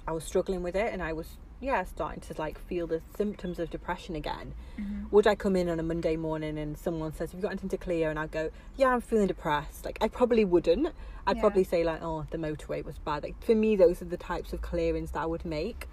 I 0.06 0.12
was 0.12 0.24
struggling 0.24 0.62
with 0.62 0.76
it, 0.76 0.92
and 0.92 1.02
I 1.02 1.12
was, 1.12 1.38
yeah, 1.60 1.84
starting 1.84 2.20
to 2.20 2.34
like 2.38 2.58
feel 2.58 2.86
the 2.86 3.00
symptoms 3.16 3.58
of 3.58 3.70
depression 3.70 4.14
again. 4.14 4.54
Mhm. 4.78 5.10
Would 5.10 5.26
I 5.26 5.34
come 5.34 5.56
in 5.56 5.68
on 5.68 5.80
a 5.80 5.82
Monday 5.82 6.16
morning 6.16 6.58
and 6.58 6.76
someone 6.76 7.12
says, 7.12 7.30
"Have 7.32 7.38
you 7.38 7.42
got 7.42 7.52
anything 7.52 7.70
to 7.70 7.78
clear?" 7.78 8.10
and 8.10 8.18
I 8.18 8.26
go, 8.26 8.50
"Yeah, 8.76 8.88
I'm 8.88 9.00
feeling 9.00 9.26
depressed." 9.26 9.84
Like 9.84 9.98
I 10.00 10.08
probably 10.08 10.44
wouldn't. 10.44 10.88
I'd 11.26 11.36
Yeah. 11.36 11.40
probably 11.40 11.64
say 11.64 11.82
like, 11.82 12.02
"Oh, 12.02 12.26
the 12.30 12.38
motorway 12.38 12.84
was 12.84 12.98
bad." 12.98 13.22
Like 13.24 13.42
for 13.42 13.54
me, 13.54 13.74
those 13.74 14.02
are 14.02 14.04
the 14.06 14.16
types 14.18 14.52
of 14.52 14.60
clearings 14.60 15.12
that 15.12 15.22
I 15.22 15.26
would 15.26 15.44
make. 15.44 15.88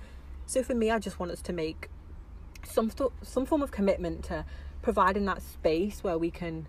So 0.46 0.62
for 0.64 0.76
me, 0.76 0.92
I 0.92 1.00
just 1.00 1.20
want 1.20 1.32
us 1.32 1.42
to 1.44 1.54
make 1.54 1.90
some 2.66 2.90
sto- 2.90 3.14
some 3.22 3.46
form 3.46 3.62
of 3.62 3.72
commitment 3.72 4.24
to 4.26 4.46
providing 4.82 5.26
that 5.26 5.42
space 5.42 6.04
where 6.04 6.18
we 6.18 6.30
can 6.30 6.68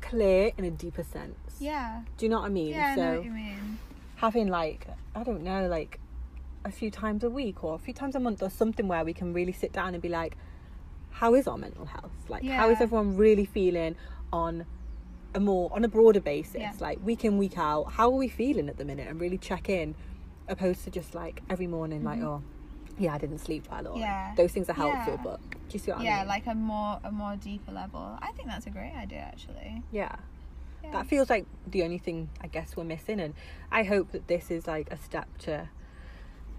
clear 0.00 0.52
in 0.56 0.64
a 0.64 0.70
deeper 0.70 1.02
sense. 1.04 1.36
yeah 1.60 2.02
Do 2.16 2.24
you 2.26 2.30
know 2.30 2.40
what 2.40 2.46
I 2.46 2.50
mean? 2.50 2.68
yeah 2.70 2.92
i 2.92 2.94
know 2.96 3.16
what 3.16 3.24
you 3.24 3.30
mean 3.30 3.78
having 4.16 4.48
like 4.48 4.86
I 5.14 5.24
don't 5.24 5.42
know, 5.42 5.66
like 5.66 5.98
a 6.64 6.70
few 6.70 6.88
times 6.90 7.24
a 7.24 7.30
week 7.30 7.64
or 7.64 7.74
a 7.74 7.78
few 7.78 7.92
times 7.94 8.14
a 8.14 8.20
month 8.20 8.42
or 8.42 8.50
something 8.50 8.86
where 8.86 9.04
we 9.04 9.12
can 9.12 9.32
really 9.32 9.52
sit 9.52 9.72
down 9.72 9.92
and 9.94 10.00
be 10.02 10.08
like, 10.08 10.36
how 11.10 11.34
is 11.34 11.48
our 11.48 11.58
mental 11.58 11.84
health? 11.86 12.12
Like 12.28 12.44
how 12.44 12.70
is 12.70 12.80
everyone 12.80 13.16
really 13.16 13.44
feeling 13.44 13.96
on 14.32 14.66
a 15.34 15.40
more 15.40 15.68
on 15.74 15.84
a 15.84 15.88
broader 15.88 16.20
basis? 16.20 16.60
Yeah. 16.60 16.72
Like 16.78 17.04
week 17.04 17.24
in, 17.24 17.38
week 17.38 17.58
out, 17.58 17.92
how 17.92 18.06
are 18.12 18.16
we 18.16 18.28
feeling 18.28 18.68
at 18.68 18.76
the 18.76 18.84
minute 18.84 19.08
and 19.08 19.20
really 19.20 19.38
check 19.38 19.68
in 19.68 19.94
opposed 20.48 20.84
to 20.84 20.90
just 20.90 21.14
like 21.14 21.42
every 21.50 21.66
morning 21.66 22.04
like, 22.04 22.20
oh 22.22 22.42
yeah, 22.98 23.14
I 23.14 23.18
didn't 23.18 23.38
sleep 23.38 23.66
well 23.70 23.86
or 23.88 23.90
Mm-hmm. 23.94 24.00
Yeah. 24.00 24.34
those 24.36 24.52
things 24.52 24.68
are 24.68 24.74
helpful 24.74 25.18
Yeah. 25.24 25.36
But 25.70 25.74
you 25.74 25.80
see 25.80 25.90
what 25.92 26.00
I 26.00 26.04
yeah, 26.04 26.24
like 26.24 26.46
a 26.46 26.54
more 26.54 26.98
a 27.04 27.12
more 27.12 27.36
deeper 27.36 27.72
level. 27.72 28.18
I 28.20 28.32
think 28.32 28.48
that's 28.48 28.66
a 28.66 28.70
great 28.70 28.92
idea, 28.96 29.18
actually. 29.20 29.82
yeah. 29.92 30.16
Yeah. 30.82 30.92
That 30.92 31.06
feels 31.06 31.28
like 31.30 31.46
the 31.66 31.82
only 31.82 31.98
thing 31.98 32.30
I 32.40 32.46
guess 32.46 32.76
we're 32.76 32.84
missing, 32.84 33.20
and 33.20 33.34
I 33.70 33.82
hope 33.84 34.12
that 34.12 34.26
this 34.28 34.50
is 34.50 34.66
like 34.66 34.90
a 34.90 34.96
step 34.96 35.28
to, 35.40 35.68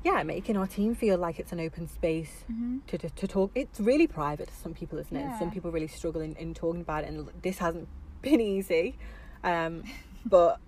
yeah, 0.04 0.22
making 0.24 0.58
our 0.58 0.68
team 0.68 0.96
feel 0.96 1.18
like 1.18 1.40
it's 1.40 1.52
an 1.52 1.60
open 1.60 1.88
space 1.88 2.44
hmm 2.48 2.78
to, 2.88 2.98
to, 2.98 3.10
to 3.10 3.28
talk. 3.28 3.52
It's 3.56 3.80
really 3.80 4.08
private 4.08 4.48
to 4.48 4.54
some 4.56 4.74
people, 4.74 4.98
isn't 5.00 5.16
it? 5.16 5.24
And 5.24 5.34
some 5.36 5.50
people 5.52 5.72
really 5.72 5.88
struggle 5.88 6.22
in, 6.22 6.36
in 6.36 6.54
talking 6.54 6.82
about 6.82 7.04
it, 7.04 7.10
and 7.10 7.30
this 7.42 7.58
hasn't 7.60 7.88
been 8.22 8.40
easy, 8.42 8.96
um, 9.44 9.84
but 10.26 10.60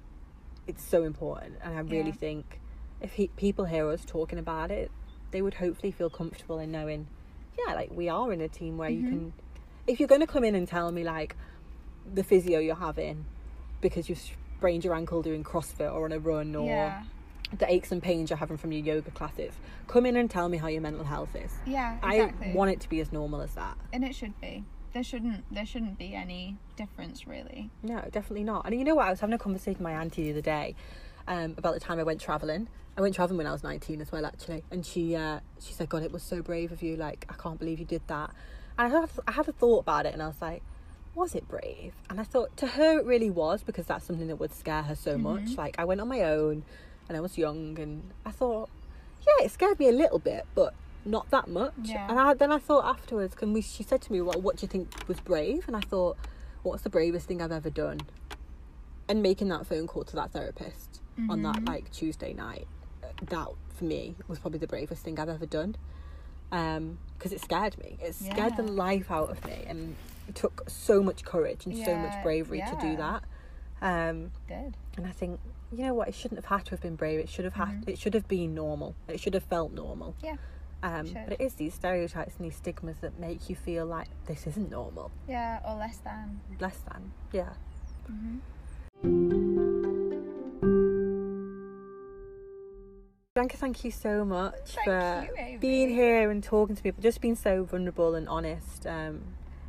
it's 0.67 0.83
so 0.83 1.03
important. 1.03 1.55
And 1.63 1.75
I 1.75 1.79
really 1.81 2.11
Yeah. 2.11 2.11
think 2.11 2.59
if 3.01 3.13
he, 3.13 3.27
people 3.29 3.65
hear 3.65 3.87
us 3.89 4.03
talking 4.05 4.39
about 4.39 4.71
it, 4.71 4.91
they 5.31 5.41
would 5.41 5.55
hopefully 5.55 5.91
feel 5.91 6.09
comfortable 6.09 6.59
in 6.59 6.71
knowing, 6.71 7.07
yeah, 7.57 7.73
like 7.73 7.91
we 7.91 8.09
are 8.09 8.31
in 8.33 8.41
a 8.41 8.47
team 8.47 8.77
where 8.77 8.89
you 8.89 9.03
Mhm. 9.03 9.09
can, 9.09 9.33
if 9.87 9.99
you're 9.99 10.07
going 10.09 10.21
to 10.21 10.27
come 10.27 10.43
in 10.43 10.55
and 10.55 10.67
tell 10.67 10.91
me 10.91 11.03
like 11.03 11.35
the 12.13 12.23
physio 12.23 12.59
you're 12.59 12.75
having 12.75 13.25
because 13.81 14.09
you've 14.09 14.19
sprained 14.19 14.83
your 14.83 14.95
ankle 14.95 15.21
doing 15.21 15.43
CrossFit 15.43 15.93
or 15.93 16.05
on 16.05 16.11
a 16.11 16.19
run 16.19 16.55
or 16.55 16.65
Yeah. 16.67 17.03
the 17.57 17.71
aches 17.71 17.91
and 17.91 18.01
pains 18.01 18.29
you're 18.29 18.37
having 18.37 18.57
from 18.57 18.71
your 18.71 18.81
yoga 18.83 19.11
classes, 19.11 19.53
come 19.87 20.05
in 20.05 20.15
and 20.15 20.29
tell 20.29 20.49
me 20.49 20.57
how 20.57 20.67
your 20.67 20.81
mental 20.81 21.03
health 21.05 21.35
is. 21.35 21.53
Yeah. 21.65 21.97
Exactly. 22.03 22.51
I 22.51 22.53
want 22.55 22.71
it 22.71 22.79
to 22.81 22.89
be 22.89 22.99
as 22.99 23.11
normal 23.11 23.41
as 23.41 23.53
that. 23.55 23.77
and 23.91 24.03
it 24.03 24.15
should 24.15 24.39
be. 24.41 24.63
There 24.93 25.03
shouldn't 25.03 25.43
there 25.51 25.65
shouldn't 25.65 25.97
be 25.97 26.13
any 26.13 26.55
difference 26.75 27.25
really. 27.27 27.71
No, 27.81 28.01
definitely 28.11 28.43
not. 28.43 28.65
And 28.67 28.75
you 28.75 28.83
know 28.83 28.93
what? 28.95 29.07
I 29.07 29.09
was 29.09 29.19
having 29.21 29.33
a 29.33 29.39
conversation 29.39 29.79
with 29.79 29.81
my 29.81 29.93
auntie 29.93 30.23
the 30.25 30.31
other 30.31 30.41
day 30.41 30.75
um, 31.27 31.55
about 31.57 31.73
the 31.73 31.79
time 31.79 31.99
I 31.99 32.03
went 32.03 32.21
travelling. 32.21 32.67
I 32.97 33.01
went 33.01 33.15
travelling 33.15 33.37
when 33.37 33.47
I 33.47 33.51
was 33.51 33.63
19 33.63 34.01
as 34.01 34.11
well, 34.11 34.25
actually. 34.25 34.63
And 34.69 34.85
she 34.85 35.15
uh, 35.15 35.39
she 35.59 35.73
said, 35.73 35.89
God, 35.89 36.03
it 36.03 36.11
was 36.11 36.23
so 36.23 36.41
brave 36.41 36.71
of 36.71 36.83
you. 36.83 36.95
Like, 36.95 37.25
I 37.29 37.33
can't 37.33 37.57
believe 37.59 37.79
you 37.79 37.85
did 37.85 38.01
that. 38.07 38.31
And 38.77 38.93
I 38.93 38.99
had, 38.99 39.09
I 39.27 39.31
had 39.31 39.47
a 39.47 39.51
thought 39.51 39.79
about 39.79 40.05
it 40.05 40.13
and 40.13 40.21
I 40.21 40.27
was 40.27 40.41
like, 40.41 40.61
was 41.15 41.35
it 41.35 41.47
brave? 41.47 41.93
And 42.09 42.19
I 42.19 42.23
thought 42.23 42.55
to 42.57 42.67
her 42.67 42.99
it 42.99 43.05
really 43.05 43.29
was 43.29 43.63
because 43.63 43.85
that's 43.85 44.05
something 44.05 44.27
that 44.27 44.37
would 44.37 44.53
scare 44.53 44.83
her 44.83 44.95
so 44.95 45.17
much. 45.17 45.43
Mhm. 45.43 45.57
Like, 45.57 45.79
I 45.79 45.85
went 45.85 46.01
on 46.01 46.07
my 46.07 46.21
own 46.21 46.63
and 47.07 47.17
I 47.17 47.19
was 47.19 47.37
young 47.37 47.77
and 47.79 48.11
I 48.25 48.31
thought, 48.31 48.69
yeah, 49.25 49.45
it 49.45 49.51
scared 49.51 49.79
me 49.79 49.89
a 49.89 49.91
little 49.91 50.19
bit, 50.19 50.45
but 50.55 50.73
not 51.05 51.29
that 51.31 51.47
much. 51.47 51.73
Yeah. 51.83 52.07
And 52.09 52.19
I, 52.19 52.33
then 52.33 52.51
I 52.51 52.57
thought 52.57 52.85
afterwards, 52.85 53.35
can 53.35 53.53
we? 53.53 53.61
She 53.61 53.83
said 53.83 54.01
to 54.03 54.11
me, 54.11 54.21
"Well, 54.21 54.39
what 54.39 54.57
do 54.57 54.63
you 54.63 54.67
think 54.67 55.07
was 55.07 55.19
brave?" 55.19 55.65
And 55.67 55.75
I 55.75 55.81
thought, 55.81 56.17
"What's 56.61 56.83
the 56.83 56.89
bravest 56.89 57.27
thing 57.27 57.41
I've 57.41 57.51
ever 57.51 57.69
done?" 57.69 58.01
And 59.07 59.21
making 59.21 59.49
that 59.49 59.67
phone 59.67 59.85
call 59.87 60.05
to 60.05 60.15
that 60.15 60.31
therapist 60.31 61.01
on 61.29 61.41
that 61.43 61.55
Mhm. 61.57 61.67
like 61.67 61.91
Tuesday 61.91 62.33
night, 62.33 62.67
uh, 63.03 63.07
that 63.25 63.47
for 63.75 63.83
me 63.85 64.15
was 64.27 64.39
probably 64.39 64.59
the 64.59 64.67
bravest 64.67 65.03
thing 65.03 65.19
I've 65.19 65.29
ever 65.29 65.45
done. 65.45 65.75
Um, 66.51 66.99
because 67.17 67.31
it 67.31 67.41
scared 67.41 67.77
me. 67.79 67.97
It 68.01 68.13
scared 68.15 68.57
the 68.57 68.63
life 68.63 69.09
out 69.09 69.29
of 69.31 69.43
me, 69.45 69.63
and 69.67 69.95
it 70.27 70.35
took 70.35 70.69
so 70.69 71.01
much 71.01 71.23
courage 71.25 71.65
and 71.65 71.75
so 71.75 71.95
much 71.97 72.13
Yeah, 72.13 72.23
bravery 72.23 72.61
to 72.61 72.75
do 72.79 72.95
that. 72.97 73.23
Um, 73.81 74.31
Good. 74.47 74.77
and 74.97 75.07
I 75.07 75.11
think 75.11 75.39
you 75.71 75.83
know 75.85 75.95
what, 75.95 76.07
it 76.07 76.13
shouldn't 76.13 76.37
have 76.39 76.45
had 76.57 76.65
to 76.65 76.71
have 76.71 76.81
been 76.81 76.95
brave. 76.95 77.19
It 77.19 77.27
should 77.29 77.45
have 77.45 77.55
had. 77.55 77.81
Mhm. 77.83 77.89
It 77.89 77.97
should 77.97 78.13
have 78.13 78.27
been 78.27 78.53
normal. 78.53 78.93
It 79.07 79.19
should 79.19 79.33
have 79.33 79.43
felt 79.45 79.71
normal. 79.71 80.13
Yeah. 80.21 80.35
Um, 80.83 81.07
should. 81.07 81.23
but 81.25 81.33
it 81.33 81.41
is 81.41 81.55
these 81.55 81.73
stereotypes 81.73 82.35
and 82.37 82.45
these 82.45 82.57
stigmas 82.57 82.97
that 82.99 83.17
make 83.17 83.49
you 83.49 83.55
feel 83.55 83.85
like 83.87 84.09
this 84.27 84.45
isn't 84.45 84.69
normal, 84.69 85.09
Yeah, 85.27 85.61
or 85.65 85.75
less 85.75 85.97
than. 85.97 86.41
less 86.59 86.77
than. 86.81 87.11
Yeah. 87.31 87.53
hmm 88.05 89.52
Bianca, 93.35 93.57
thank 93.57 93.83
you 93.83 93.89
so 93.89 94.23
much 94.23 94.53
Thank 94.75 94.85
for 94.85 95.27
you, 95.49 95.57
being 95.57 95.89
here 95.89 96.29
and 96.29 96.43
talking 96.43 96.75
to 96.75 96.83
me, 96.85 96.91
just 96.99 97.19
being 97.19 97.33
so 97.35 97.63
vulnerable 97.63 98.13
and 98.13 98.29
honest. 98.29 98.85
Um, 98.85 99.23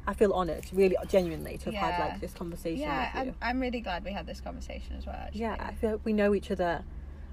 I 0.06 0.12
feel 0.12 0.34
honoured, 0.34 0.66
really, 0.70 0.96
genuinely, 1.08 1.56
to 1.56 1.72
have 1.72 1.94
had 1.94 1.98
like 1.98 2.20
this 2.20 2.34
conversation 2.34 2.80
Yeah, 2.82 3.16
with 3.16 3.28
you. 3.28 3.34
I'm, 3.40 3.56
I'm 3.56 3.60
really 3.60 3.80
glad 3.80 4.04
we 4.04 4.12
had 4.12 4.26
this 4.26 4.42
conversation 4.42 4.96
as 4.98 5.06
well. 5.06 5.14
Actually. 5.18 5.40
yeah, 5.40 5.56
I 5.58 5.72
feel 5.72 5.92
like 5.92 6.04
we 6.04 6.12
know 6.12 6.34
each 6.34 6.50
other 6.50 6.84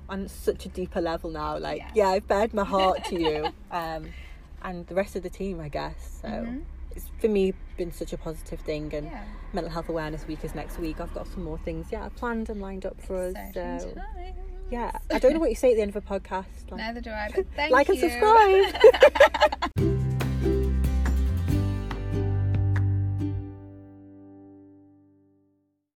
on 0.07 0.29
such 0.29 0.65
a 0.65 0.69
deeper 0.69 1.01
level 1.01 1.32
now. 1.32 1.57
Like, 1.57 1.79
yeah, 1.79 1.91
Yeah. 1.95 2.07
I've 2.11 2.27
bared 2.29 2.53
my 2.53 2.63
heart 2.63 3.03
to 3.07 3.19
you, 3.19 3.49
um, 3.71 4.13
and 4.61 4.88
the 4.88 4.95
rest 4.95 5.17
of 5.17 5.23
the 5.23 5.29
team, 5.29 5.59
I 5.59 5.67
guess. 5.67 6.19
So 6.21 6.29
Mhm. 6.29 6.63
it's 6.95 7.07
for 7.19 7.27
me 7.27 7.53
been 7.75 7.91
such 7.91 8.13
a 8.13 8.17
positive 8.17 8.61
thing. 8.61 8.93
And 8.93 9.07
Yeah. 9.07 9.25
Mental 9.51 9.69
Health 9.69 9.89
Awareness 9.89 10.25
Week 10.27 10.45
is 10.45 10.55
next 10.55 10.79
week. 10.79 11.01
I've 11.01 11.13
got 11.13 11.27
some 11.27 11.43
more 11.43 11.57
things, 11.57 11.88
yeah, 11.91 12.07
planned 12.15 12.49
and 12.49 12.61
lined 12.61 12.86
up 12.86 13.01
for 13.01 13.17
us. 13.17 13.36
So. 13.53 13.95
Yeah, 14.72 14.91
I 15.11 15.19
don't 15.19 15.34
know 15.34 15.39
what 15.39 15.49
you 15.49 15.55
say 15.55 15.72
at 15.72 15.76
the 15.76 15.82
end 15.82 15.95
of 15.95 15.97
a 15.97 16.01
podcast. 16.01 16.45
Like, 16.72 16.80
Neither 16.80 17.01
do 17.01 17.11
I, 17.11 17.30
but 17.36 17.45
thank 17.55 17.72
like 17.72 17.88
you. 17.89 17.93
and 17.95 18.74
subscribe. 19.76 19.97